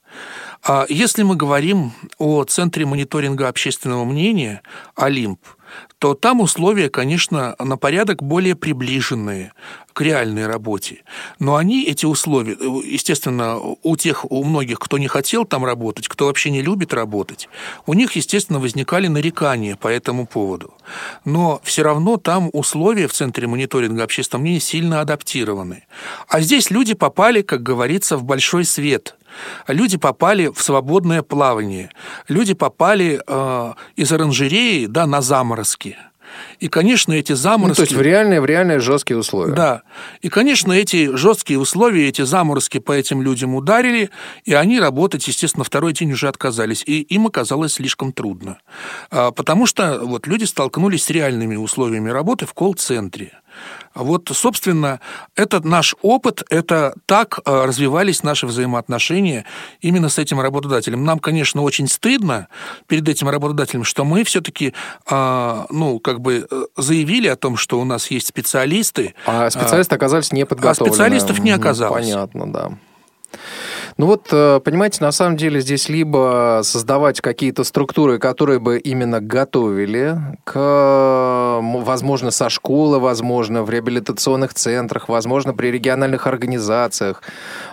А 0.64 0.86
если 0.88 1.22
мы 1.22 1.36
говорим 1.36 1.92
о 2.18 2.42
Центре 2.44 2.84
мониторинга 2.84 3.48
общественного 3.48 4.04
мнения 4.04 4.62
«Олимп», 4.96 5.38
то 5.98 6.14
там 6.14 6.40
условия, 6.40 6.88
конечно, 6.88 7.54
на 7.60 7.76
порядок 7.76 8.22
более 8.22 8.54
приближенные 8.56 9.52
к 9.94 10.00
реальной 10.02 10.46
работе. 10.46 11.02
Но 11.38 11.56
они, 11.56 11.84
эти 11.84 12.04
условия, 12.04 12.56
естественно, 12.84 13.58
у 13.58 13.96
тех, 13.96 14.30
у 14.30 14.44
многих, 14.44 14.78
кто 14.78 14.98
не 14.98 15.08
хотел 15.08 15.46
там 15.46 15.64
работать, 15.64 16.08
кто 16.08 16.26
вообще 16.26 16.50
не 16.50 16.60
любит 16.60 16.92
работать, 16.92 17.48
у 17.86 17.94
них, 17.94 18.12
естественно, 18.16 18.58
возникали 18.58 19.06
нарекания 19.06 19.76
по 19.76 19.88
этому 19.88 20.26
поводу. 20.26 20.74
Но 21.24 21.60
все 21.64 21.82
равно 21.82 22.18
там 22.18 22.50
условия 22.52 23.06
в 23.06 23.12
Центре 23.12 23.46
мониторинга 23.46 24.04
общественного 24.04 24.42
мнения 24.42 24.60
сильно 24.60 25.00
адаптированы. 25.00 25.86
А 26.28 26.40
здесь 26.40 26.70
люди 26.70 26.94
попали, 26.94 27.42
как 27.42 27.62
говорится, 27.62 28.18
в 28.18 28.24
большой 28.24 28.64
свет– 28.64 29.16
Люди 29.66 29.96
попали 29.96 30.46
в 30.48 30.62
свободное 30.62 31.22
плавание. 31.22 31.90
Люди 32.28 32.54
попали 32.54 33.20
э, 33.26 33.72
из 33.96 34.12
оранжереи 34.12 34.86
да, 34.86 35.06
на 35.06 35.22
заморозки. 35.22 35.96
И, 36.60 36.68
конечно, 36.68 37.12
эти 37.12 37.32
заморозки... 37.32 37.80
Ну, 37.80 37.86
то 37.86 37.90
есть 37.90 37.92
в 37.94 38.02
реальные, 38.02 38.40
в 38.40 38.46
реальные 38.46 38.80
жесткие 38.80 39.18
условия. 39.18 39.54
Да. 39.54 39.82
И, 40.22 40.28
конечно, 40.28 40.72
эти 40.72 41.14
жесткие 41.16 41.58
условия, 41.58 42.08
эти 42.08 42.22
заморозки 42.22 42.78
по 42.78 42.92
этим 42.92 43.22
людям 43.22 43.54
ударили, 43.54 44.10
и 44.44 44.54
они 44.54 44.80
работать, 44.80 45.26
естественно, 45.28 45.64
второй 45.64 45.92
день 45.92 46.12
уже 46.12 46.28
отказались. 46.28 46.82
И 46.86 47.00
им 47.02 47.26
оказалось 47.26 47.74
слишком 47.74 48.12
трудно. 48.12 48.58
А, 49.10 49.30
потому 49.30 49.66
что 49.66 50.00
вот 50.02 50.26
люди 50.26 50.44
столкнулись 50.44 51.04
с 51.04 51.10
реальными 51.10 51.56
условиями 51.56 52.10
работы 52.10 52.46
в 52.46 52.54
колл-центре. 52.54 53.32
Вот, 53.94 54.28
собственно, 54.32 54.98
это 55.36 55.64
наш 55.64 55.94
опыт, 56.02 56.42
это 56.50 56.94
так 57.06 57.38
э, 57.44 57.64
развивались 57.64 58.24
наши 58.24 58.48
взаимоотношения 58.48 59.44
именно 59.80 60.08
с 60.08 60.18
этим 60.18 60.40
работодателем. 60.40 61.04
Нам, 61.04 61.20
конечно, 61.20 61.62
очень 61.62 61.86
стыдно 61.86 62.48
перед 62.88 63.08
этим 63.08 63.28
работодателем, 63.28 63.84
что 63.84 64.04
мы 64.04 64.24
все-таки, 64.24 64.74
ну, 65.08 66.00
как 66.02 66.20
бы 66.20 66.43
э, 66.50 66.64
заявили 66.76 67.28
о 67.28 67.36
том, 67.36 67.56
что 67.56 67.80
у 67.80 67.84
нас 67.84 68.10
есть 68.10 68.26
специалисты. 68.26 69.14
А 69.26 69.50
специалисты 69.50 69.94
оказались 69.94 70.32
не 70.32 70.46
подготовлены. 70.46 70.90
А 70.90 70.94
специалистов 70.94 71.38
не 71.40 71.50
оказалось. 71.50 72.04
Понятно, 72.04 72.52
да. 72.52 72.72
Ну 73.96 74.06
вот, 74.06 74.28
э, 74.32 74.60
понимаете, 74.64 75.04
на 75.04 75.12
самом 75.12 75.36
деле 75.36 75.60
здесь 75.60 75.88
либо 75.88 76.62
создавать 76.64 77.20
какие-то 77.20 77.62
структуры, 77.62 78.18
которые 78.18 78.58
бы 78.58 78.78
именно 78.78 79.20
готовили 79.20 80.18
к, 80.42 81.60
возможно, 81.62 82.32
со 82.32 82.50
школы, 82.50 82.98
возможно, 82.98 83.62
в 83.62 83.70
реабилитационных 83.70 84.54
центрах, 84.54 85.08
возможно, 85.08 85.54
при 85.54 85.68
региональных 85.68 86.26
организациях 86.26 87.22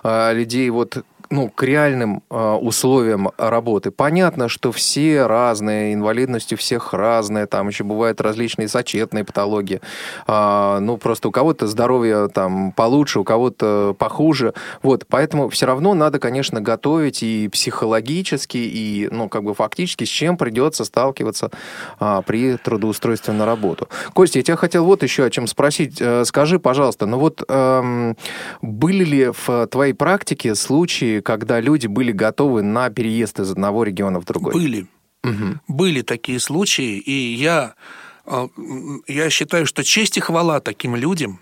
э, 0.03 0.33
людей 0.33 0.69
вот 0.69 1.03
ну, 1.31 1.49
к 1.49 1.63
реальным 1.63 2.23
э, 2.29 2.51
условиям 2.61 3.31
работы. 3.37 3.89
Понятно, 3.89 4.49
что 4.49 4.71
все 4.71 5.25
разные, 5.25 5.93
инвалидность 5.93 6.51
у 6.53 6.57
всех 6.57 6.93
разная, 6.93 7.47
там 7.47 7.69
еще 7.69 7.83
бывают 7.83 8.19
различные 8.21 8.67
сочетные 8.67 9.23
патологии. 9.23 9.81
Э, 10.27 10.79
ну, 10.79 10.97
просто 10.97 11.29
у 11.29 11.31
кого-то 11.31 11.67
здоровье 11.67 12.27
там 12.27 12.73
получше, 12.73 13.21
у 13.21 13.23
кого-то 13.23 13.95
похуже. 13.97 14.53
Вот, 14.83 15.05
поэтому 15.07 15.49
все 15.49 15.65
равно 15.65 15.93
надо, 15.93 16.19
конечно, 16.19 16.59
готовить 16.59 17.23
и 17.23 17.47
психологически, 17.47 18.57
и, 18.57 19.07
ну, 19.09 19.29
как 19.29 19.43
бы 19.43 19.53
фактически, 19.53 20.03
с 20.03 20.09
чем 20.09 20.37
придется 20.37 20.83
сталкиваться 20.83 21.49
э, 21.99 22.21
при 22.25 22.57
трудоустройстве 22.57 23.33
на 23.33 23.45
работу. 23.45 23.87
Костя, 24.13 24.39
я 24.39 24.43
тебя 24.43 24.57
хотел 24.57 24.83
вот 24.83 25.01
еще 25.01 25.23
о 25.23 25.29
чем 25.29 25.47
спросить. 25.47 26.01
Э, 26.01 26.25
скажи, 26.25 26.59
пожалуйста, 26.59 27.05
ну 27.05 27.17
вот 27.17 27.41
э, 27.47 28.13
были 28.61 29.03
ли 29.05 29.31
в 29.45 29.67
твоей 29.67 29.93
практике 29.93 30.55
случаи, 30.55 31.20
когда 31.21 31.59
люди 31.59 31.87
были 31.87 32.11
готовы 32.11 32.61
на 32.61 32.89
переезд 32.89 33.39
из 33.39 33.51
одного 33.51 33.83
региона 33.83 34.19
в 34.19 34.25
другой? 34.25 34.53
Были. 34.53 34.87
Угу. 35.23 35.59
Были 35.67 36.01
такие 36.01 36.39
случаи, 36.39 36.97
и 36.97 37.35
я, 37.35 37.75
э, 38.25 38.47
я 39.07 39.29
считаю, 39.29 39.65
что 39.65 39.83
честь 39.83 40.17
и 40.17 40.21
хвала 40.21 40.59
таким 40.59 40.95
людям. 40.95 41.39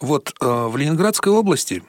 Вот 0.00 0.34
э, 0.40 0.44
в 0.46 0.76
Ленинградской 0.76 1.32
области 1.32 1.82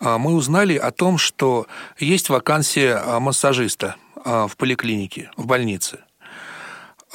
э, 0.00 0.16
мы 0.16 0.34
узнали 0.34 0.76
о 0.76 0.90
том, 0.90 1.18
что 1.18 1.66
есть 1.98 2.30
вакансия 2.30 3.18
массажиста 3.20 3.96
в 4.24 4.52
поликлинике, 4.56 5.30
в 5.36 5.46
больнице. 5.46 6.00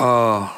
А, 0.04 0.52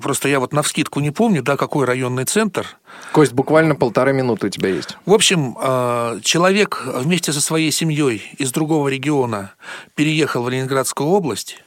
просто 0.00 0.28
я 0.28 0.38
вот 0.38 0.52
на 0.52 0.62
вскидку 0.62 1.00
не 1.00 1.10
помню, 1.10 1.42
да, 1.42 1.56
какой 1.56 1.84
районный 1.84 2.26
центр. 2.26 2.76
Кость, 3.10 3.32
буквально 3.32 3.74
полторы 3.74 4.12
минуты 4.12 4.46
у 4.46 4.50
тебя 4.50 4.68
есть. 4.68 4.96
В 5.04 5.12
общем, 5.12 5.56
а, 5.60 6.20
человек 6.20 6.80
вместе 6.86 7.32
со 7.32 7.40
своей 7.40 7.72
семьей 7.72 8.22
из 8.38 8.52
другого 8.52 8.86
региона 8.86 9.54
переехал 9.96 10.44
в 10.44 10.48
Ленинградскую 10.48 11.08
область. 11.08 11.60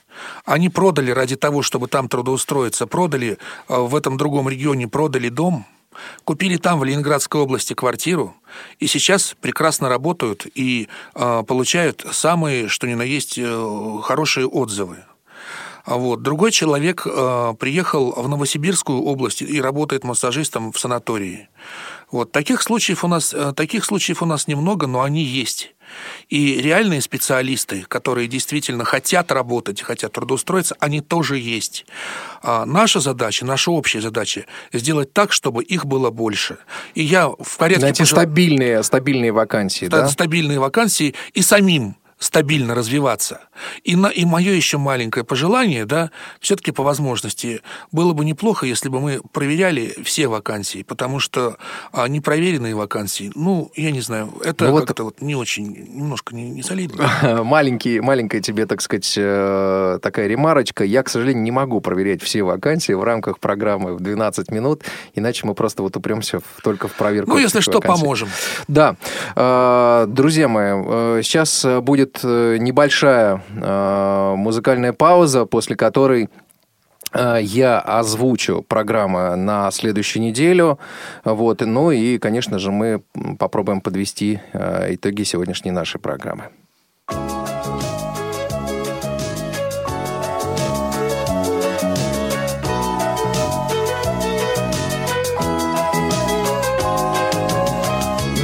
Они 0.46 0.70
продали 0.70 1.12
ради 1.12 1.36
того, 1.36 1.64
чтобы 1.64 1.90
там 1.90 2.08
трудоустроиться, 2.08 2.88
продали 2.88 3.40
а, 3.68 3.82
в 3.82 3.94
этом 3.94 4.16
другом 4.16 4.48
регионе, 4.48 4.88
продали 4.88 5.28
дом, 5.28 5.66
купили 6.24 6.56
там, 6.56 6.80
в 6.80 6.86
Ленинградской 6.86 7.42
области, 7.42 7.74
квартиру, 7.74 8.38
и 8.80 8.88
сейчас 8.88 9.36
прекрасно 9.42 9.90
работают 9.90 10.46
и 10.54 10.88
получают 11.14 12.06
самые, 12.12 12.70
что 12.70 12.88
ни 12.88 12.94
на 12.94 13.02
есть, 13.02 13.38
э, 13.38 14.00
хорошие 14.04 14.46
отзывы. 14.46 15.07
А 15.88 15.96
вот. 15.96 16.22
Другой 16.22 16.52
человек 16.52 17.08
э, 17.08 17.54
приехал 17.58 18.12
в 18.12 18.28
Новосибирскую 18.28 19.02
область 19.02 19.42
и 19.42 19.62
работает 19.62 20.04
массажистом 20.04 20.74
в 20.74 20.80
санатории. 20.80 21.48
Вот. 22.12 22.34
Таких, 22.34 22.62
случаев 22.62 23.06
у 23.06 23.08
нас, 23.08 23.34
э, 23.34 23.54
таких 23.56 23.86
случаев 23.86 24.22
у 24.22 24.26
нас 24.26 24.48
немного, 24.48 24.86
но 24.86 25.02
они 25.02 25.24
есть. 25.24 25.74
И 26.28 26.62
реальные 26.62 27.00
специалисты, 27.00 27.86
которые 27.88 28.28
действительно 28.28 28.84
хотят 28.84 29.32
работать, 29.32 29.82
хотят 29.82 30.12
трудоустроиться, 30.12 30.76
они 30.82 31.00
тоже 31.00 31.38
есть. 31.38 31.86
А 32.42 32.66
наша 32.66 33.00
задача, 33.00 33.46
наша 33.46 33.72
общая 33.72 34.02
задача 34.02 34.46
сделать 34.74 35.14
так, 35.14 35.32
чтобы 35.32 35.64
их 35.64 35.86
было 35.86 36.10
больше. 36.10 36.58
И 36.96 37.04
я 37.04 37.30
в 37.30 37.58
порядке... 37.58 37.86
Найти 37.86 38.04
пожел... 38.04 38.18
стабильные, 38.18 38.84
стабильные 38.84 39.32
вакансии, 39.32 39.86
да? 39.86 40.10
Стабильные 40.10 40.60
вакансии 40.60 41.16
и 41.34 41.42
самим 41.42 41.96
стабильно 42.20 42.74
развиваться. 42.74 43.42
И, 43.84 43.96
на, 43.96 44.08
и 44.08 44.26
мое 44.26 44.54
еще 44.54 44.78
маленькое 44.78 45.24
пожелание, 45.24 45.86
да, 45.86 46.12
все-таки 46.40 46.72
по 46.72 46.84
возможности, 46.84 47.62
было 47.92 48.14
бы 48.14 48.26
неплохо, 48.26 48.66
если 48.66 48.90
бы 48.90 49.00
мы 49.00 49.22
проверяли 49.32 49.96
все 50.04 50.28
вакансии, 50.28 50.84
потому 50.84 51.20
что 51.20 51.58
а, 51.92 52.08
непроверенные 52.08 52.76
вакансии, 52.76 53.32
ну, 53.36 53.72
я 53.76 53.92
не 53.92 54.02
знаю, 54.02 54.34
это 54.44 54.66
ну, 54.66 54.78
как-то 54.78 55.04
вот... 55.04 55.16
вот 55.20 55.22
не 55.22 55.36
очень, 55.36 55.68
немножко 55.68 56.36
не, 56.36 56.50
не 56.50 56.64
солидно. 56.64 57.10
Маленький, 57.44 58.00
маленькая 58.00 58.42
тебе, 58.42 58.66
так 58.66 58.82
сказать, 58.82 59.14
э, 59.18 60.00
такая 60.02 60.28
ремарочка. 60.28 60.84
Я, 60.84 61.04
к 61.04 61.10
сожалению, 61.10 61.44
не 61.44 61.52
могу 61.52 61.82
проверять 61.82 62.22
все 62.24 62.44
вакансии 62.44 62.94
в 62.94 63.04
рамках 63.04 63.40
программы 63.40 63.96
в 63.96 64.00
12 64.00 64.52
минут, 64.52 64.84
иначе 65.14 65.46
мы 65.46 65.54
просто 65.54 65.84
вот 65.84 65.96
упремся 65.96 66.40
в, 66.40 66.62
только 66.64 66.88
в 66.88 66.94
проверку. 66.94 67.32
Ну, 67.32 67.38
если 67.38 67.60
что, 67.60 67.74
вакансий. 67.74 68.02
поможем. 68.02 68.30
Да. 68.68 68.96
Э, 69.36 70.06
друзья 70.08 70.48
мои, 70.48 70.72
э, 70.74 71.22
сейчас 71.24 71.66
будет 71.82 72.07
будет 72.08 72.20
э, 72.24 72.58
небольшая 72.60 73.42
э, 73.56 74.34
музыкальная 74.36 74.94
пауза, 74.94 75.46
после 75.46 75.76
которой 75.76 76.30
э, 77.14 77.40
я 77.42 77.80
озвучу 77.80 78.64
программу 78.68 79.36
на 79.36 79.72
следующую 79.72 80.24
неделю. 80.24 80.80
Вот. 81.24 81.62
Ну 81.62 81.92
и, 81.92 82.18
конечно 82.18 82.60
же, 82.60 82.72
мы 82.72 83.02
попробуем 83.40 83.82
подвести 83.82 84.40
итоги 84.54 85.24
сегодняшней 85.24 85.72
нашей 85.72 86.00
программы. 86.00 86.44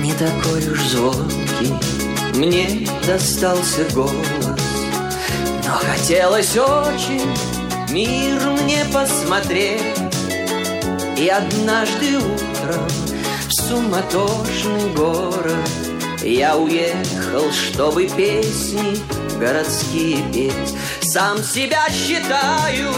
Не 0.01 0.13
такой 0.13 0.71
уж 0.71 0.81
звонкий 0.83 1.92
мне 2.35 2.87
достался 3.05 3.83
голос. 3.93 4.13
Но 5.65 5.73
хотелось 5.73 6.57
очень 6.57 7.33
мир 7.89 8.39
мне 8.63 8.83
посмотреть. 8.91 9.81
И 11.17 11.29
однажды 11.29 12.17
утром 12.17 12.87
в 13.47 13.53
суматошный 13.53 14.89
город 14.95 15.69
Я 16.21 16.57
уехал, 16.57 17.51
чтобы 17.51 18.07
песни 18.07 18.97
городские 19.39 20.23
петь. 20.33 20.75
Сам 21.01 21.37
себя 21.43 21.85
считаю 21.89 22.91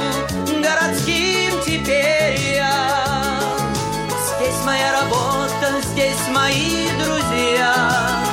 городским 0.48 1.52
теперь 1.66 2.40
я. 2.56 3.40
Здесь 4.38 4.66
моя 4.66 5.02
работа, 5.02 5.82
здесь 5.92 6.28
мои 6.34 6.88
друзья 7.04 8.25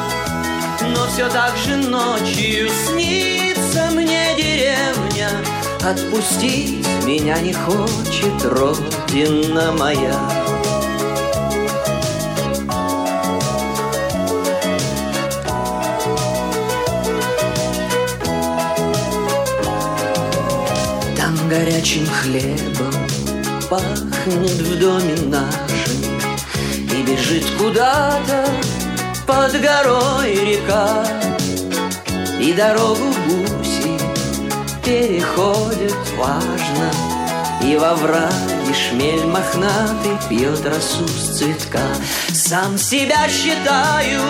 все 1.13 1.29
так 1.29 1.55
же 1.59 1.77
ночью 1.77 2.71
снится 2.71 3.91
мне 3.93 4.35
деревня. 4.35 5.29
Отпустить 5.85 6.87
меня 7.05 7.39
не 7.41 7.53
хочет 7.53 8.43
родина 8.45 9.73
моя. 9.73 10.19
Там 21.15 21.37
горячим 21.51 22.07
хлебом 22.07 22.95
пахнет 23.69 24.51
в 24.51 24.81
доме 24.81 25.17
нашем 25.27 26.21
И 26.91 27.03
бежит 27.03 27.45
куда-то 27.59 28.47
под 29.27 29.53
горой 29.61 30.35
река 30.35 31.05
И 32.41 32.53
дорогу 32.53 33.13
гуси 33.29 33.99
переходят 34.85 35.95
важно. 36.19 36.91
И 37.63 37.77
во 37.77 37.95
враге 37.95 38.75
шмель 38.75 39.25
мохнатый 39.27 40.19
пьет 40.29 40.65
росу 40.67 41.07
с 41.07 41.39
цветка. 41.39 41.87
Сам 42.33 42.77
себя 42.77 43.29
считаю 43.29 44.21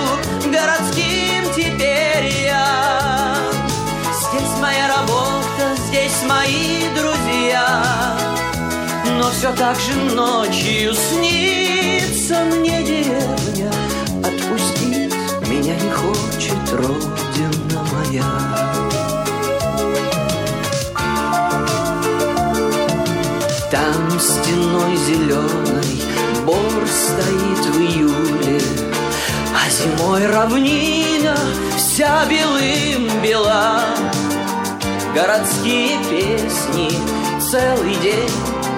городским 0.44 1.44
теперь 1.56 2.30
я. 2.44 3.36
Здесь 4.12 4.60
моя 4.60 4.88
работа, 4.88 5.74
здесь 5.88 6.22
мои 6.28 6.88
друзья. 6.94 7.82
Но 9.18 9.30
все 9.30 9.52
так 9.54 9.78
же 9.80 9.94
ночью 10.14 10.94
снится 10.94 12.44
мне 12.44 12.82
деревня 12.82 13.41
Родина 16.72 17.84
моя. 17.92 18.24
Там 23.70 24.18
стеной 24.18 24.96
зеленой 24.96 26.02
Бор 26.46 26.56
стоит 26.86 27.66
в 27.66 27.78
июле, 27.78 28.60
А 29.54 29.68
зимой 29.68 30.26
равнина 30.26 31.36
вся 31.76 32.24
белым 32.24 33.20
бела. 33.22 33.82
Городские 35.14 35.98
песни 36.08 36.90
целый 37.38 37.96
день 37.96 38.30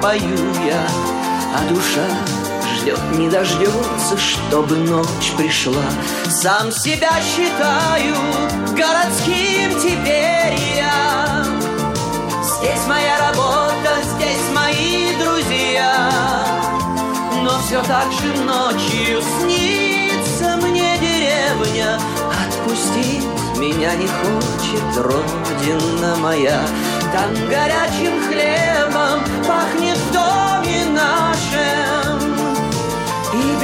пою 0.03 0.36
я, 0.66 0.84
А 1.57 1.68
душа 1.68 2.34
ждет, 2.85 3.01
не 3.12 3.28
дождется, 3.28 4.18
чтобы 4.18 4.76
ночь 4.76 5.32
пришла. 5.37 5.82
Сам 6.28 6.70
себя 6.70 7.11
считаю 7.22 8.14
городским 8.76 9.80
теперь 9.80 10.59
я. 10.76 11.45
Здесь 12.43 12.87
моя 12.87 13.18
работа, 13.18 13.91
здесь 14.16 14.51
мои 14.55 15.16
друзья. 15.16 16.11
Но 17.43 17.59
все 17.61 17.82
так 17.85 18.12
же 18.12 18.35
ночью 18.45 19.22
снится 19.41 20.57
мне 20.57 20.99
деревня. 20.99 21.99
Отпустить 22.47 23.24
меня 23.57 23.95
не 23.95 24.07
хочет 24.07 24.97
родина 24.97 26.16
моя. 26.18 26.61
Там 27.12 27.32
горячим 27.49 28.20
хлебом 28.28 29.20
пахнет 29.47 29.97
в 29.97 30.12
доме 30.12 30.85
нашем 30.87 32.24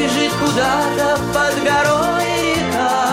бежит 0.00 0.32
куда-то 0.32 1.20
под 1.34 1.54
горой 1.62 2.24
река. 2.54 3.12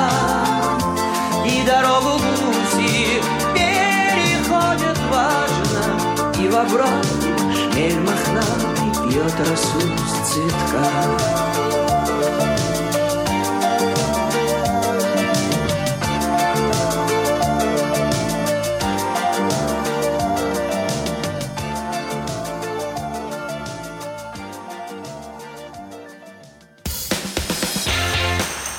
И 1.46 1.66
дорогу 1.66 2.18
гуси 2.18 3.22
переходят 3.54 4.98
важно. 5.12 6.42
И 6.42 6.48
во 6.48 6.64
враге 6.64 7.36
шмель 7.54 8.00
мохнатый 8.00 9.10
пьет 9.10 9.36
росу 9.50 9.82
с 10.08 10.30
цветка 10.30 11.67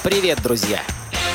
Привет, 0.09 0.41
друзья! 0.43 0.81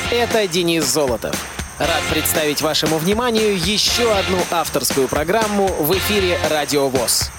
Это 0.09 0.47
Денис 0.47 0.83
Золотов. 0.83 1.35
Рад 1.77 2.01
представить 2.09 2.63
вашему 2.63 2.97
вниманию 2.97 3.55
еще 3.55 4.11
одну 4.11 4.39
авторскую 4.49 5.07
программу 5.07 5.67
в 5.67 5.95
эфире 5.95 6.39
Радио 6.49 6.89
ВОЗ. 6.89 7.29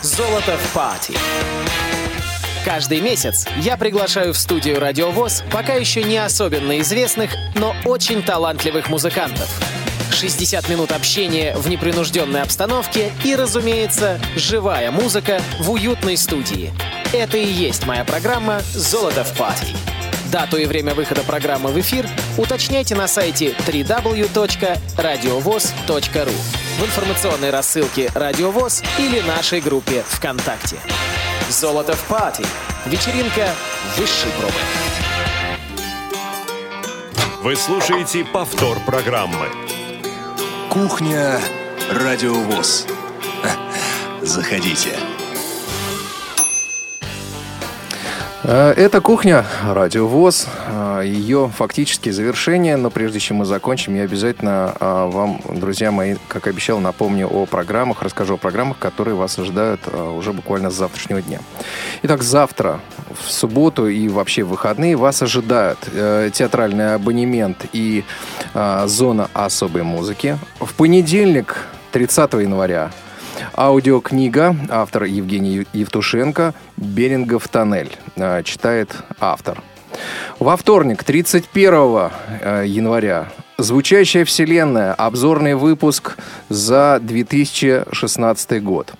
«Золотов 0.00 0.58
Пати». 0.72 1.12
Каждый 2.64 3.02
месяц 3.02 3.46
я 3.58 3.76
приглашаю 3.76 4.32
в 4.32 4.38
студию 4.38 4.80
Радио 4.80 5.10
ВОЗ 5.10 5.44
пока 5.52 5.74
еще 5.74 6.02
не 6.02 6.16
особенно 6.16 6.80
известных, 6.80 7.32
но 7.54 7.76
очень 7.84 8.22
талантливых 8.22 8.88
музыкантов. 8.88 9.46
60 10.14 10.70
минут 10.70 10.92
общения 10.92 11.54
в 11.54 11.68
непринужденной 11.68 12.40
обстановке 12.40 13.12
и, 13.24 13.36
разумеется, 13.36 14.18
живая 14.36 14.90
музыка 14.90 15.42
в 15.60 15.70
уютной 15.70 16.16
студии. 16.16 16.72
Это 17.12 17.36
и 17.36 17.44
есть 17.44 17.84
моя 17.84 18.06
программа 18.06 18.62
«Золотов 18.72 19.36
Пати». 19.36 19.76
Дату 20.30 20.58
и 20.58 20.66
время 20.66 20.94
выхода 20.94 21.22
программы 21.22 21.70
в 21.70 21.80
эфир 21.80 22.06
уточняйте 22.36 22.94
на 22.94 23.08
сайте 23.08 23.56
www.radiovoz.ru 23.66 26.34
в 26.78 26.84
информационной 26.84 27.48
рассылке 27.50 28.10
«Радио 28.14 28.50
ВОЗ» 28.50 28.82
или 28.98 29.20
нашей 29.20 29.62
группе 29.62 30.04
ВКонтакте. 30.06 30.76
«Золотов 31.48 32.04
Пати»— 32.08 32.44
вечеринка 32.86 33.48
высшей 33.96 34.30
пробы. 34.38 34.52
Вы 37.42 37.56
слушаете 37.56 38.22
повтор 38.24 38.78
программы. 38.80 39.48
Кухня 40.68 41.40
Радио 41.90 42.34
ВОЗ. 42.34 42.86
Заходите. 44.20 44.97
Это 48.48 49.02
кухня 49.02 49.44
Радио 49.62 50.08
ВОЗ, 50.08 50.46
э, 50.68 51.02
ее 51.04 51.50
фактически 51.54 52.08
завершение, 52.08 52.78
но 52.78 52.88
прежде 52.88 53.20
чем 53.20 53.36
мы 53.36 53.44
закончим, 53.44 53.94
я 53.94 54.04
обязательно 54.04 54.74
э, 54.80 55.10
вам, 55.12 55.42
друзья 55.50 55.90
мои, 55.90 56.16
как 56.28 56.46
обещал, 56.46 56.80
напомню 56.80 57.28
о 57.28 57.44
программах, 57.44 58.02
расскажу 58.02 58.36
о 58.36 58.36
программах, 58.38 58.78
которые 58.78 59.16
вас 59.16 59.38
ожидают 59.38 59.82
уже 59.92 60.32
буквально 60.32 60.70
с 60.70 60.74
завтрашнего 60.76 61.20
дня. 61.20 61.40
Итак, 62.04 62.22
завтра, 62.22 62.80
в 63.22 63.30
субботу 63.30 63.86
и 63.86 64.08
вообще 64.08 64.44
в 64.44 64.48
выходные 64.48 64.96
вас 64.96 65.20
ожидают 65.20 65.80
театральный 66.32 66.94
абонемент 66.94 67.66
и 67.74 68.02
зона 68.86 69.28
особой 69.34 69.82
музыки. 69.82 70.38
В 70.58 70.72
понедельник, 70.72 71.66
30 71.92 72.32
января, 72.32 72.92
Аудиокнига, 73.56 74.56
автор 74.70 75.04
Евгений 75.04 75.66
Евтушенко, 75.72 76.54
«Берингов 76.76 77.48
тоннель», 77.48 77.96
э, 78.16 78.42
читает 78.44 78.94
автор. 79.20 79.62
Во 80.38 80.56
вторник, 80.56 81.02
31 81.02 81.72
э, 82.40 82.64
января, 82.66 83.28
«Звучащая 83.58 84.24
вселенная», 84.24 84.94
обзорный 84.94 85.54
выпуск 85.54 86.16
за 86.48 87.00
2016 87.02 88.62
год. 88.62 88.94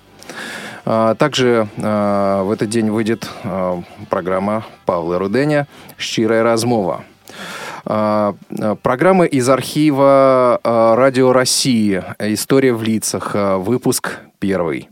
Э, 0.85 1.15
Также 1.17 1.67
в 1.77 2.51
этот 2.51 2.69
день 2.69 2.89
выйдет 2.89 3.29
программа 4.09 4.65
Павла 4.85 5.19
Руденя 5.19 5.67
«Щирая 5.97 6.43
размова». 6.43 7.03
А, 7.85 8.35
Программы 8.83 9.25
из 9.25 9.47
архива 9.49 10.59
Радио 10.63 11.31
России. 11.31 12.03
История 12.19 12.73
в 12.73 12.83
лицах. 12.83 13.33
Выпуск 13.33 14.19
первый. 14.39 14.89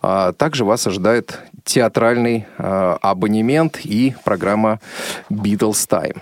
А, 0.00 0.32
Также 0.32 0.64
вас 0.64 0.86
ожидает 0.86 1.40
театральный 1.64 2.46
а, 2.58 2.98
абонемент 3.00 3.80
и 3.84 4.14
программа 4.24 4.80
Beatles 5.30 5.88
Time. 5.88 6.20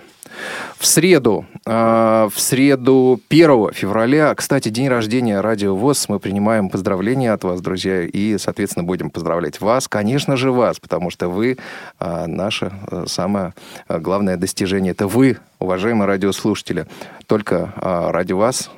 В 0.77 0.87
среду, 0.87 1.45
э, 1.65 2.29
в 2.33 2.39
среду 2.39 3.19
1 3.27 3.73
февраля, 3.73 4.33
кстати, 4.33 4.69
день 4.69 4.87
рождения 4.87 5.41
Радио 5.41 5.75
ВОЗ, 5.75 6.07
мы 6.07 6.19
принимаем 6.19 6.69
поздравления 6.69 7.33
от 7.33 7.43
вас, 7.43 7.61
друзья, 7.61 8.03
и, 8.03 8.37
соответственно, 8.37 8.83
будем 8.83 9.11
поздравлять 9.11 9.59
вас, 9.59 9.89
конечно 9.89 10.37
же, 10.37 10.51
вас, 10.51 10.79
потому 10.79 11.09
что 11.11 11.27
вы 11.27 11.57
наше 11.99 12.71
самое 13.07 13.53
главное 13.87 14.37
достижение. 14.37 14.93
Это 14.93 15.05
вы, 15.05 15.37
уважаемые 15.59 16.07
радиослушатели. 16.07 16.87
Только 17.27 17.73
э, 17.75 18.11
ради 18.11 18.31
вас 18.31 18.71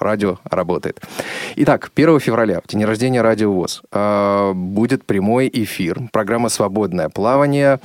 радио 0.00 0.38
работает. 0.44 1.00
Итак, 1.56 1.90
1 1.94 2.20
февраля, 2.20 2.60
день 2.68 2.84
рождения 2.84 3.22
Радио 3.22 3.52
ВОЗ, 3.52 3.82
э, 3.92 4.52
будет 4.54 5.04
прямой 5.04 5.50
эфир. 5.52 6.00
Программа 6.12 6.48
«Свободное 6.48 7.08
плавание». 7.08 7.80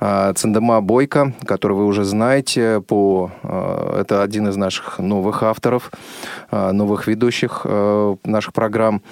Э, 0.00 0.32
Цендема 0.34 0.80
Бойко, 0.80 1.32
которую 1.44 1.78
вы 1.78 1.86
уже 1.86 2.04
знаете, 2.04 2.80
по, 2.80 3.30
э, 3.42 4.00
это 4.00 4.22
один 4.22 4.48
из 4.48 4.56
наших 4.56 4.98
новых 4.98 5.42
авторов, 5.42 5.90
новых 6.50 7.06
ведущих 7.06 7.66
наших 8.24 8.52
программ. 8.52 9.02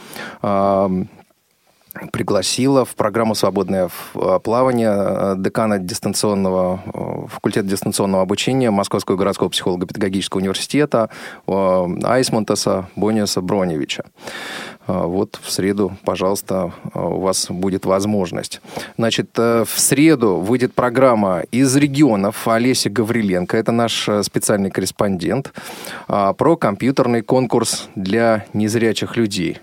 Пригласила 2.12 2.84
в 2.84 2.94
программу 2.94 3.34
«Свободное 3.34 3.88
э, 4.14 4.40
плавание» 4.42 4.92
э, 4.92 5.34
декана 5.38 5.78
дистанционного, 5.78 6.80
э, 6.86 7.28
факультета 7.28 7.66
дистанционного 7.66 8.22
обучения 8.22 8.70
Московского 8.70 9.16
городского 9.16 9.48
психолого-педагогического 9.48 10.40
университета 10.40 11.10
Айсмонтаса 11.46 12.88
Бониуса 12.96 13.40
Броневича. 13.40 14.04
Вот 14.86 15.40
в 15.42 15.50
среду, 15.50 15.96
пожалуйста, 16.04 16.72
у 16.94 17.20
вас 17.20 17.48
будет 17.50 17.86
возможность. 17.86 18.60
Значит, 18.96 19.36
в 19.36 19.68
среду 19.74 20.36
выйдет 20.36 20.74
программа 20.74 21.40
из 21.50 21.74
регионов 21.76 22.46
Олеся 22.46 22.88
Гавриленко, 22.88 23.56
это 23.56 23.72
наш 23.72 24.08
специальный 24.22 24.70
корреспондент, 24.70 25.52
про 26.06 26.56
компьютерный 26.56 27.22
конкурс 27.22 27.88
для 27.96 28.44
незрячих 28.52 29.16
людей. 29.16 29.58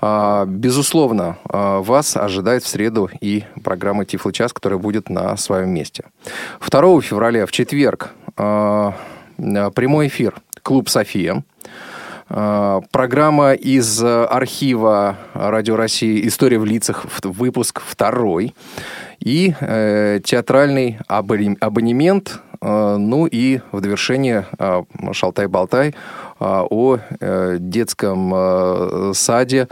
А, 0.00 0.44
Безусловно, 0.46 1.38
а, 1.44 1.80
вас 1.80 2.16
ожидает 2.16 2.62
в 2.62 2.68
среду 2.68 3.10
и 3.20 3.44
программа 3.62 4.04
«Тифло 4.04 4.32
час», 4.32 4.52
которая 4.52 4.78
будет 4.78 5.10
на 5.10 5.36
своем 5.36 5.70
месте. 5.70 6.04
2 6.60 7.00
февраля, 7.02 7.46
в 7.46 7.52
четверг, 7.52 8.10
а, 8.36 8.94
прямой 9.36 10.08
эфир 10.08 10.34
«Клуб 10.62 10.88
София». 10.88 11.42
Программа 12.28 13.54
из 13.54 14.00
архива 14.04 15.16
Радио 15.34 15.74
России 15.74 16.28
«История 16.28 16.58
в 16.58 16.64
лицах», 16.64 17.04
выпуск 17.24 17.82
второй. 17.84 18.54
И 19.18 19.52
э, 19.60 20.20
театральный 20.24 20.98
абоне- 21.08 21.56
абонемент, 21.60 22.40
э, 22.60 22.96
ну 22.96 23.26
и 23.26 23.60
в 23.72 23.80
довершение 23.80 24.46
э, 24.58 24.82
«Шалтай-болтай» 25.12 25.94
о 26.40 26.98
э, 27.20 27.56
детском 27.60 28.32
э, 28.34 29.12
саде 29.14 29.68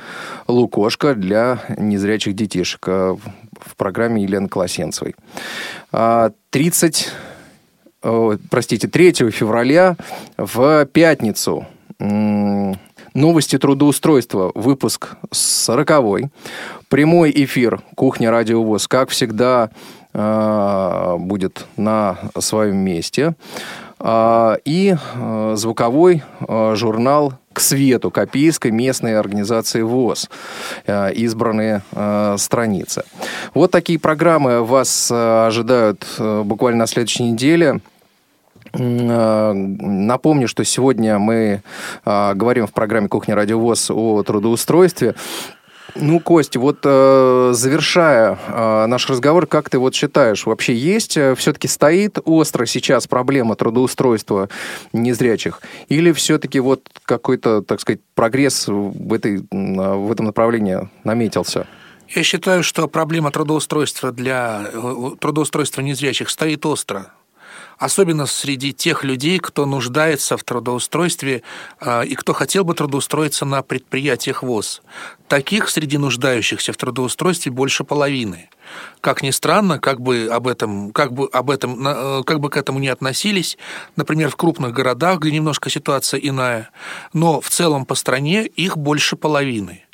«Лукошка» 0.47 1.15
для 1.15 1.61
незрячих 1.79 2.35
детишек 2.35 2.85
э, 2.87 3.17
в 3.53 3.77
программе 3.77 4.23
Елены 4.23 4.49
Колосенцевой. 4.49 5.17
А, 5.93 6.33
30 6.51 7.09
простите, 8.51 8.87
3 8.87 9.13
февраля 9.31 9.97
в 10.37 10.87
пятницу 10.87 11.67
новости 11.99 13.59
трудоустройства, 13.59 14.53
выпуск 14.55 15.17
40 15.33 16.31
Прямой 16.89 17.33
эфир 17.35 17.83
«Кухня 17.97 18.31
Радио 18.31 18.63
ВОЗ», 18.63 18.87
как 18.87 19.11
всегда, 19.11 19.71
будет 20.13 21.67
на 21.77 22.19
своем 22.39 22.77
месте. 22.77 23.35
И 24.05 24.97
звуковой 25.55 26.23
журнал 26.75 27.35
к 27.53 27.61
свету 27.61 28.11
Копейской 28.13 28.71
местной 28.71 29.19
организации 29.19 29.83
ВОЗ, 29.83 30.31
избранные 30.87 31.83
страницы. 32.37 33.03
Вот 33.55 33.73
такие 33.73 33.99
программы 33.99 34.63
вас 34.63 35.11
ожидают 35.11 36.07
буквально 36.19 36.81
на 36.81 36.87
следующей 36.87 37.25
неделе. 37.25 37.81
Напомню, 38.73 40.47
что 40.47 40.63
сегодня 40.65 41.19
мы 41.19 41.63
говорим 42.05 42.67
в 42.67 42.73
программе 42.73 43.09
«Кухня 43.09 43.35
Радио 43.35 43.59
ВОЗ» 43.59 43.91
о 43.91 44.23
трудоустройстве. 44.23 45.15
Ну, 45.95 46.21
Костя, 46.21 46.61
вот 46.61 46.79
э, 46.85 47.51
завершая 47.55 48.39
э, 48.47 48.87
наш 48.87 49.09
разговор, 49.09 49.47
как 49.47 49.71
ты 49.71 49.79
вот 49.79 49.95
считаешь, 49.95 50.47
вообще 50.47 50.75
есть, 50.75 51.17
э, 51.17 51.35
все-таки 51.35 51.67
стоит 51.69 52.19
остро 52.25 52.67
сейчас 52.67 53.07
проблема 53.07 53.57
трудоустройства 53.57 54.49
незрячих? 54.93 55.63
Или 55.89 56.13
все-таки 56.13 56.61
вот 56.61 56.89
какой-то, 57.05 57.63
так 57.63 57.81
сказать, 57.81 58.01
прогресс 58.15 58.69
в, 58.69 59.13
этой, 59.13 59.47
в 59.51 60.13
этом 60.13 60.27
направлении 60.27 60.89
наметился? 61.05 61.67
Я 62.09 62.23
считаю, 62.23 62.63
что 62.63 62.89
проблема 62.89 63.31
трудоустройства 63.31 64.13
для 64.13 64.71
э, 64.73 65.11
трудоустройства 65.21 65.83
незрячих 65.83 66.31
стоит 66.31 66.65
остро 66.65 67.13
особенно 67.79 68.27
среди 68.27 68.73
тех 68.73 69.05
людей, 69.05 69.39
кто 69.39 69.65
нуждается 69.65 70.37
в 70.37 70.45
трудоустройстве 70.45 71.43
э, 71.81 72.07
и 72.07 72.15
кто 72.15 72.33
хотел 72.33 72.65
бы 72.65 72.75
трудоустроиться 72.75 73.45
на 73.45 73.63
предприятиях 73.63 74.43
ВОЗ. 74.43 74.83
Таких 75.29 75.69
среди 75.69 75.99
нуждающихся 75.99 76.73
в 76.73 76.77
трудоустройстве 76.77 77.53
больше 77.53 77.85
половины. 77.85 78.51
Как 79.01 79.23
ни 79.23 79.31
странно, 79.31 79.79
как 79.79 80.01
бы 80.01 80.29
об 80.31 80.47
этом, 80.47 80.93
как 80.93 81.13
бы 81.13 81.29
об 81.33 81.51
этом, 81.51 81.87
э, 81.87 82.23
как 82.25 82.41
бы 82.41 82.51
к 82.51 82.57
этому 82.57 82.79
не 82.79 82.89
относились, 82.89 83.57
например, 83.97 84.31
в 84.31 84.37
крупных 84.37 84.73
городах, 84.73 85.21
где 85.21 85.31
немножко 85.31 85.71
ситуация 85.71 86.19
иная, 86.19 86.71
но 87.13 87.41
в 87.41 87.49
целом 87.49 87.87
по 87.87 87.95
стране 87.95 88.45
их 88.45 88.77
больше 88.77 89.17
половины. 89.17 89.88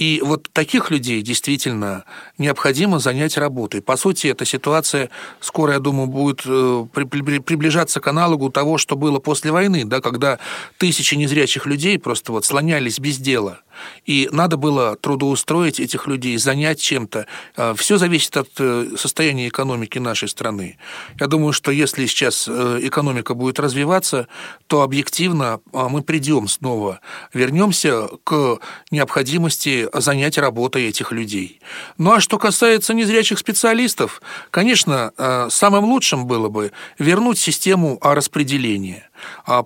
И 0.00 0.22
вот 0.24 0.48
таких 0.54 0.90
людей 0.90 1.20
действительно 1.20 2.04
необходимо 2.38 2.98
занять 3.00 3.36
работой. 3.36 3.82
По 3.82 3.98
сути, 3.98 4.28
эта 4.28 4.46
ситуация 4.46 5.10
скоро, 5.40 5.74
я 5.74 5.78
думаю, 5.78 6.06
будет 6.06 6.40
э, 6.46 6.86
приближаться 6.94 8.00
к 8.00 8.06
аналогу 8.06 8.50
того, 8.50 8.78
что 8.78 8.96
было 8.96 9.18
после 9.18 9.52
войны, 9.52 9.84
да, 9.84 10.00
когда 10.00 10.38
тысячи 10.78 11.16
незрячих 11.16 11.66
людей 11.66 11.98
просто 11.98 12.32
вот 12.32 12.46
слонялись 12.46 12.98
без 12.98 13.18
дела. 13.18 13.60
И 14.06 14.28
надо 14.32 14.56
было 14.56 14.96
трудоустроить 14.96 15.80
этих 15.80 16.06
людей, 16.06 16.36
занять 16.38 16.80
чем-то. 16.80 17.26
А, 17.56 17.74
Все 17.74 17.98
зависит 17.98 18.36
от 18.36 18.48
э, 18.58 18.88
состояния 18.96 19.48
экономики 19.48 19.98
нашей 19.98 20.28
страны. 20.28 20.78
Я 21.18 21.26
думаю, 21.26 21.52
что 21.52 21.70
если 21.70 22.06
сейчас 22.06 22.48
э, 22.48 22.80
экономика 22.82 23.34
будет 23.34 23.60
развиваться, 23.60 24.26
то 24.66 24.82
объективно 24.82 25.60
а, 25.72 25.88
мы 25.88 26.02
придем 26.02 26.48
снова, 26.48 27.00
вернемся 27.34 28.08
к 28.24 28.58
необходимости 28.90 29.88
занять 29.92 30.38
работой 30.38 30.88
этих 30.88 31.12
людей. 31.12 31.60
Ну 31.98 32.12
а 32.12 32.20
что 32.20 32.38
касается 32.38 32.94
незрячих 32.94 33.38
специалистов, 33.38 34.22
конечно, 34.50 35.12
э, 35.16 35.48
самым 35.50 35.84
лучшим 35.84 36.26
было 36.26 36.48
бы 36.48 36.72
вернуть 36.98 37.38
систему 37.38 37.98
распределения 38.00 39.04
а, 39.06 39.09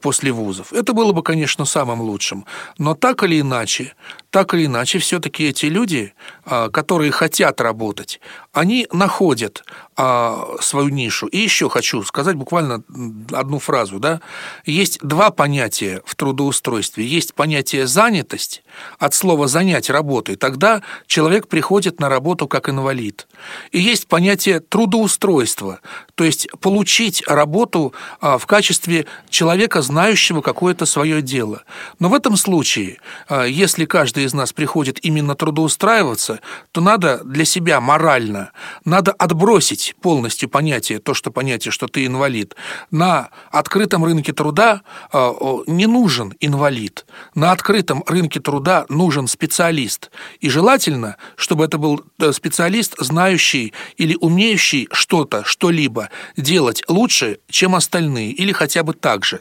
после 0.02 0.32
вузов. 0.32 0.72
Это 0.72 0.92
было 0.92 1.12
бы, 1.12 1.22
конечно, 1.22 1.64
самым 1.64 2.00
лучшим. 2.00 2.46
Но 2.78 2.94
так 2.94 3.22
или 3.22 3.40
иначе, 3.40 3.94
так 4.34 4.52
или 4.52 4.66
иначе, 4.66 4.98
все-таки 4.98 5.44
эти 5.44 5.66
люди, 5.66 6.12
а, 6.44 6.68
которые 6.68 7.12
хотят 7.12 7.60
работать, 7.60 8.18
они 8.52 8.88
находят 8.90 9.62
а, 9.96 10.56
свою 10.60 10.88
нишу. 10.88 11.28
И 11.28 11.38
еще 11.38 11.70
хочу 11.70 12.02
сказать 12.02 12.34
буквально 12.34 12.82
одну 13.30 13.60
фразу. 13.60 14.00
Да? 14.00 14.20
Есть 14.66 14.98
два 15.02 15.30
понятия 15.30 16.02
в 16.04 16.16
трудоустройстве. 16.16 17.06
Есть 17.06 17.34
понятие 17.34 17.86
занятость, 17.86 18.64
от 18.98 19.14
слова 19.14 19.46
занять 19.46 19.88
работой. 19.88 20.34
Тогда 20.34 20.82
человек 21.06 21.46
приходит 21.46 22.00
на 22.00 22.08
работу 22.08 22.48
как 22.48 22.68
инвалид. 22.68 23.28
И 23.70 23.78
есть 23.78 24.08
понятие 24.08 24.58
трудоустройства, 24.58 25.78
то 26.16 26.24
есть 26.24 26.48
получить 26.60 27.22
работу 27.28 27.94
а, 28.20 28.38
в 28.38 28.46
качестве 28.46 29.06
человека, 29.30 29.80
знающего 29.80 30.40
какое-то 30.40 30.86
свое 30.86 31.22
дело. 31.22 31.62
Но 32.00 32.08
в 32.08 32.14
этом 32.14 32.36
случае, 32.36 32.98
если 33.30 33.84
каждый 33.84 34.23
из 34.24 34.34
нас 34.34 34.52
приходит 34.52 35.04
именно 35.04 35.34
трудоустраиваться, 35.34 36.40
то 36.72 36.80
надо 36.80 37.22
для 37.24 37.44
себя 37.44 37.80
морально, 37.80 38.50
надо 38.84 39.12
отбросить 39.12 39.94
полностью 40.00 40.48
понятие, 40.48 40.98
то, 40.98 41.14
что 41.14 41.30
понятие, 41.30 41.72
что 41.72 41.86
ты 41.86 42.06
инвалид. 42.06 42.56
На 42.90 43.30
открытом 43.50 44.04
рынке 44.04 44.32
труда 44.32 44.82
а, 45.12 45.32
не 45.66 45.86
нужен 45.86 46.34
инвалид. 46.40 47.06
На 47.34 47.52
открытом 47.52 48.02
рынке 48.06 48.40
труда 48.40 48.86
нужен 48.88 49.26
специалист. 49.26 50.10
И 50.40 50.48
желательно, 50.48 51.16
чтобы 51.36 51.64
это 51.64 51.78
был 51.78 52.04
э, 52.18 52.32
специалист, 52.32 52.94
знающий 52.98 53.72
или 53.96 54.16
умеющий 54.20 54.88
что-то, 54.92 55.44
что-либо 55.44 56.10
делать 56.36 56.82
лучше, 56.88 57.38
чем 57.48 57.74
остальные, 57.74 58.32
или 58.32 58.52
хотя 58.52 58.82
бы 58.82 58.94
так 58.94 59.24
же. 59.24 59.40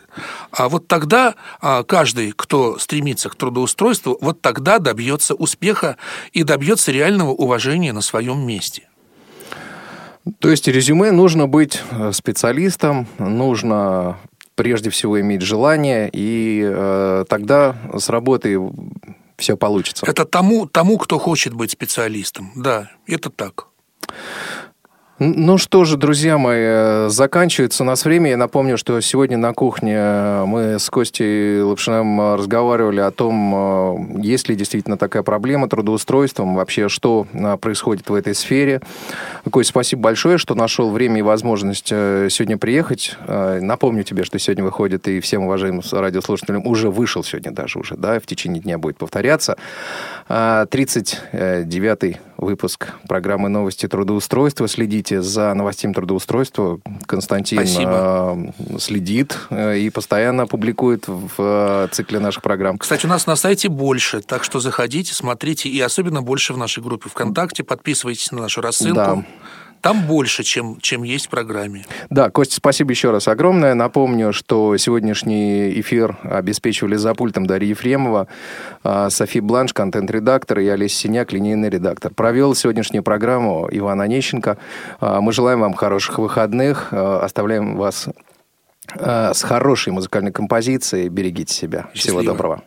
А 0.52 0.70
вот 0.70 0.88
тогда 0.88 1.36
а, 1.62 1.84
каждый, 1.84 2.34
кто 2.36 2.78
стремится 2.80 3.30
к 3.30 3.36
трудоустройству, 3.36 4.18
вот 4.22 4.42
тогда 4.42 4.73
добьется 4.80 5.36
успеха 5.36 5.98
и 6.32 6.44
добьется 6.44 6.92
реального 6.92 7.32
уважения 7.32 7.94
на 7.94 8.02
своем 8.02 8.46
месте. 8.46 8.88
То 10.40 10.50
есть 10.50 10.68
резюме 10.68 11.12
нужно 11.12 11.48
быть 11.48 11.82
э, 11.92 12.12
специалистом, 12.14 13.08
нужно 13.18 14.18
прежде 14.56 14.90
всего 14.90 15.20
иметь 15.20 15.42
желание, 15.42 16.10
и 16.12 16.62
э, 16.64 17.26
тогда 17.28 17.76
с 17.94 18.10
работой 18.10 18.58
все 19.38 19.58
получится. 19.58 20.06
Это 20.08 20.26
тому, 20.26 20.68
тому, 20.68 20.98
кто 20.98 21.20
хочет 21.20 21.54
быть 21.54 21.72
специалистом. 21.72 22.52
Да, 22.56 22.90
это 23.08 23.30
так. 23.30 23.68
Ну 25.20 25.60
что 25.60 25.86
же, 25.86 25.96
друзья 25.96 26.40
мои, 26.40 27.08
заканчивается 27.08 27.84
у 27.84 27.86
нас 27.86 28.04
время. 28.04 28.32
Я 28.32 28.38
напомню, 28.38 28.80
что 28.80 29.00
сегодня 29.00 29.38
на 29.38 29.54
кухне 29.54 29.96
мы 30.48 30.80
с 30.80 30.90
Костей 30.90 31.62
Лапшиным 31.62 32.34
разговаривали 32.34 33.00
о 33.00 33.12
том, 33.12 34.20
есть 34.22 34.50
ли 34.50 34.56
действительно 34.56 34.98
такая 34.98 35.22
проблема 35.22 35.70
трудоустройством, 35.70 36.56
вообще 36.56 36.90
что 36.90 37.28
происходит 37.62 38.10
в 38.10 38.14
этой 38.16 38.34
сфере. 38.34 38.82
Кость, 39.52 39.70
спасибо 39.70 40.02
большое, 40.02 40.40
что 40.40 40.56
нашел 40.56 40.90
время 40.90 41.20
и 41.20 41.22
возможность 41.22 41.90
э, 41.92 42.30
сегодня 42.32 42.58
приехать. 42.58 43.16
Э, 43.28 43.60
напомню 43.62 44.04
тебе, 44.04 44.24
что 44.24 44.40
сегодня 44.40 44.64
выходит 44.64 45.08
и 45.08 45.20
всем 45.20 45.44
уважаемым 45.44 45.84
радиослушателям 45.92 46.66
уже 46.66 46.90
вышел 46.90 47.24
сегодня 47.24 47.52
даже 47.52 47.78
уже, 47.78 47.96
да, 47.98 48.20
в 48.20 48.26
течение 48.26 48.64
дня 48.64 48.80
будет 48.80 48.98
повторяться. 48.98 49.58
39-й 50.28 52.18
а, 52.33 52.33
выпуск 52.38 52.94
программы 53.08 53.50
«Новости 53.50 53.88
трудоустройства». 53.88 54.68
Следите 54.68 55.22
за 55.22 55.54
новостями 55.54 55.94
трудоустройства. 55.94 56.80
Константин 57.06 57.60
Спасибо. 57.60 58.52
Э, 58.58 58.80
следит 58.80 59.38
э, 59.50 59.80
и 59.80 59.90
постоянно 59.90 60.48
публикует 60.48 61.08
в 61.08 61.32
э, 61.38 61.88
цикле 61.92 62.20
наших 62.20 62.44
программ. 62.44 62.78
Кстати, 62.78 63.06
у 63.06 63.10
нас 63.10 63.28
на 63.28 63.36
сайте 63.36 63.70
больше, 63.70 64.22
так 64.22 64.44
что 64.44 64.60
заходите, 64.60 65.14
смотрите, 65.14 65.70
и 65.70 65.80
особенно 65.80 66.22
больше 66.22 66.54
в 66.54 66.58
нашей 66.58 66.84
группе 66.84 67.10
ВКонтакте. 67.10 67.64
Подписывайтесь 67.64 68.32
на 68.32 68.42
нашу 68.42 68.62
рассылку. 68.62 68.96
Да. 68.96 69.26
Там 69.84 70.08
больше, 70.08 70.44
чем, 70.44 70.80
чем 70.80 71.04
есть 71.04 71.26
в 71.26 71.30
программе. 71.30 71.86
Да, 72.10 72.30
Костя, 72.30 72.56
спасибо 72.56 72.92
еще 72.92 73.12
раз 73.12 73.28
огромное. 73.28 73.74
Напомню, 73.74 74.32
что 74.32 74.78
сегодняшний 74.78 75.78
эфир 75.82 76.18
обеспечивали 76.24 76.96
за 76.96 77.14
пультом 77.14 77.46
Дарья 77.46 77.68
Ефремова, 77.68 78.30
а, 78.84 79.10
Софи 79.10 79.42
Бланш, 79.42 79.74
контент-редактор, 79.74 80.60
и 80.60 80.68
Олеся 80.70 80.96
Синяк, 80.96 81.34
линейный 81.34 81.70
редактор. 81.70 82.14
Провел 82.14 82.56
сегодняшнюю 82.56 83.04
программу 83.04 83.68
Иван 83.70 84.00
Онищенко. 84.00 84.58
А, 85.02 85.20
мы 85.20 85.34
желаем 85.34 85.60
вам 85.60 85.74
хороших 85.74 86.18
выходных. 86.18 86.88
А, 86.92 87.20
оставляем 87.20 87.76
вас 87.76 88.08
с 88.96 89.44
хорошей 89.44 89.92
музыкальной 89.92 90.32
композицией. 90.32 91.10
Берегите 91.10 91.54
себя. 91.54 91.88
Счастливо. 91.94 92.22
Всего 92.22 92.34
доброго. 92.34 92.64